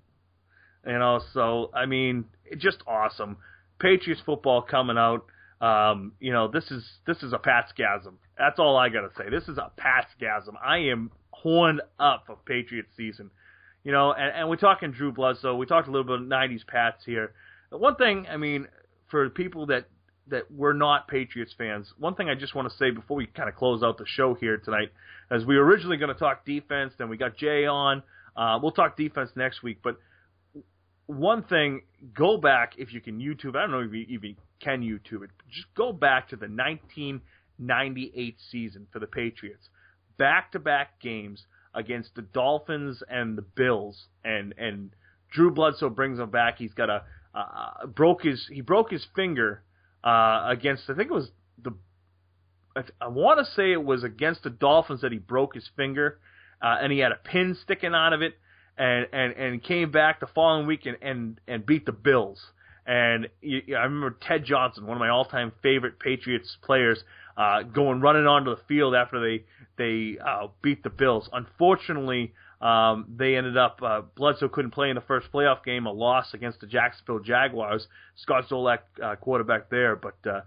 You 0.87 0.97
know, 0.97 1.21
so 1.33 1.69
I 1.75 1.85
mean, 1.85 2.25
just 2.57 2.77
awesome. 2.87 3.37
Patriots 3.79 4.21
football 4.25 4.63
coming 4.63 4.97
out. 4.97 5.25
Um, 5.61 6.13
you 6.19 6.33
know, 6.33 6.47
this 6.47 6.71
is 6.71 6.83
this 7.05 7.21
is 7.21 7.33
a 7.33 7.37
Patsgasm. 7.37 8.15
That's 8.37 8.57
all 8.57 8.75
I 8.77 8.89
gotta 8.89 9.11
say. 9.15 9.29
This 9.29 9.47
is 9.47 9.57
a 9.59 9.71
Patsgasm. 9.79 10.55
I 10.63 10.77
am 10.91 11.11
horned 11.29 11.81
up 11.99 12.23
for 12.25 12.37
Patriots 12.45 12.89
season. 12.97 13.29
You 13.83 13.91
know, 13.91 14.13
and, 14.13 14.33
and 14.35 14.49
we're 14.49 14.55
talking 14.55 14.91
Drew 14.91 15.11
Bledsoe. 15.11 15.55
We 15.55 15.65
talked 15.65 15.87
a 15.87 15.91
little 15.91 16.07
bit 16.07 16.21
of 16.21 16.27
'90s 16.27 16.65
Pats 16.65 17.03
here. 17.05 17.33
One 17.69 17.95
thing, 17.95 18.25
I 18.29 18.37
mean, 18.37 18.67
for 19.11 19.29
people 19.29 19.67
that 19.67 19.85
that 20.27 20.49
we're 20.51 20.73
not 20.73 21.07
Patriots 21.07 21.53
fans, 21.57 21.91
one 21.97 22.15
thing 22.15 22.29
I 22.29 22.35
just 22.35 22.55
want 22.55 22.69
to 22.71 22.77
say 22.77 22.91
before 22.91 23.17
we 23.17 23.27
kind 23.27 23.49
of 23.49 23.55
close 23.55 23.83
out 23.83 23.97
the 23.97 24.05
show 24.07 24.33
here 24.33 24.57
tonight, 24.57 24.91
as 25.29 25.45
we 25.45 25.57
were 25.57 25.65
originally 25.65 25.97
going 25.97 26.13
to 26.13 26.19
talk 26.19 26.45
defense, 26.45 26.93
then 26.97 27.09
we 27.09 27.17
got 27.17 27.37
Jay 27.37 27.65
on. 27.65 28.03
Uh, 28.35 28.59
we'll 28.61 28.71
talk 28.71 28.97
defense 28.97 29.29
next 29.35 29.61
week, 29.63 29.79
but 29.83 29.97
one 31.05 31.43
thing, 31.43 31.81
go 32.15 32.37
back 32.37 32.73
if 32.77 32.93
you 32.93 33.01
can 33.01 33.19
YouTube. 33.19 33.55
I 33.55 33.61
don't 33.61 33.71
know 33.71 33.81
if 33.81 33.93
you 33.93 34.05
even 34.09 34.35
can 34.61 34.81
YouTube 34.81 35.23
it. 35.23 35.29
Just 35.49 35.67
go 35.75 35.91
back 35.91 36.29
to 36.29 36.35
the 36.35 36.47
1998 36.47 38.35
season 38.51 38.87
for 38.91 38.99
the 38.99 39.07
Patriots, 39.07 39.67
back-to-back 40.17 41.01
games 41.01 41.45
against 41.73 42.15
the 42.15 42.21
Dolphins 42.21 43.03
and 43.09 43.37
the 43.37 43.41
Bills, 43.41 44.07
and 44.23 44.53
and 44.57 44.91
Drew 45.31 45.51
Bledsoe 45.51 45.89
brings 45.89 46.19
them 46.19 46.29
back. 46.29 46.57
He's 46.57 46.73
got 46.73 46.89
a 46.89 47.03
uh, 47.35 47.87
broke 47.87 48.23
his 48.23 48.47
he 48.51 48.61
broke 48.61 48.91
his 48.91 49.05
finger 49.15 49.63
uh, 50.03 50.45
against 50.49 50.89
I 50.89 50.95
think 50.95 51.09
it 51.09 51.13
was 51.13 51.29
the 51.61 51.73
I, 52.75 52.83
I 53.01 53.07
want 53.07 53.39
to 53.39 53.45
say 53.53 53.71
it 53.71 53.83
was 53.83 54.03
against 54.03 54.43
the 54.43 54.49
Dolphins 54.49 55.01
that 55.01 55.11
he 55.11 55.17
broke 55.17 55.55
his 55.55 55.69
finger, 55.75 56.19
uh, 56.61 56.77
and 56.81 56.91
he 56.91 56.99
had 56.99 57.11
a 57.11 57.15
pin 57.15 57.57
sticking 57.63 57.93
out 57.93 58.13
of 58.13 58.21
it, 58.21 58.33
and 58.77 59.07
and 59.11 59.33
and 59.33 59.63
came 59.63 59.91
back 59.91 60.19
the 60.19 60.27
following 60.27 60.67
week 60.67 60.85
and 60.85 60.97
and, 61.01 61.39
and 61.47 61.65
beat 61.65 61.85
the 61.85 61.91
Bills. 61.91 62.39
And 62.85 63.29
I 63.43 63.83
remember 63.83 64.17
Ted 64.21 64.43
Johnson, 64.43 64.85
one 64.85 64.97
of 64.97 64.99
my 64.99 65.07
all-time 65.07 65.53
favorite 65.61 65.99
Patriots 65.99 66.57
players, 66.63 67.01
uh, 67.37 67.63
going 67.63 68.01
running 68.01 68.27
onto 68.27 68.53
the 68.53 68.61
field 68.67 68.93
after 68.93 69.21
they 69.21 69.45
they 69.77 70.19
uh, 70.19 70.47
beat 70.61 70.83
the 70.83 70.89
Bills. 70.89 71.29
Unfortunately, 71.31 72.33
um, 72.63 73.05
they 73.17 73.35
ended 73.35 73.57
up 73.57 73.81
uh, 73.83 74.01
Bledsoe 74.15 74.47
couldn't 74.47 74.71
play 74.71 74.89
in 74.89 74.95
the 74.95 75.01
first 75.01 75.27
playoff 75.33 75.65
game, 75.65 75.85
a 75.85 75.91
loss 75.91 76.33
against 76.33 76.61
the 76.61 76.67
Jacksonville 76.67 77.19
Jaguars. 77.19 77.85
Scott 78.15 78.45
Zolak, 78.49 78.79
uh, 79.03 79.15
quarterback 79.17 79.69
there, 79.69 79.97
but 79.97 80.15
uh, 80.25 80.41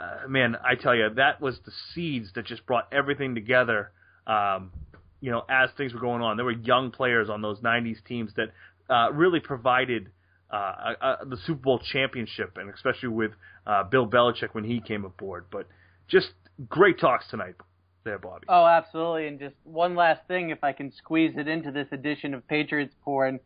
uh, 0.00 0.26
man, 0.26 0.56
I 0.64 0.76
tell 0.76 0.94
you, 0.94 1.10
that 1.16 1.42
was 1.42 1.58
the 1.66 1.72
seeds 1.92 2.30
that 2.36 2.46
just 2.46 2.64
brought 2.64 2.88
everything 2.90 3.34
together. 3.34 3.90
Um, 4.26 4.72
you 5.20 5.30
know, 5.30 5.44
as 5.50 5.68
things 5.76 5.92
were 5.92 6.00
going 6.00 6.22
on, 6.22 6.36
there 6.36 6.46
were 6.46 6.52
young 6.52 6.90
players 6.90 7.28
on 7.28 7.42
those 7.42 7.58
'90s 7.60 8.02
teams 8.06 8.32
that 8.36 8.48
uh, 8.88 9.12
really 9.12 9.40
provided 9.40 10.08
uh, 10.50 10.94
uh, 11.02 11.16
the 11.26 11.36
Super 11.44 11.60
Bowl 11.60 11.82
championship, 11.92 12.56
and 12.56 12.72
especially 12.72 13.10
with 13.10 13.32
uh, 13.66 13.84
Bill 13.84 14.06
Belichick 14.08 14.54
when 14.54 14.64
he 14.64 14.80
came 14.80 15.04
aboard. 15.04 15.44
But 15.50 15.66
just 16.08 16.28
great 16.66 16.98
talks 16.98 17.26
tonight 17.28 17.56
there, 18.04 18.18
Bobby. 18.18 18.46
Oh, 18.48 18.66
absolutely. 18.66 19.26
And 19.26 19.38
just 19.38 19.54
one 19.64 19.94
last 19.94 20.20
thing, 20.28 20.50
if 20.50 20.62
I 20.62 20.72
can 20.72 20.92
squeeze 20.92 21.34
it 21.36 21.48
into 21.48 21.70
this 21.70 21.88
edition 21.92 22.34
of 22.34 22.46
Patriots 22.48 22.94
Porn, 23.04 23.40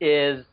is 0.00 0.44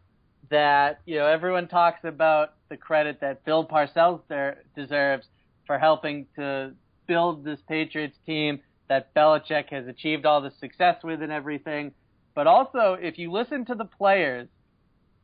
that 0.49 0.99
you 1.05 1.17
know 1.17 1.25
everyone 1.25 1.67
talks 1.67 2.03
about 2.03 2.53
the 2.69 2.77
credit 2.77 3.19
that 3.21 3.43
Bill 3.45 3.65
Parcells 3.65 4.21
there 4.27 4.63
deserves 4.75 5.27
for 5.65 5.79
helping 5.79 6.27
to 6.35 6.73
build 7.07 7.43
this 7.43 7.59
Patriots 7.67 8.17
team 8.25 8.59
that 8.89 9.13
Belichick 9.13 9.69
has 9.69 9.87
achieved 9.87 10.25
all 10.25 10.41
the 10.41 10.51
success 10.59 10.97
with 11.03 11.21
and 11.21 11.31
everything. 11.31 11.93
But 12.35 12.47
also, 12.47 12.97
if 12.99 13.17
you 13.17 13.31
listen 13.31 13.65
to 13.65 13.75
the 13.75 13.85
players, 13.85 14.47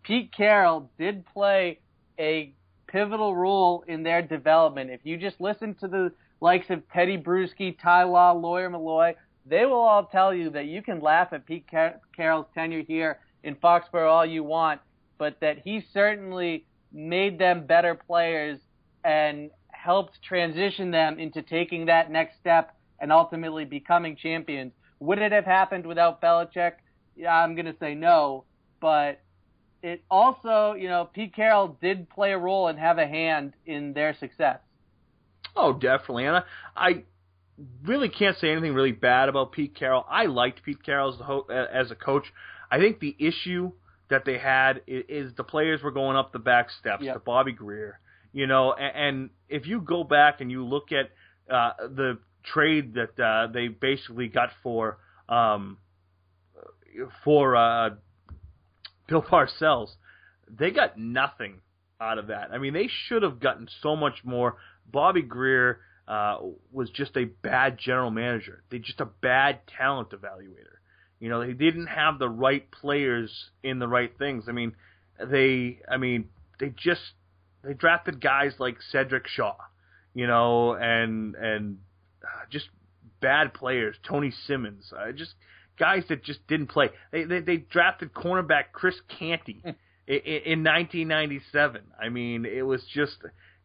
Pete 0.03 0.31
Carroll 0.35 0.89
did 0.97 1.25
play 1.25 1.79
a 2.19 2.53
pivotal 2.87 3.35
role 3.35 3.83
in 3.87 4.03
their 4.03 4.21
development. 4.21 4.91
If 4.91 5.01
you 5.03 5.17
just 5.17 5.39
listen 5.39 5.75
to 5.75 5.87
the 5.87 6.11
likes 6.41 6.69
of 6.69 6.87
Teddy 6.89 7.17
Bruschi, 7.17 7.77
Ty 7.81 8.03
Law, 8.03 8.31
Lawyer 8.31 8.69
Milloy, 8.69 9.15
they 9.45 9.65
will 9.65 9.79
all 9.79 10.05
tell 10.05 10.33
you 10.33 10.49
that 10.51 10.65
you 10.65 10.81
can 10.81 10.99
laugh 10.99 11.33
at 11.33 11.45
Pete 11.45 11.69
Car- 11.69 11.99
Carroll's 12.15 12.45
tenure 12.53 12.81
here 12.81 13.19
in 13.43 13.55
Foxborough 13.55 14.09
all 14.09 14.25
you 14.25 14.43
want, 14.43 14.81
but 15.17 15.39
that 15.41 15.59
he 15.59 15.83
certainly 15.93 16.65
made 16.91 17.39
them 17.39 17.65
better 17.65 17.95
players 17.95 18.59
and 19.03 19.49
helped 19.71 20.21
transition 20.21 20.91
them 20.91 21.19
into 21.19 21.41
taking 21.41 21.85
that 21.85 22.11
next 22.11 22.37
step 22.37 22.75
and 22.99 23.11
ultimately 23.11 23.65
becoming 23.65 24.15
champions. 24.15 24.73
Would 24.99 25.19
it 25.19 25.31
have 25.31 25.45
happened 25.45 25.85
without 25.85 26.21
Belichick? 26.21 26.73
Yeah, 27.15 27.33
I'm 27.33 27.55
going 27.55 27.65
to 27.65 27.75
say 27.79 27.95
no, 27.95 28.43
but 28.81 29.21
it 29.81 30.03
also, 30.11 30.73
you 30.73 30.89
know, 30.89 31.09
Pete 31.11 31.33
Carroll 31.33 31.77
did 31.81 32.09
play 32.09 32.33
a 32.33 32.37
role 32.37 32.67
and 32.67 32.77
have 32.77 32.97
a 32.97 33.07
hand 33.07 33.53
in 33.65 33.93
their 33.93 34.13
success. 34.13 34.59
Oh, 35.61 35.73
definitely. 35.73 36.25
And 36.25 36.37
I, 36.37 36.43
I 36.75 37.03
really 37.85 38.07
can't 38.07 38.37
say 38.37 38.49
anything 38.49 38.73
really 38.73 38.93
bad 38.93 39.27
about 39.27 39.51
Pete 39.51 39.75
Carroll. 39.75 40.05
I 40.09 40.25
liked 40.25 40.63
Pete 40.63 40.81
Carroll 40.83 41.13
as 41.13 41.19
a, 41.19 41.23
ho- 41.23 41.47
as 41.49 41.91
a 41.91 41.95
coach. 41.95 42.23
I 42.71 42.77
think 42.77 42.99
the 42.99 43.15
issue 43.19 43.73
that 44.09 44.23
they 44.25 44.37
had 44.37 44.81
is, 44.87 45.03
is 45.09 45.35
the 45.35 45.43
players 45.43 45.83
were 45.83 45.91
going 45.91 46.15
up 46.15 46.31
the 46.31 46.39
back 46.39 46.69
steps 46.79 47.03
yep. 47.03 47.15
to 47.15 47.19
Bobby 47.19 47.51
Grier. 47.51 47.99
You 48.31 48.47
know, 48.47 48.73
and, 48.73 48.95
and 48.95 49.29
if 49.49 49.67
you 49.67 49.81
go 49.81 50.05
back 50.05 50.39
and 50.39 50.49
you 50.49 50.65
look 50.65 50.91
at 50.93 51.09
uh, 51.53 51.87
the 51.89 52.19
trade 52.43 52.93
that 52.93 53.21
uh, 53.21 53.51
they 53.51 53.67
basically 53.67 54.29
got 54.29 54.49
for 54.63 54.97
um, 55.27 55.77
for 57.25 57.57
uh, 57.57 57.89
Bill 59.09 59.21
Parcells, 59.29 59.89
they 60.47 60.71
got 60.71 60.97
nothing 60.97 61.61
out 61.99 62.17
of 62.17 62.27
that. 62.27 62.49
I 62.51 62.59
mean, 62.59 62.73
they 62.73 62.89
should 63.07 63.23
have 63.23 63.39
gotten 63.39 63.67
so 63.81 63.95
much 63.95 64.23
more. 64.23 64.55
Bobby 64.91 65.21
Grier 65.21 65.79
uh, 66.07 66.37
was 66.71 66.89
just 66.89 67.15
a 67.17 67.25
bad 67.25 67.77
general 67.77 68.11
manager. 68.11 68.63
They 68.71 68.79
just 68.79 68.99
a 68.99 69.05
bad 69.05 69.59
talent 69.77 70.09
evaluator. 70.09 70.77
You 71.19 71.29
know, 71.29 71.45
they 71.45 71.53
didn't 71.53 71.87
have 71.87 72.17
the 72.17 72.29
right 72.29 72.69
players 72.71 73.31
in 73.61 73.79
the 73.79 73.87
right 73.87 74.11
things. 74.17 74.45
I 74.47 74.53
mean, 74.53 74.73
they, 75.19 75.79
I 75.89 75.97
mean, 75.97 76.29
they 76.59 76.69
just 76.75 77.01
they 77.63 77.73
drafted 77.73 78.21
guys 78.21 78.53
like 78.57 78.77
Sedrick 78.93 79.27
Shaw, 79.27 79.55
you 80.13 80.27
know, 80.27 80.73
and 80.73 81.35
and 81.35 81.79
uh, 82.23 82.45
just 82.49 82.69
bad 83.21 83.53
players. 83.53 83.95
Tony 84.07 84.31
Simmons, 84.47 84.91
uh, 84.97 85.11
just 85.11 85.33
guys 85.77 86.03
that 86.09 86.23
just 86.23 86.45
didn't 86.47 86.67
play. 86.67 86.89
They 87.11 87.25
they, 87.25 87.39
they 87.41 87.57
drafted 87.57 88.13
cornerback 88.13 88.71
Chris 88.71 88.95
Canty 89.19 89.61
in, 90.07 90.15
in 90.15 90.63
1997. 90.63 91.81
I 92.01 92.09
mean, 92.09 92.45
it 92.45 92.61
was 92.61 92.83
just 92.93 93.17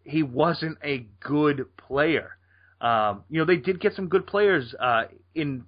he 0.05 0.22
wasn't 0.22 0.78
a 0.82 1.07
good 1.20 1.66
player. 1.76 2.36
Um, 2.80 3.24
you 3.30 3.38
know, 3.38 3.46
they 3.46 3.57
did 3.57 3.80
get 3.80 3.94
some 3.94 4.09
good 4.09 4.26
players 4.26 4.74
uh, 4.78 5.05
in. 5.34 5.64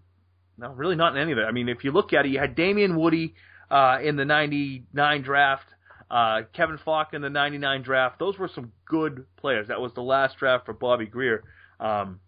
No, 0.58 0.72
really 0.72 0.96
not 0.96 1.14
in 1.14 1.22
any 1.22 1.32
of 1.32 1.38
it. 1.38 1.42
I 1.42 1.52
mean, 1.52 1.68
if 1.68 1.84
you 1.84 1.92
look 1.92 2.12
at 2.12 2.24
it, 2.24 2.30
you 2.30 2.38
had 2.38 2.54
Damien 2.54 2.96
Woody 2.96 3.34
uh, 3.70 3.98
in 4.02 4.16
the 4.16 4.24
'99 4.24 5.22
draft, 5.22 5.66
uh, 6.10 6.42
Kevin 6.54 6.78
Faulk 6.84 7.14
in 7.14 7.22
the 7.22 7.30
'99 7.30 7.82
draft. 7.82 8.18
Those 8.18 8.38
were 8.38 8.50
some 8.54 8.72
good 8.86 9.26
players. 9.36 9.68
That 9.68 9.80
was 9.80 9.92
the 9.94 10.02
last 10.02 10.38
draft 10.38 10.66
for 10.66 10.72
Bobby 10.72 11.06
Grier. 11.06 11.44
Um, 11.80 12.20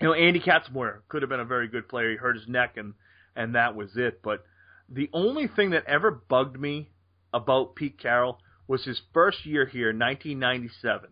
you 0.00 0.08
know, 0.08 0.14
Andy 0.14 0.40
Katzenmoyer 0.40 1.00
could 1.08 1.22
have 1.22 1.28
been 1.28 1.40
a 1.40 1.44
very 1.44 1.68
good 1.68 1.88
player. 1.88 2.10
He 2.10 2.16
hurt 2.16 2.36
his 2.36 2.48
neck, 2.48 2.76
and 2.76 2.94
and 3.36 3.54
that 3.54 3.76
was 3.76 3.90
it. 3.96 4.22
But 4.22 4.44
the 4.88 5.10
only 5.12 5.46
thing 5.46 5.70
that 5.70 5.84
ever 5.86 6.10
bugged 6.10 6.58
me 6.58 6.90
about 7.32 7.76
Pete 7.76 7.98
Carroll 7.98 8.38
was 8.70 8.84
his 8.84 9.02
first 9.12 9.44
year 9.44 9.66
here, 9.66 9.88
1997. 9.88 11.08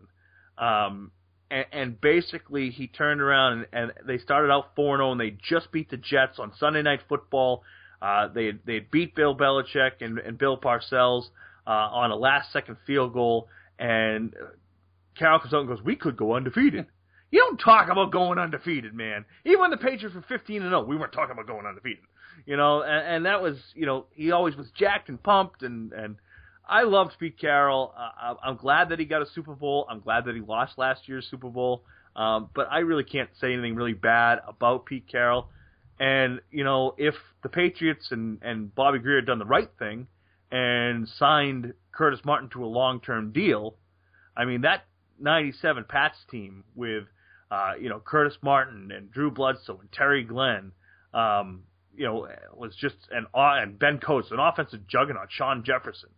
Um, 0.57 1.11
and, 1.51 1.65
and 1.73 2.01
basically, 2.01 2.69
he 2.69 2.87
turned 2.87 3.19
around 3.19 3.53
and, 3.53 3.65
and 3.73 4.07
they 4.07 4.17
started 4.17 4.49
out 4.49 4.75
4 4.77 4.97
0, 4.97 5.11
and 5.11 5.19
they 5.19 5.31
just 5.31 5.69
beat 5.73 5.91
the 5.91 5.97
Jets 5.97 6.39
on 6.39 6.53
Sunday 6.57 6.81
Night 6.81 7.01
Football. 7.09 7.63
Uh, 8.01 8.29
they 8.29 8.53
they 8.65 8.79
beat 8.79 9.13
Bill 9.13 9.35
Belichick 9.35 9.99
and, 9.99 10.19
and 10.19 10.37
Bill 10.37 10.57
Parcells 10.57 11.25
uh, 11.67 11.71
on 11.71 12.11
a 12.11 12.15
last 12.15 12.53
second 12.53 12.77
field 12.87 13.11
goal, 13.11 13.49
and 13.77 14.33
Carroll 15.17 15.39
comes 15.39 15.53
out 15.53 15.59
and 15.59 15.67
goes, 15.67 15.83
"We 15.83 15.97
could 15.97 16.15
go 16.15 16.35
undefeated." 16.35 16.85
You 17.31 17.41
don't 17.41 17.59
talk 17.59 17.91
about 17.91 18.11
going 18.11 18.39
undefeated, 18.39 18.95
man. 18.95 19.23
Even 19.45 19.59
when 19.59 19.69
the 19.69 19.77
Patriots 19.77 20.15
were 20.15 20.25
15 20.27 20.63
and 20.63 20.71
0, 20.71 20.85
we 20.85 20.97
weren't 20.97 21.11
talking 21.11 21.33
about 21.33 21.45
going 21.45 21.67
undefeated. 21.67 22.03
You 22.47 22.57
know, 22.57 22.81
and, 22.81 23.17
and 23.17 23.25
that 23.27 23.43
was, 23.43 23.55
you 23.75 23.85
know, 23.85 24.07
he 24.15 24.31
always 24.31 24.55
was 24.55 24.65
jacked 24.75 25.09
and 25.09 25.21
pumped 25.21 25.61
and 25.61 25.93
and 25.93 26.15
I 26.69 26.83
loved 26.83 27.17
Pete 27.19 27.39
Carroll. 27.39 27.93
Uh, 27.97 28.35
I'm 28.43 28.55
glad 28.55 28.89
that 28.89 28.99
he 28.99 29.05
got 29.05 29.23
a 29.23 29.25
Super 29.33 29.55
Bowl. 29.55 29.87
I'm 29.89 30.01
glad 30.01 30.25
that 30.25 30.35
he 30.35 30.41
lost 30.41 30.77
last 30.77 31.09
year's 31.09 31.27
Super 31.29 31.49
Bowl. 31.49 31.83
Um, 32.15 32.49
but 32.53 32.67
I 32.71 32.79
really 32.79 33.03
can't 33.03 33.29
say 33.41 33.53
anything 33.53 33.75
really 33.75 33.93
bad 33.93 34.39
about 34.47 34.85
Pete 34.85 35.07
Carroll. 35.11 35.49
And 35.99 36.41
you 36.51 36.63
know, 36.63 36.93
if 36.97 37.15
the 37.43 37.49
Patriots 37.49 38.07
and 38.11 38.39
and 38.43 38.73
Bobby 38.73 38.99
Grier 38.99 39.17
had 39.17 39.25
done 39.25 39.39
the 39.39 39.45
right 39.45 39.69
thing 39.79 40.07
and 40.51 41.07
signed 41.07 41.73
Curtis 41.91 42.21
Martin 42.23 42.49
to 42.49 42.63
a 42.63 42.67
long-term 42.67 43.31
deal, 43.31 43.75
I 44.37 44.45
mean 44.45 44.61
that 44.61 44.85
'97 45.19 45.85
Pats 45.89 46.17
team 46.29 46.63
with 46.75 47.05
uh, 47.51 47.73
you 47.79 47.89
know 47.89 47.99
Curtis 47.99 48.37
Martin 48.41 48.91
and 48.91 49.11
Drew 49.11 49.31
Bledsoe 49.31 49.79
and 49.79 49.91
Terry 49.91 50.23
Glenn, 50.23 50.71
um, 51.13 51.63
you 51.95 52.05
know, 52.05 52.27
was 52.53 52.75
just 52.75 52.95
an 53.11 53.25
and 53.33 53.77
Ben 53.79 53.99
Coates, 53.99 54.31
an 54.31 54.39
offensive 54.39 54.87
juggernaut, 54.87 55.29
Shawn 55.31 55.63
Jefferson. 55.65 56.09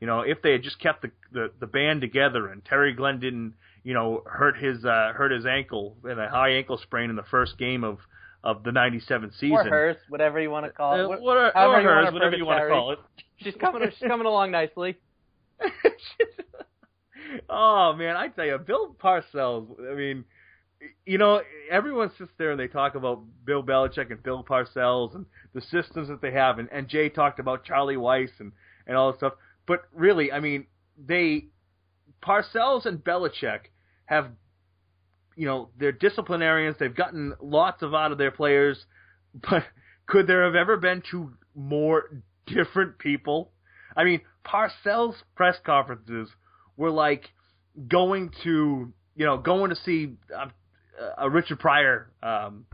You 0.00 0.06
know, 0.06 0.20
if 0.20 0.42
they 0.42 0.52
had 0.52 0.62
just 0.62 0.78
kept 0.80 1.02
the 1.02 1.10
the, 1.32 1.50
the 1.60 1.66
band 1.66 2.00
together 2.00 2.48
and 2.48 2.64
Terry 2.64 2.94
Glenn 2.94 3.18
didn't, 3.20 3.54
you 3.82 3.94
know, 3.94 4.22
hurt 4.26 4.56
his 4.56 4.84
uh, 4.84 5.12
hurt 5.14 5.32
his 5.32 5.44
ankle 5.46 5.96
in 6.04 6.18
a 6.18 6.28
high 6.28 6.50
ankle 6.52 6.78
sprain 6.78 7.10
in 7.10 7.16
the 7.16 7.24
first 7.24 7.58
game 7.58 7.84
of 7.84 7.98
of 8.44 8.62
the 8.62 8.72
'97 8.72 9.32
season, 9.32 9.52
or 9.52 9.64
hers, 9.64 9.96
whatever 10.08 10.40
you 10.40 10.50
want 10.50 10.66
to 10.66 10.72
call 10.72 10.94
it, 10.94 11.04
uh, 11.04 11.08
what, 11.08 11.36
or, 11.36 11.56
or 11.56 11.82
hers, 11.82 12.12
whatever 12.12 12.36
you 12.36 12.46
want 12.46 12.62
to 12.62 12.68
call 12.68 12.92
it. 12.92 12.98
She's 13.38 13.54
coming. 13.54 13.82
she's 13.96 14.08
coming 14.08 14.26
along 14.26 14.50
nicely. 14.50 14.96
oh 17.48 17.92
man, 17.94 18.16
I 18.16 18.28
tell 18.28 18.46
you, 18.46 18.58
Bill 18.58 18.94
Parcells. 19.00 19.68
I 19.90 19.94
mean, 19.94 20.24
you 21.06 21.18
know, 21.18 21.42
everyone 21.70 22.10
sits 22.18 22.30
there 22.36 22.50
and 22.50 22.58
they 22.58 22.66
talk 22.66 22.94
about 22.94 23.22
Bill 23.44 23.62
Belichick 23.62 24.10
and 24.10 24.22
Bill 24.22 24.44
Parcells 24.44 25.14
and 25.14 25.26
the 25.54 25.60
systems 25.60 26.08
that 26.08 26.20
they 26.20 26.32
have, 26.32 26.58
and, 26.58 26.68
and 26.72 26.88
Jay 26.88 27.08
talked 27.08 27.38
about 27.38 27.64
Charlie 27.64 27.96
Weis 27.96 28.30
and 28.38 28.52
and 28.86 28.96
all 28.96 29.12
this 29.12 29.18
stuff. 29.18 29.34
But 29.68 29.82
really, 29.94 30.32
I 30.32 30.40
mean, 30.40 30.66
they 30.98 31.44
Parcells 32.24 32.86
and 32.86 32.98
Belichick 32.98 33.60
have, 34.06 34.30
you 35.36 35.46
know, 35.46 35.68
they're 35.78 35.92
disciplinarians. 35.92 36.76
They've 36.80 36.96
gotten 36.96 37.34
lots 37.40 37.82
of 37.82 37.94
out 37.94 38.10
of 38.10 38.18
their 38.18 38.32
players, 38.32 38.78
but 39.48 39.62
could 40.06 40.26
there 40.26 40.44
have 40.44 40.56
ever 40.56 40.78
been 40.78 41.02
two 41.08 41.34
more 41.54 42.22
different 42.46 42.98
people? 42.98 43.52
I 43.94 44.04
mean, 44.04 44.22
Parcells' 44.44 45.14
press 45.36 45.56
conferences 45.64 46.30
were 46.76 46.90
like 46.90 47.28
going 47.88 48.32
to, 48.44 48.90
you 49.14 49.26
know, 49.26 49.36
going 49.36 49.68
to 49.68 49.76
see 49.84 50.14
uh, 50.34 50.46
a 51.18 51.28
Richard 51.28 51.58
Pryor. 51.58 52.10
Um, 52.22 52.64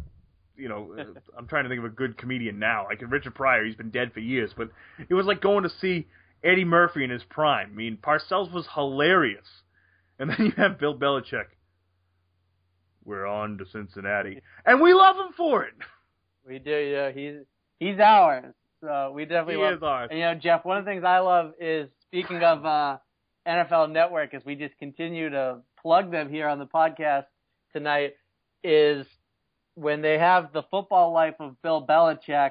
you 0.57 0.69
know, 0.69 0.95
I'm 1.37 1.49
trying 1.49 1.65
to 1.65 1.69
think 1.69 1.81
of 1.81 1.87
a 1.87 1.95
good 1.95 2.17
comedian 2.17 2.61
now. 2.61 2.85
Like 2.85 3.03
Richard 3.11 3.35
Pryor, 3.35 3.65
he's 3.65 3.75
been 3.75 3.91
dead 3.91 4.13
for 4.13 4.21
years, 4.21 4.53
but 4.57 4.71
it 5.09 5.15
was 5.15 5.27
like 5.27 5.41
going 5.41 5.65
to 5.65 5.71
see 5.81 6.07
Eddie 6.45 6.65
Murphy 6.65 7.03
in 7.05 7.11
his 7.11 7.25
prime. 7.25 7.71
I 7.73 7.75
mean, 7.75 7.99
Parcells 8.03 8.53
was 8.53 8.67
hilarious, 8.75 9.47
and 10.19 10.31
then 10.31 10.37
you 10.47 10.53
have 10.57 10.79
Bill 10.79 10.97
Belichick. 10.97 11.47
We're 13.05 13.27
on 13.27 13.59
to 13.59 13.67
Cincinnati, 13.67 14.41
and 14.65 14.81
we 14.81 14.95
love 14.95 15.17
him 15.17 15.33
for 15.37 15.65
it. 15.65 15.75
We 16.47 16.59
do. 16.59 16.77
Yeah, 16.77 17.11
he's 17.11 17.47
he's 17.79 17.99
ours. 17.99 18.53
So 18.83 19.13
we 19.15 19.25
definitely 19.25 19.55
he 19.55 19.61
love. 19.63 19.77
Is 19.77 19.83
ours. 19.83 20.09
And 20.11 20.19
you 20.19 20.27
know, 20.27 20.35
Jeff, 20.35 20.63
one 20.67 20.77
of 20.77 20.85
the 20.85 20.91
things 20.91 21.03
I 21.03 21.21
love 21.21 21.55
is 21.59 21.89
speaking 22.03 22.43
of 22.43 22.67
uh, 22.67 22.99
NFL 23.49 23.91
Network, 23.93 24.35
as 24.35 24.45
we 24.45 24.55
just 24.55 24.77
continue 24.79 25.31
to 25.31 25.61
plug 25.81 26.11
them 26.11 26.29
here 26.29 26.49
on 26.49 26.59
the 26.59 26.67
podcast 26.67 27.25
tonight, 27.73 28.17
is 28.63 29.07
when 29.75 30.03
they 30.03 30.19
have 30.19 30.53
the 30.53 30.63
football 30.71 31.13
life 31.13 31.37
of 31.41 31.61
Bill 31.63 31.87
Belichick, 31.87 32.51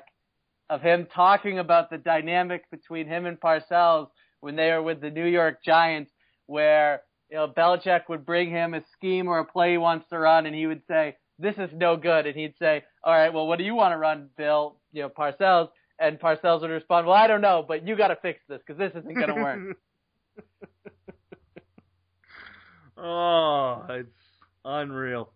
of 0.70 0.82
him 0.82 1.08
talking 1.14 1.60
about 1.60 1.90
the 1.90 1.98
dynamic 1.98 2.70
between 2.72 3.08
him 3.08 3.26
and 3.26 3.40
Parcells 3.40 4.08
when 4.42 4.56
they 4.56 4.72
were 4.72 4.82
with 4.82 5.02
the 5.02 5.10
New 5.10 5.26
York 5.26 5.64
Giants, 5.64 6.12
where 6.48 7.02
you 7.30 7.38
know 7.38 7.48
Belichick 7.48 8.10
would 8.10 8.26
bring 8.26 8.50
him 8.50 8.74
a 8.74 8.84
scheme 8.94 9.28
or 9.28 9.40
a 9.40 9.46
play 9.46 9.72
he 9.72 9.78
wants 9.78 10.08
to 10.10 10.20
run, 10.20 10.46
and 10.46 10.56
he 10.56 10.68
would 10.68 10.82
say, 10.88 11.16
"This 11.40 11.56
is 11.58 11.70
no 11.74 11.98
good," 11.98 12.26
and 12.26 12.36
he'd 12.36 12.58
say, 12.58 12.84
"All 13.04 13.14
right, 13.14 13.34
well, 13.34 13.48
what 13.48 13.58
do 13.58 13.66
you 13.66 13.76
want 13.76 13.94
to 13.94 13.98
run, 13.98 14.30
Bill? 14.38 14.78
You 14.92 15.04
know, 15.04 15.10
Parcells." 15.10 15.70
And 16.00 16.20
Parcells 16.20 16.62
would 16.62 16.72
respond, 16.72 17.08
"Well, 17.08 17.16
I 17.16 17.28
don't 17.28 17.42
know, 17.42 17.64
but 17.66 17.88
you 17.88 17.96
got 17.96 18.10
to 18.10 18.18
fix 18.18 18.42
this 18.48 18.60
because 18.66 18.78
this 18.78 18.92
isn't 18.96 19.14
going 19.14 19.28
to 19.28 19.36
work." 19.36 19.78
oh, 22.98 23.86
it's 23.90 24.10
unreal. 24.66 25.32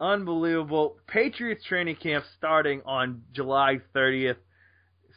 Unbelievable. 0.00 0.96
Patriots 1.06 1.64
training 1.64 1.96
camp 1.96 2.24
starting 2.36 2.82
on 2.84 3.22
July 3.32 3.80
30th. 3.94 4.36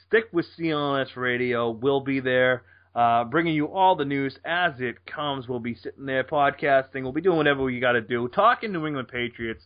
Stick 0.07 0.25
with 0.31 0.45
CLNS 0.57 1.15
Radio. 1.15 1.71
We'll 1.71 2.01
be 2.01 2.19
there, 2.19 2.63
uh, 2.93 3.23
bringing 3.23 3.55
you 3.55 3.67
all 3.67 3.95
the 3.95 4.05
news 4.05 4.37
as 4.45 4.73
it 4.79 5.05
comes. 5.05 5.47
We'll 5.47 5.59
be 5.59 5.75
sitting 5.75 6.05
there 6.05 6.23
podcasting. 6.23 7.01
We'll 7.01 7.11
be 7.11 7.21
doing 7.21 7.37
whatever 7.37 7.63
we 7.63 7.79
got 7.79 7.93
to 7.93 8.01
do. 8.01 8.27
Talking 8.27 8.71
New 8.71 8.85
England 8.85 9.07
Patriots. 9.07 9.63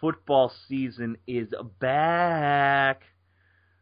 Football 0.00 0.52
season 0.68 1.16
is 1.26 1.48
back. 1.80 3.02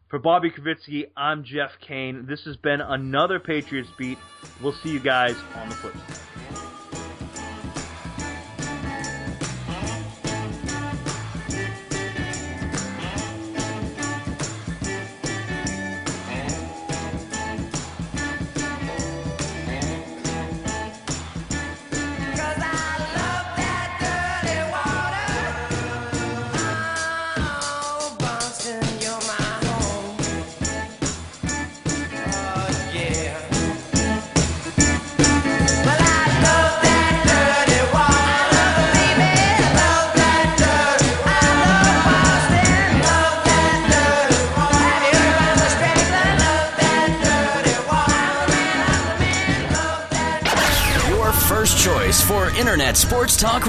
For 0.09 0.21
Bobby 0.21 0.51
Kravitsky, 0.51 1.07
I'm 1.17 1.43
Jeff 1.43 1.73
Kane. 1.81 2.27
This 2.27 2.45
has 2.45 2.57
been 2.57 2.81
another 2.81 3.41
Patriots 3.41 3.91
Beat. 3.99 4.19
We'll 4.63 4.77
see 4.85 4.91
you 4.91 5.01
guys 5.01 5.37
on 5.57 5.69
the 5.71 5.75
flip 5.75 5.95
side. 5.95 6.34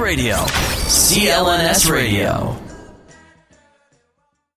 Radio. 0.06 0.36
CLNS 0.86 1.90
Radio. 1.90 2.75